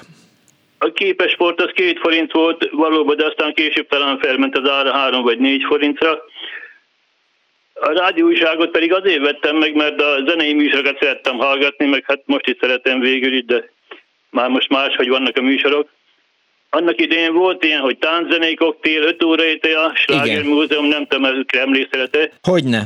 [0.77, 5.23] A képesport az két forint volt valóban, de aztán később talán felment az ára három
[5.23, 6.11] vagy négy forintra.
[7.73, 12.47] A rádióújságot pedig azért vettem meg, mert a zenei műsorokat szerettem hallgatni, meg hát most
[12.47, 13.69] is szeretem végül itt, de
[14.29, 15.89] már most máshogy vannak a műsorok.
[16.69, 22.31] Annak idején volt ilyen, hogy tánczenei koktél, 5 óra a Sláger Múzeum, nem tudom, emlékszelete.
[22.41, 22.83] Hogyne.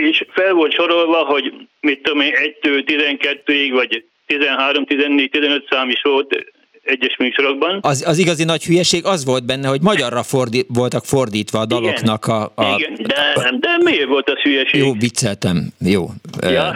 [0.00, 5.88] És fel volt sorolva, hogy mit tudom én, 1-től 12-ig, vagy 13, 14, 15 szám
[5.88, 6.44] is volt
[6.82, 7.78] egyes műsorokban.
[7.82, 12.24] Az, az igazi nagy hülyeség az volt benne, hogy magyarra fordi, voltak fordítva a daloknak
[12.26, 12.62] igen, a...
[12.62, 14.80] a igen, de, de miért volt az hülyeség?
[14.80, 16.08] Jó, vicceltem, jó.
[16.40, 16.74] Ja.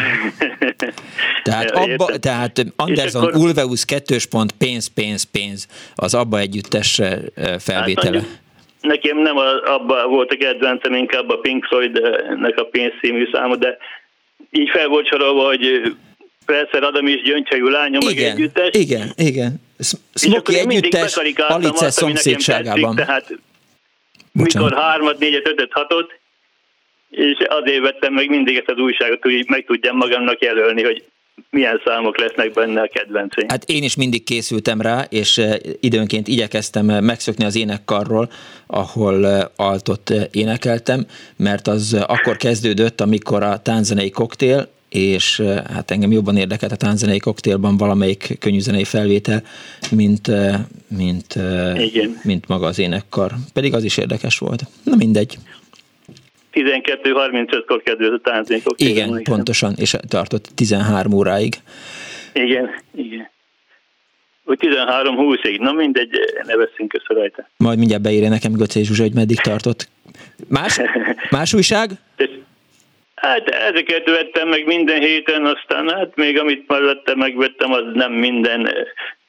[1.43, 3.41] tehát, abba, tehát Anderson akkor...
[3.41, 7.01] Ulveus kettős pont, pénz, pénz, pénz, az abba együttes
[7.59, 8.19] felvétele.
[8.19, 8.43] Hát,
[8.85, 13.77] nekem nem abba volt a kedvencem, inkább a Pink Floyd-nek a pénzszímű száma, de
[14.51, 15.95] így fel volt sorolva, hogy
[16.47, 18.69] Persze Adam is gyöngyhajú lányom, igen, meg együttes.
[18.73, 19.61] Igen, igen.
[20.15, 22.95] Smoky együttes Alice szomszédságában.
[22.95, 23.39] Tehát
[24.33, 24.71] Bocsánat.
[24.71, 26.13] mikor hármat, négyet, ötöt, hatot,
[27.11, 31.05] és azért vettem meg mindig ezt az újságot, hogy meg tudjam magamnak jelölni, hogy
[31.55, 33.49] milyen számok lesznek benne a kedvenceim.
[33.49, 38.31] Hát én is mindig készültem rá, és eh, időnként igyekeztem eh, megszökni az énekkarról,
[38.67, 41.07] ahol eh, altot énekeltem,
[41.37, 45.43] mert az akkor kezdődött, amikor a tánzenei koktél és
[45.73, 49.43] hát engem jobban érdekelt a tánzenei koktélban valamelyik könnyűzenei felvétel,
[49.91, 50.31] mint,
[50.89, 51.35] mint,
[51.77, 52.21] Igen.
[52.23, 53.33] mint maga az énekkar.
[53.53, 54.63] Pedig az is érdekes volt.
[54.83, 55.39] Na mindegy.
[56.55, 58.89] 12.35-kor kezdődött a koktél.
[58.89, 59.35] Igen, mondjuk.
[59.35, 61.55] pontosan, és tartott 13 óráig.
[62.33, 63.33] Igen, igen.
[64.45, 66.11] Úgy 13-20-ig, na mindegy,
[66.47, 67.49] ne veszünk össze rajta.
[67.57, 69.89] Majd mindjárt beírja nekem Göcé Zsuzsa, hogy meddig tartott.
[70.49, 70.81] Más,
[71.31, 71.91] más újság?
[73.15, 78.69] Hát ezeket vettem meg minden héten, aztán hát még amit mellette megvettem, az nem minden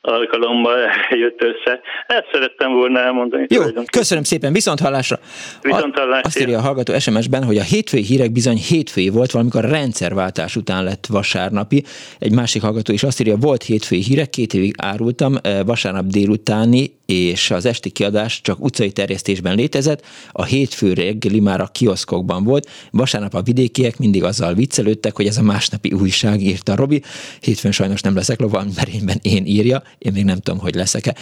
[0.06, 0.80] alkalommal
[1.24, 1.80] jött össze.
[2.08, 3.46] Ezt szerettem volna elmondani.
[3.50, 3.62] Jó,
[3.92, 5.20] köszönöm szépen, viszont hallásra.
[5.62, 6.28] Viszont hallásra.
[6.28, 10.56] Azt írja a hallgató SMS-ben, hogy a hétfői hírek bizony hétfői volt, valamikor a rendszerváltás
[10.56, 11.84] után lett vasárnapi.
[12.20, 16.95] Egy másik hallgató is azt írja, volt hétfői hírek, két évig árultam, eh, vasárnap délutáni
[17.06, 22.70] és az esti kiadás csak utcai terjesztésben létezett, a hétfő reggeli már a kioszkokban volt,
[22.92, 27.02] vasárnap a vidékiek mindig azzal viccelődtek, hogy ez a másnapi újság írta Robi,
[27.40, 31.16] hétfőn sajnos nem leszek lovan, merényben én írja, én még nem tudom, hogy leszek-e.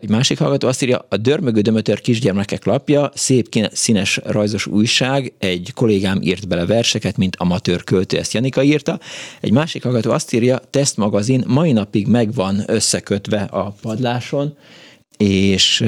[0.00, 5.72] Egy másik hallgató azt írja, a Dörmögő Dömötör kisgyermekek lapja, szép színes rajzos újság, egy
[5.74, 9.00] kollégám írt bele verseket, mint amatőr költő, ezt Janika írta.
[9.40, 14.56] Egy másik hallgató azt írja, tesztmagazin mai napig megvan összekötve a padláson,
[15.22, 15.84] és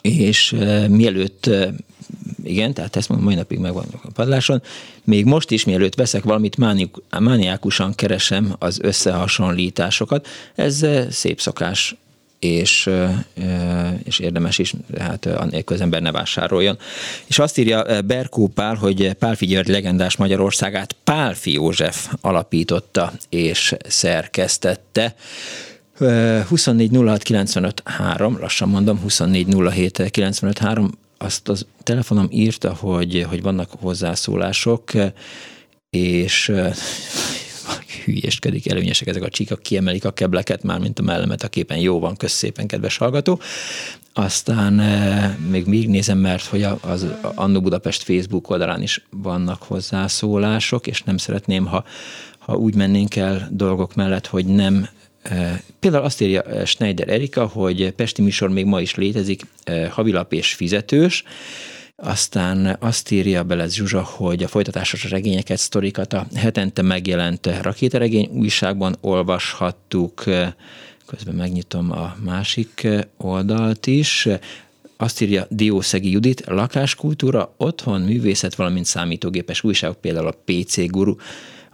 [0.00, 0.54] és
[0.88, 1.50] mielőtt
[2.44, 4.62] igen, tehát ezt mai napig megvan a padláson.
[5.04, 6.56] Még most is, mielőtt veszek valamit,
[7.18, 10.26] mániákusan keresem az összehasonlításokat.
[10.54, 11.96] Ez szép szokás,
[12.38, 12.90] és,
[14.04, 16.78] és érdemes is, hát annélkül az ember ne vásároljon.
[17.26, 25.14] És azt írja Berkó Pál, hogy Pálfi György legendás Magyarországát Pálfi József alapította és szerkesztette.
[25.98, 33.26] 24 06 95 3, lassan mondom, 24 07 95 3, azt a telefonom írta, hogy,
[33.28, 34.92] hogy vannak hozzászólások,
[35.90, 36.52] és
[38.04, 41.78] hülyéskedik, előnyesek ezek a csíkak, kiemelik a kebleket, már mint a mellemet a képen.
[41.78, 43.40] Jó van, kösz szépen, kedves hallgató.
[44.12, 44.72] aztán
[45.50, 51.16] még még nézem, mert hogy az Annó Budapest Facebook oldalán is vannak hozzászólások, és nem
[51.16, 51.84] szeretném, ha,
[52.38, 54.88] ha úgy mennénk el dolgok mellett, hogy nem
[55.80, 59.46] Például azt írja Schneider Erika, hogy Pesti műsor még ma is létezik,
[59.90, 61.24] havilap és fizetős,
[61.96, 68.96] aztán azt írja bele Zsuzsa, hogy a folytatásos regényeket, sztorikat a hetente megjelent rakétaregény újságban
[69.00, 70.24] olvashattuk,
[71.06, 74.28] közben megnyitom a másik oldalt is,
[74.96, 81.14] azt írja Diószegi Judit, lakáskultúra, otthon, művészet, valamint számítógépes újságok, például a PC Guru,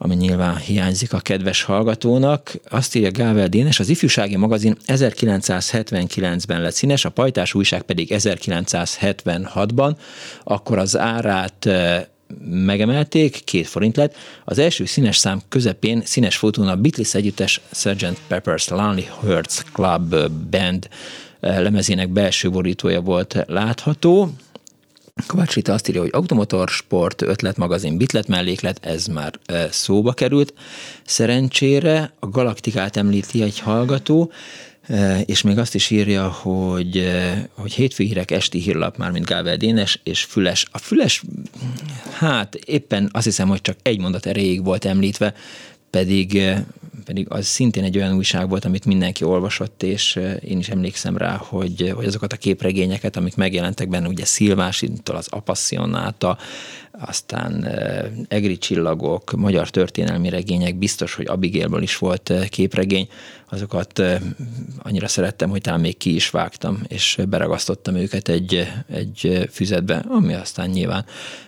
[0.04, 2.54] ami nyilván hiányzik a kedves hallgatónak.
[2.68, 9.96] Azt írja Gável Dénes, az ifjúsági magazin 1979-ben lett színes, a pajtás újság pedig 1976-ban,
[10.44, 11.68] akkor az árát
[12.44, 14.14] megemelték, két forint lett.
[14.44, 18.20] Az első színes szám közepén színes fotón a Beatles együttes Sgt.
[18.28, 20.14] Pepper's Lonely Hearts Club
[20.50, 20.88] Band
[21.40, 24.32] lemezének belső borítója volt látható.
[25.26, 29.32] Kovács Rita azt írja, hogy automotor, sport, ötletmagazin, bitlet melléklet, ez már
[29.70, 30.54] szóba került.
[31.04, 34.32] Szerencsére a galaktikát említi egy hallgató,
[35.24, 37.10] és még azt is írja, hogy,
[37.54, 40.66] hogy hétfő hírek esti hírlap már, mint Gábel Dénes, és Füles.
[40.72, 41.22] A Füles,
[42.12, 45.34] hát éppen azt hiszem, hogy csak egy mondat erejéig volt említve,
[45.90, 46.42] pedig
[47.04, 51.36] pedig az szintén egy olyan újság volt, amit mindenki olvasott, és én is emlékszem rá,
[51.36, 56.38] hogy, hogy azokat a képregényeket, amik megjelentek benne, ugye Szilvásintól az Apassionáta,
[57.00, 57.68] aztán
[58.28, 63.08] Egri csillagok, magyar történelmi regények, biztos, hogy Abigailből is volt képregény,
[63.48, 64.02] azokat
[64.78, 70.34] annyira szerettem, hogy talán még ki is vágtam, és beragasztottam őket egy, egy füzetbe, ami
[70.34, 71.04] aztán nyilván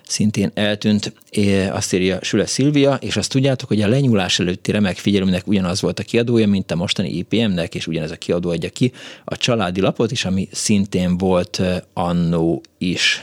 [0.06, 1.12] szintén eltűnt.
[1.30, 5.80] É, azt írja Süle Szilvia, és azt tudjátok, hogy a lenyúlás előtti remek figyelőnek ugyanaz
[5.80, 8.92] volt a kiadója, mint a mostani IPM-nek, és ugyanez a kiadó adja ki
[9.24, 11.60] a családi lapot is, ami szintén volt
[11.92, 13.22] annó is.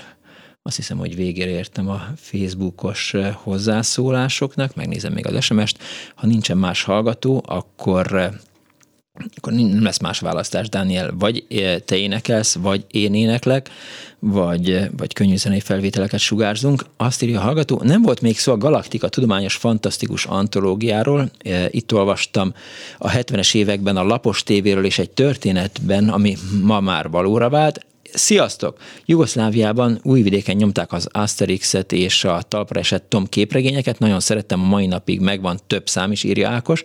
[0.63, 5.77] Azt hiszem, hogy végére értem a Facebookos hozzászólásoknak, megnézem még az SMS-t.
[6.15, 8.31] Ha nincsen más hallgató, akkor
[9.35, 11.45] akkor nem lesz más választás, Daniel, vagy
[11.85, 13.69] te énekelsz, vagy én éneklek,
[14.19, 16.85] vagy, vagy könnyű zenei felvételeket sugárzunk.
[16.97, 21.31] Azt írja a hallgató, nem volt még szó a Galaktika tudományos fantasztikus antológiáról.
[21.69, 22.53] Itt olvastam
[22.97, 27.85] a 70-es években a Lapos tévéről és egy történetben, ami ma már valóra vált.
[28.13, 28.77] Sziasztok!
[29.05, 34.85] Jugoszláviában újvidéken nyomták az Asterixet és a talpra esett Tom képregényeket, nagyon szerettem, a mai
[34.85, 36.83] napig megvan több szám is, írja Ákos.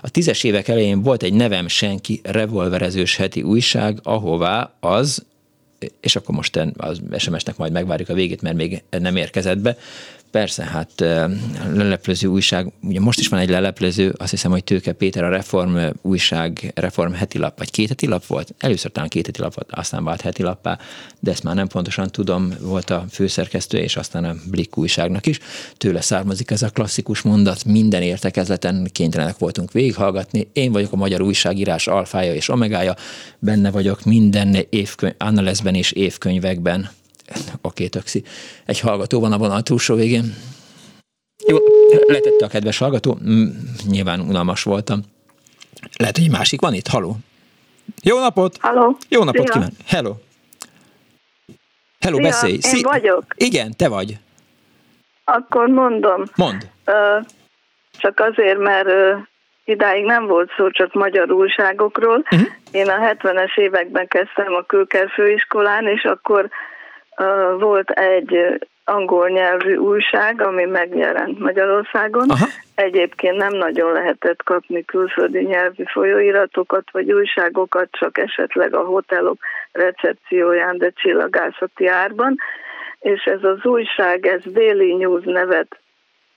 [0.00, 5.26] A tízes évek elején volt egy Nevem Senki revolverezős heti újság, ahová az
[6.00, 9.76] és akkor most az SMS-nek majd megvárjuk a végét, mert még nem érkezett be,
[10.30, 10.90] Persze, hát
[11.72, 15.76] leleplező újság, ugye most is van egy leleplező, azt hiszem, hogy Tőke Péter a Reform
[16.02, 18.54] újság, Reform heti lap, vagy két heti lap volt?
[18.58, 20.78] Először talán két heti lap volt, aztán vált heti lappá,
[21.20, 25.38] de ezt már nem pontosan tudom, volt a főszerkesztő, és aztán a Blik újságnak is.
[25.76, 30.48] Tőle származik ez a klasszikus mondat, minden értekezleten kénytelenek voltunk végighallgatni.
[30.52, 32.94] Én vagyok a magyar újságírás alfája és omegája,
[33.38, 36.90] benne vagyok minden évkönyv, Annalesben és évkönyvekben
[37.62, 38.22] Oké, taxi.
[38.64, 40.34] Egy hallgató van a vonal túlsó végén.
[41.46, 41.56] Jó,
[42.06, 43.18] letette a kedves hallgató.
[43.28, 43.48] Mm,
[43.86, 45.00] nyilván unalmas voltam.
[45.98, 46.86] Lehet, hogy másik van itt?
[46.86, 47.16] Haló?
[48.02, 48.56] Jó napot!
[48.60, 48.96] Halló!
[49.08, 49.72] Jó napot kíván!
[49.86, 50.14] Hello!
[52.00, 52.52] Hello, Szia, beszélj!
[52.52, 53.24] Én Szí- vagyok.
[53.34, 54.16] Igen, te vagy.
[55.24, 56.24] Akkor mondom.
[56.36, 56.70] Mond.
[56.86, 57.26] Uh,
[57.98, 59.18] csak azért, mert uh,
[59.64, 62.18] idáig nem volt szó csak magyar újságokról.
[62.18, 62.48] Uh-huh.
[62.70, 66.48] Én a 70-es években kezdtem a Kőker főiskolán, és akkor
[67.58, 72.30] volt egy angol nyelvű újság, ami megjelent Magyarországon.
[72.30, 72.46] Aha.
[72.74, 79.38] Egyébként nem nagyon lehetett kapni külföldi nyelvű folyóiratokat vagy újságokat, csak esetleg a hotelok
[79.72, 82.36] recepcióján, de csillagászati árban.
[83.00, 85.78] És ez az újság, ez Daily News nevet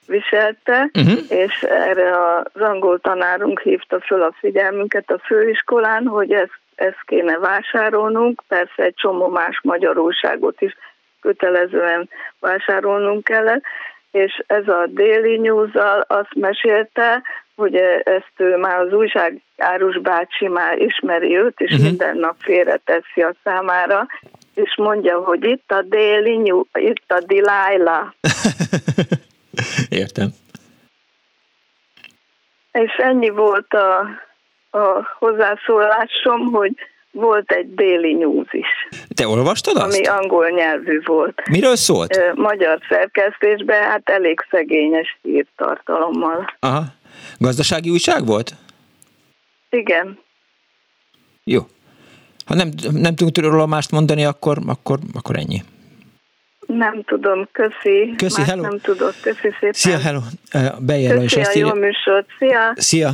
[0.07, 1.19] viselte, uh-huh.
[1.29, 7.37] és erre az angol tanárunk hívta föl a figyelmünket a főiskolán, hogy ezt ezt kéne
[7.37, 10.77] vásárolnunk, persze egy csomó más magyar újságot is
[11.21, 12.09] kötelezően
[12.39, 13.63] vásárolnunk kellett,
[14.11, 15.69] és ez a Daily news
[16.07, 17.21] azt mesélte,
[17.55, 21.87] hogy ezt ő már az újság Árus bácsi már ismeri őt, és uh-huh.
[21.87, 24.07] minden nap félreteszi a számára,
[24.53, 28.11] és mondja, hogy itt a Daily News, itt a Delilah.
[29.89, 30.27] Értem.
[32.71, 34.09] És ennyi volt a
[34.71, 36.73] a hozzászólásom, hogy
[37.11, 38.67] volt egy déli news is.
[39.15, 39.97] Te olvastad azt?
[39.97, 41.41] Ami angol nyelvű volt.
[41.49, 42.33] Miről szólt?
[42.35, 46.55] Magyar szerkesztésben, hát elég szegényes hírtartalommal.
[46.59, 46.83] Aha.
[47.37, 48.51] Gazdasági újság volt?
[49.69, 50.19] Igen.
[51.43, 51.61] Jó.
[52.45, 55.61] Ha nem, nem tudunk róla mást mondani, akkor, akkor, akkor ennyi.
[56.67, 58.13] Nem tudom, köszi.
[58.17, 58.61] Köszi, Más hello.
[58.61, 59.73] nem tudok, köszi szépen.
[59.73, 60.19] Szia, hello.
[60.87, 61.73] Lajos azt írja.
[61.73, 62.73] jó műsort, szia.
[62.75, 63.11] Szia.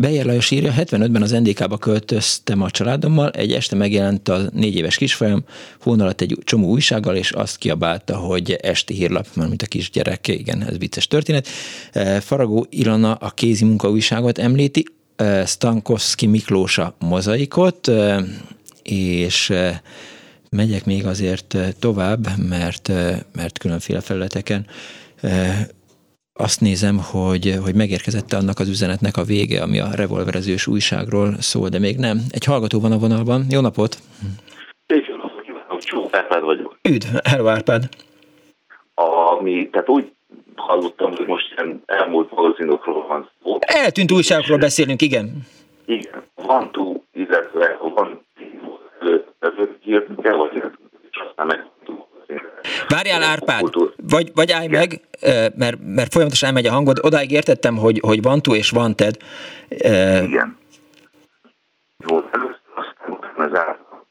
[0.00, 4.96] Bejer Lajos írja, 75-ben az NDK-ba költöztem a családommal, egy este megjelent a négy éves
[4.96, 5.44] kisfajom,
[5.80, 10.62] hón egy csomó újsággal, és azt kiabálta, hogy esti hírlap, már mint a kisgyerek, igen,
[10.62, 11.48] ez vicces történet.
[12.20, 14.84] Faragó Ilona a kézi munka újságot említi,
[15.46, 17.90] Stankowski Miklós a mozaikot,
[18.82, 19.52] és
[20.50, 22.88] megyek még azért tovább, mert,
[23.32, 24.66] mert különféle felületeken
[26.38, 31.68] azt nézem, hogy, hogy megérkezett annak az üzenetnek a vége, ami a revolverezős újságról szól,
[31.68, 32.18] de még nem.
[32.30, 33.44] Egy hallgató van a vonalban.
[33.50, 33.96] Jó napot!
[34.86, 36.78] Jó napot kívánok, Csó Árpád vagyok.
[36.82, 37.88] Üdv, hello Árpád!
[38.94, 40.12] Ami, tehát úgy
[40.54, 43.58] hallottam, hogy most ilyen elmúlt magazinokról van szó.
[43.60, 45.46] Eltűnt újságokról beszélünk, igen.
[45.86, 48.26] Igen, van túl, illetve van
[49.40, 50.62] előtt írtunk el, vagy
[51.28, 51.66] aztán meg
[52.88, 53.64] Várjál Árpád,
[53.96, 55.00] vagy, vagy állj meg,
[55.56, 59.16] mert, mert folyamatosan elmegy a hangod, odáig értettem, hogy, hogy van túl és van ted.
[59.68, 60.56] Igen.
[62.08, 62.58] Jó, először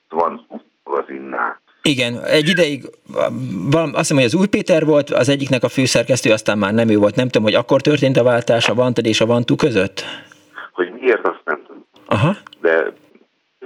[0.10, 0.48] van
[0.84, 1.62] magazinnál.
[1.82, 2.90] Igen, egy ideig
[3.72, 6.98] azt hiszem, hogy az Új Péter volt az egyiknek a főszerkesztő, aztán már nem ő
[6.98, 7.16] volt.
[7.16, 10.04] Nem tudom, hogy akkor történt a váltás a Vanted és a Vantú között?
[10.72, 11.86] Hogy miért, azt nem tudom.
[12.06, 12.36] Aha.
[12.62, 12.94] De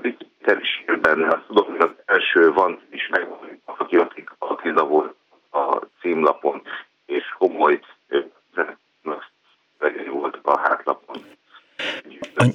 [0.01, 3.37] Péter is benne, azt tudom, hogy az első Vant is megvan,
[3.77, 3.97] aki
[4.37, 5.15] Attila volt
[5.51, 6.61] a címlapon,
[7.05, 7.79] és komoly
[10.11, 11.17] volt a hátlapon.
[12.35, 12.53] Any-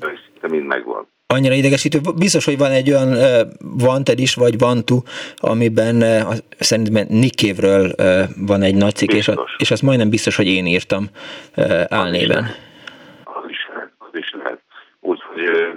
[0.49, 1.09] mind megvan.
[1.27, 1.99] Annyira idegesítő.
[2.17, 4.99] Biztos, hogy van egy olyan uh, Vanted is, vagy Vantu,
[5.37, 10.37] amiben uh, szerintem Nikévről uh, van egy nagy cikk, és, a, és az majdnem biztos,
[10.37, 11.05] hogy én írtam
[11.57, 12.45] uh, álnéven.
[13.25, 14.61] Az is lehet, az is lehet.
[15.01, 15.75] Úgyhogy uh,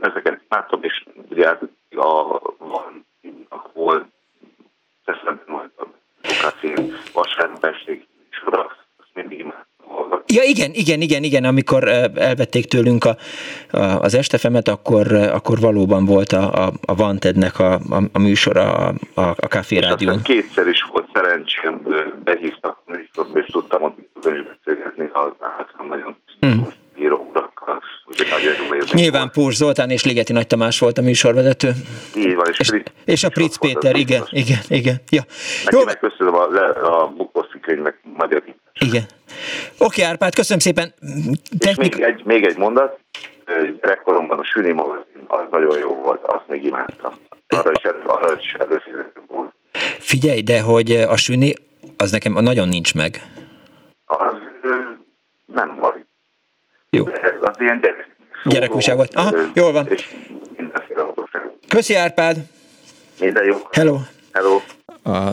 [0.00, 1.48] ezeket láttam, és ugye
[1.90, 3.06] a van,
[3.48, 4.09] ahol
[5.12, 5.86] teszem majd a
[6.42, 8.06] kafén vasárnap estig
[8.50, 9.68] azt mindig imádtam
[10.26, 13.16] Ja, igen, igen, igen, igen, amikor elvették tőlünk a,
[13.70, 18.74] a, az estefemet, akkor, akkor valóban volt a, a, a Vantednek a, a, a műsora
[18.74, 20.22] a, a, a Café Rádión.
[20.22, 21.82] kétszer is volt szerencsém,
[22.24, 22.78] behívtak,
[23.34, 26.16] és tudtam ott beszélgetni, az általán nagyon
[26.46, 26.60] mm.
[28.92, 31.72] Nyilván Púrs Zoltán és Ligeti Nagy Tamás volt a műsorvezető.
[32.16, 34.96] Így van, és, és, és a Pritz Péter, igen, igen, igen.
[35.10, 35.22] Ja.
[35.64, 35.84] Neki Jó.
[35.84, 36.46] megköszönöm a,
[37.02, 38.42] a Bukoszi könyvek magyar
[38.80, 39.02] Igen.
[39.78, 40.94] Oké, Árpád, köszönöm szépen.
[41.58, 41.96] Technik...
[41.96, 42.98] még, egy, még egy mondat.
[43.80, 44.74] Gyerekkoromban a Süni
[45.26, 47.12] az nagyon jó volt, azt még imádtam.
[47.48, 49.52] Arra is, elő, arra is előfizető volt.
[49.98, 51.54] Figyelj, de hogy a Süni,
[51.96, 53.22] az nekem nagyon nincs meg.
[54.04, 54.34] Az
[55.46, 56.08] nem van.
[56.90, 57.06] Jó.
[57.40, 58.16] Az ilyen gyerek.
[58.44, 59.14] Gyerekújság volt.
[59.14, 59.88] Aha, jól van.
[61.68, 62.36] Köszi Árpád.
[63.20, 63.56] Minden jó.
[63.70, 63.98] Hello.
[64.32, 64.60] Hello.
[65.02, 65.32] A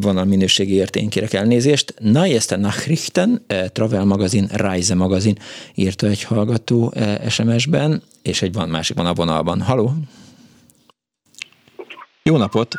[0.00, 1.94] vonal minőségi kérek elnézést.
[1.98, 5.38] Neueste Nachrichten, Travel magazin, Reise magazin
[5.74, 6.92] írta egy hallgató
[7.28, 9.60] SMS-ben, és egy van másik van a vonalban.
[9.60, 9.92] Haló?
[12.22, 12.74] Jó napot!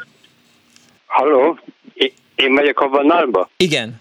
[1.05, 1.59] Halló,
[2.35, 3.49] én megyek a vonalba?
[3.57, 3.99] Igen.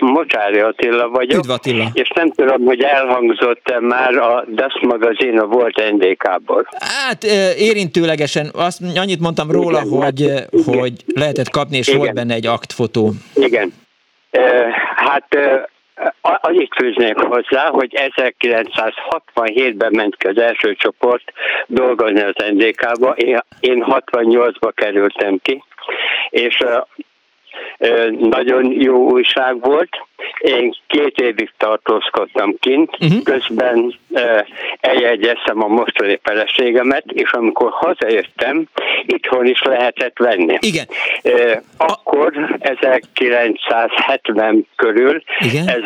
[0.00, 1.38] Mocsári Attila vagyok.
[1.38, 1.84] Üdv Attila.
[1.92, 6.68] És nem tudom, hogy elhangzott-e már a Das magazin a volt NDK-ból.
[6.78, 7.24] Hát
[7.58, 11.98] érintőlegesen, azt annyit mondtam róla, Igen, hogy, hát, hogy lehetett kapni, és Igen.
[11.98, 13.10] volt benne egy aktfotó.
[13.34, 13.72] Igen.
[14.96, 15.36] Hát
[16.20, 21.32] annyit fűznék hozzá, hogy 1967-ben ment ki az első csoport
[21.66, 25.62] dolgozni az NDK-ba, én, én 68-ba kerültem ki,
[26.30, 26.64] és
[28.18, 29.88] nagyon jó újság volt.
[30.38, 33.22] Én két évig tartózkodtam kint, uh-huh.
[33.22, 33.94] közben
[34.80, 38.64] eljegyeztem a mostani feleségemet, és amikor hazajöttem,
[39.06, 40.58] itthon is lehetett venni.
[40.60, 40.86] Igen.
[41.76, 45.68] Akkor 1970 körül Igen?
[45.68, 45.82] ez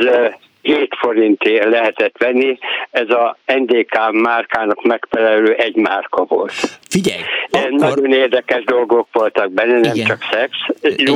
[0.64, 2.58] 7 forintért lehetett venni,
[2.90, 6.52] ez a NDK márkának megfelelő egy márka volt.
[6.88, 7.20] Figyelj!
[7.50, 7.70] Akkor...
[7.70, 10.06] Nagyon érdekes dolgok voltak benne, nem Igen.
[10.06, 10.56] csak szex,
[10.96, 11.14] jó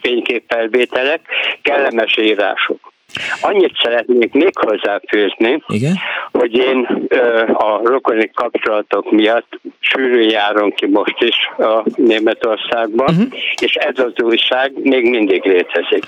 [0.00, 1.20] fényképfelvételek,
[1.62, 2.92] kellemes írások.
[3.40, 5.96] Annyit szeretnék még hozzáfőzni, Igen?
[6.32, 13.32] hogy én ö, a rokoni kapcsolatok miatt sűrűn járom ki most is a Németországban, uh-huh.
[13.62, 16.04] és ez az újság még mindig létezik.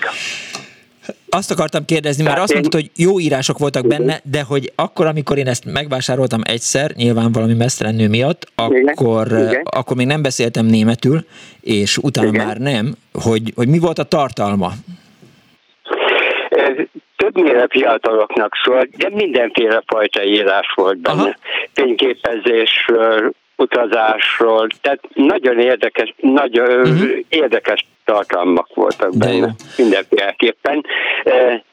[1.29, 5.37] Azt akartam kérdezni, mert azt mondtad, hogy jó írások voltak benne, de hogy akkor, amikor
[5.37, 9.61] én ezt megvásároltam egyszer, nyilván valami mesztelen nő miatt, akkor, Igen.
[9.63, 11.25] akkor még nem beszéltem németül,
[11.61, 12.45] és utána Igen.
[12.45, 14.71] már nem, hogy, hogy mi volt a tartalma?
[17.15, 21.21] többnyire fiataloknak szólt, de mindenféle fajta írás volt benne.
[21.21, 21.35] Aha.
[21.73, 27.09] Fényképezésről, utazásról, tehát nagyon érdekes, nagyon uh-huh.
[27.29, 30.85] érdekes tartalmak voltak benne, mindenféleképpen.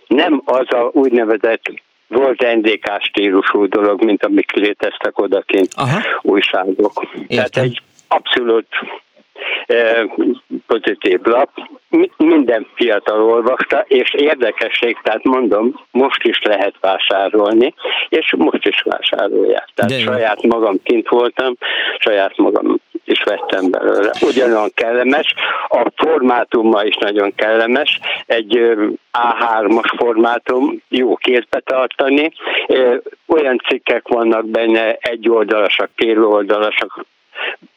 [0.06, 1.62] Nem az a úgynevezett
[2.08, 6.00] volt NDK stílusú dolog, mint amik léteztek odakint Aha.
[6.22, 7.06] újságok.
[7.12, 7.28] Értem.
[7.28, 8.66] Tehát egy abszolút
[10.66, 11.50] pozitív lap.
[12.16, 17.74] Minden fiatal olvasta, és érdekesség, tehát mondom, most is lehet vásárolni,
[18.08, 19.68] és most is vásárolják.
[19.74, 21.54] Tehát De saját magam kint voltam,
[21.98, 24.10] saját magam is vettem belőle.
[24.20, 25.34] Ugyanolyan kellemes,
[25.68, 28.60] a formátuma is nagyon kellemes, egy
[29.12, 32.32] A3-as formátum, jó kézbe tartani,
[33.26, 37.04] olyan cikkek vannak benne, egy oldalasak, fél oldalasak,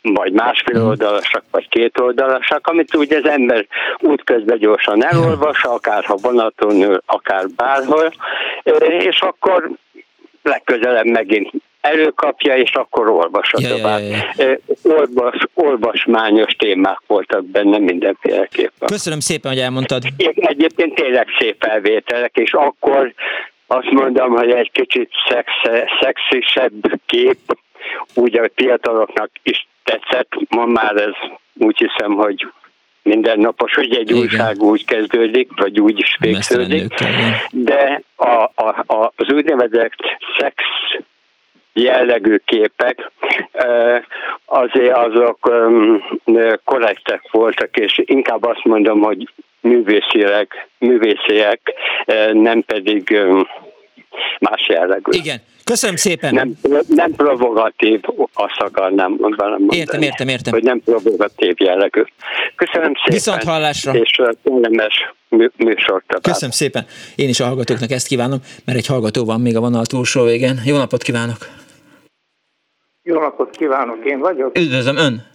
[0.01, 0.87] vagy másfél mhm.
[0.87, 3.65] oldalasak, vagy két oldalasak, amit úgy az ember
[3.99, 8.11] útközben gyorsan elolvas, akár ha vonaton akár bárhol,
[8.99, 9.69] és akkor
[10.43, 11.51] legközelebb megint
[11.83, 13.99] előkapja, és akkor olvassa yeah, tovább.
[14.01, 14.57] Yeah, yeah.
[14.83, 18.87] Olvas, olvasmányos témák voltak benne mindenféleképpen.
[18.87, 20.03] Köszönöm szépen, hogy elmondtad.
[20.35, 23.13] Egyébként tényleg szép felvételek, és akkor
[23.67, 25.47] azt mondom, hogy egy kicsit szex,
[26.01, 27.37] szexisebb kép,
[28.13, 31.13] úgy a fiataloknak is tetszett, ma már ez
[31.53, 32.47] úgy hiszem, hogy
[33.03, 34.21] mindennapos, hogy egy Igen.
[34.21, 36.93] újság úgy kezdődik, vagy úgy is végződik,
[37.51, 39.95] de a, a, a, az úgynevezett
[40.39, 40.55] szex
[41.73, 43.11] jellegű képek
[44.45, 45.51] azért azok
[46.63, 49.29] korrektek voltak, és inkább azt mondom, hogy
[49.61, 51.73] művésziek, művésziek
[52.33, 53.19] nem pedig
[54.39, 55.11] más jellegű.
[55.11, 56.33] Igen, Köszönöm szépen.
[56.33, 57.99] Nem, nem provokatív,
[58.33, 59.77] azt akarnám mondani.
[59.77, 60.53] Értem, értem, értem.
[60.53, 62.01] Hogy nem provokatív jellegű.
[62.55, 63.13] Köszönöm szépen.
[63.13, 63.93] Viszont hallásra.
[63.93, 65.13] És kellemes
[65.57, 66.85] műsort Köszönöm szépen.
[67.15, 70.61] Én is a hallgatóknak ezt kívánom, mert egy hallgató van még a vonal túlsó végén.
[70.65, 71.62] Jó napot kívánok!
[73.03, 74.57] Jó napot kívánok, én vagyok.
[74.57, 75.31] Üdvözlöm, ön!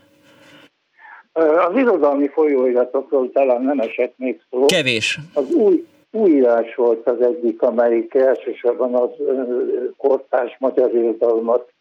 [1.69, 4.65] Az irodalmi folyóiratokról talán nem esett még szó.
[4.65, 5.19] Kevés.
[5.35, 9.11] Az új, újírás volt az egyik, amelyik elsősorban az
[9.97, 11.73] kortás magyar irodalmat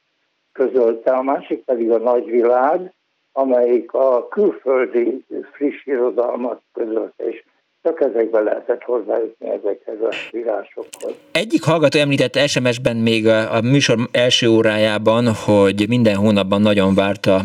[0.51, 2.93] közölte, a másik pedig a nagyvilág,
[3.31, 7.43] amelyik a külföldi friss irodalmat közölte, és
[7.87, 11.13] csak ezekben lehetett hozzájutni ezekhez a írásokhoz.
[11.31, 17.41] Egyik hallgató említette SMS-ben még a, a műsor első órájában, hogy minden hónapban nagyon várta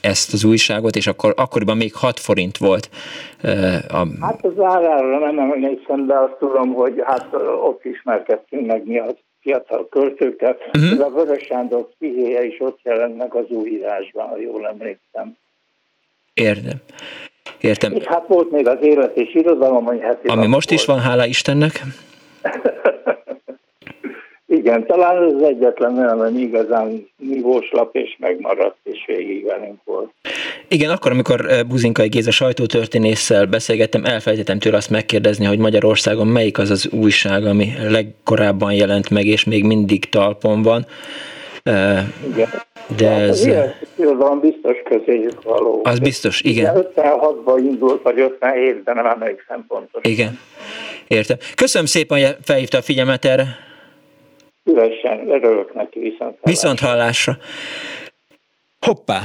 [0.00, 2.88] ezt az újságot, és akkor akkoriban még 6 forint volt.
[3.88, 4.06] A...
[4.20, 7.28] Hát az árára nem emlékszem, de azt tudom, hogy hát
[7.62, 10.70] ott ismerkedtünk meg mi az fiatal költőket.
[10.78, 11.06] Uh-huh.
[11.06, 15.36] a Vörös Sándor pszihéje is ott jelent meg az újírásban, ha jól emlékszem.
[16.34, 16.80] Érdem.
[17.64, 17.92] Értem.
[17.92, 20.80] És hát volt még az élet és irodalom, hogy heti Ami most volt.
[20.80, 21.82] is van, hála Istennek.
[24.46, 29.80] Igen, talán ez az egyetlen olyan, ami igazán nívós lap, és megmaradt, és végig velünk
[29.84, 30.10] volt.
[30.68, 36.70] Igen, akkor, amikor Buzinkai Géza sajtótörténésszel beszélgettem, elfelejtettem tőle azt megkérdezni, hogy Magyarországon melyik az
[36.70, 40.86] az újság, ami legkorábban jelent meg, és még mindig talpon van.
[42.32, 42.48] Igen.
[42.96, 43.40] De hát ez...
[43.40, 45.80] Az irodalom biztos közéjük való.
[45.84, 46.86] Az biztos, igen.
[46.96, 50.12] 56-ban indult, vagy 57-ben, nem emlékszem pontosan.
[50.12, 50.38] Igen,
[51.06, 51.36] értem.
[51.54, 53.46] Köszönöm szépen, hogy felhívta a figyelmet erre.
[54.64, 56.50] Szívesen, örülök neki, viszont hallásra.
[56.50, 57.38] Viszont hallásra.
[58.80, 59.20] Hoppá,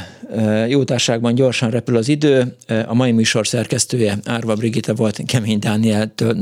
[0.67, 2.43] jó társágban gyorsan repül az idő.
[2.87, 6.35] A mai műsor szerkesztője Árva Brigitte volt Kemény Dánieltől.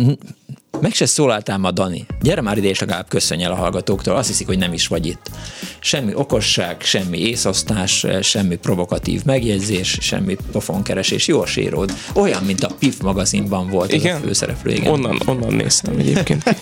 [0.82, 2.06] Meg se szólaltál ma, Dani.
[2.22, 4.16] Gyere már ide, és legalább köszönj el a hallgatóktól.
[4.16, 5.30] Azt hiszik, hogy nem is vagy itt.
[5.80, 11.28] Semmi okosság, semmi észosztás, semmi provokatív megjegyzés, semmi pofonkeresés.
[11.28, 11.94] Jó sérod.
[12.14, 14.16] Olyan, mint a PIF magazinban volt igen?
[14.16, 14.72] a főszereplő.
[14.72, 14.92] Igen.
[14.92, 16.44] Onnan, onnan néztem egyébként.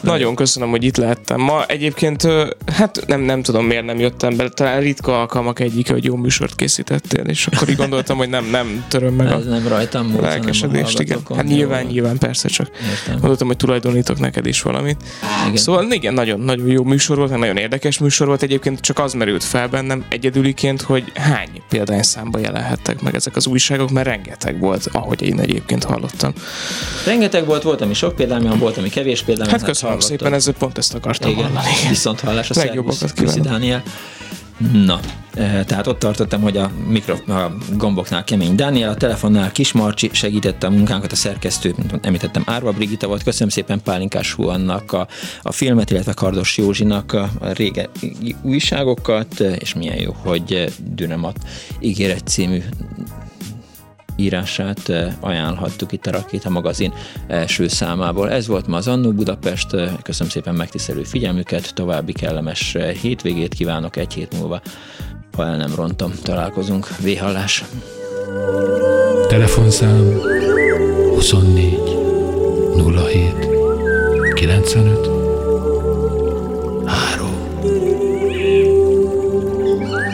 [0.00, 1.40] Nagyon köszönöm, hogy itt lehettem.
[1.40, 2.26] Ma egyébként,
[2.66, 4.48] hát nem, nem tudom, miért nem jöttem be.
[4.48, 8.84] Talán ritka alkalmak egyik, hogy jó műsort készítettél, és akkor így gondoltam, hogy nem, nem
[8.88, 11.00] töröm meg Ez a nem rajtam múlt, lelkesedést.
[11.00, 11.18] Igen.
[11.34, 12.70] Hát nyilván, nyilván, persze, csak
[13.00, 13.18] Értem.
[13.20, 15.02] Mondottam, hogy tulajdonítok neked is valamit.
[15.46, 15.56] Igen.
[15.56, 18.42] Szóval igen, nagyon, nagyon jó műsor volt, nagyon érdekes műsor volt.
[18.42, 23.90] Egyébként csak az merült fel bennem egyedüliként, hogy hány példányszámba jelenhettek meg ezek az újságok,
[23.90, 26.32] mert rengeteg volt, ahogy én egyébként hallottam.
[27.06, 29.52] Rengeteg volt, volt, ami sok példányom, volt, ami kevés példányom.
[29.52, 31.44] Hát köszönöm hát szépen, ezzel pont ezt akartam igen.
[31.44, 31.68] hallani.
[31.88, 33.44] Viszont hallás a Legjobbakat kívánok.
[33.44, 33.82] Dániel.
[34.72, 35.00] Na,
[35.34, 40.66] e, tehát ott tartottam, hogy a, mikro, a gomboknál kemény Dániel, a telefonnál Kismarcsi segítette
[40.66, 43.22] a munkánkat, a szerkesztő, mint említettem, Árva Brigitta volt.
[43.22, 45.08] Köszönöm szépen Pálinkás Huannak a,
[45.42, 47.88] a filmet, illetve Kardos Józsinak a rége
[48.42, 51.36] újságokat, és milyen jó, hogy Dünemat
[51.80, 52.62] ígéret című
[54.20, 56.92] írását ajánlhattuk itt a Rakéta magazin
[57.26, 58.30] első számából.
[58.30, 64.12] Ez volt ma az Annó Budapest, köszönöm szépen megtisztelő figyelmüket, további kellemes hétvégét kívánok, egy
[64.12, 64.60] hét múlva,
[65.36, 66.88] ha el nem rontom, találkozunk.
[66.98, 67.64] Véhallás!
[69.28, 70.20] Telefonszám
[71.14, 71.78] 24
[72.74, 73.48] 07
[74.34, 75.10] 95
[76.86, 77.28] 3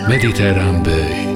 [0.09, 1.36] Mediterrán bőj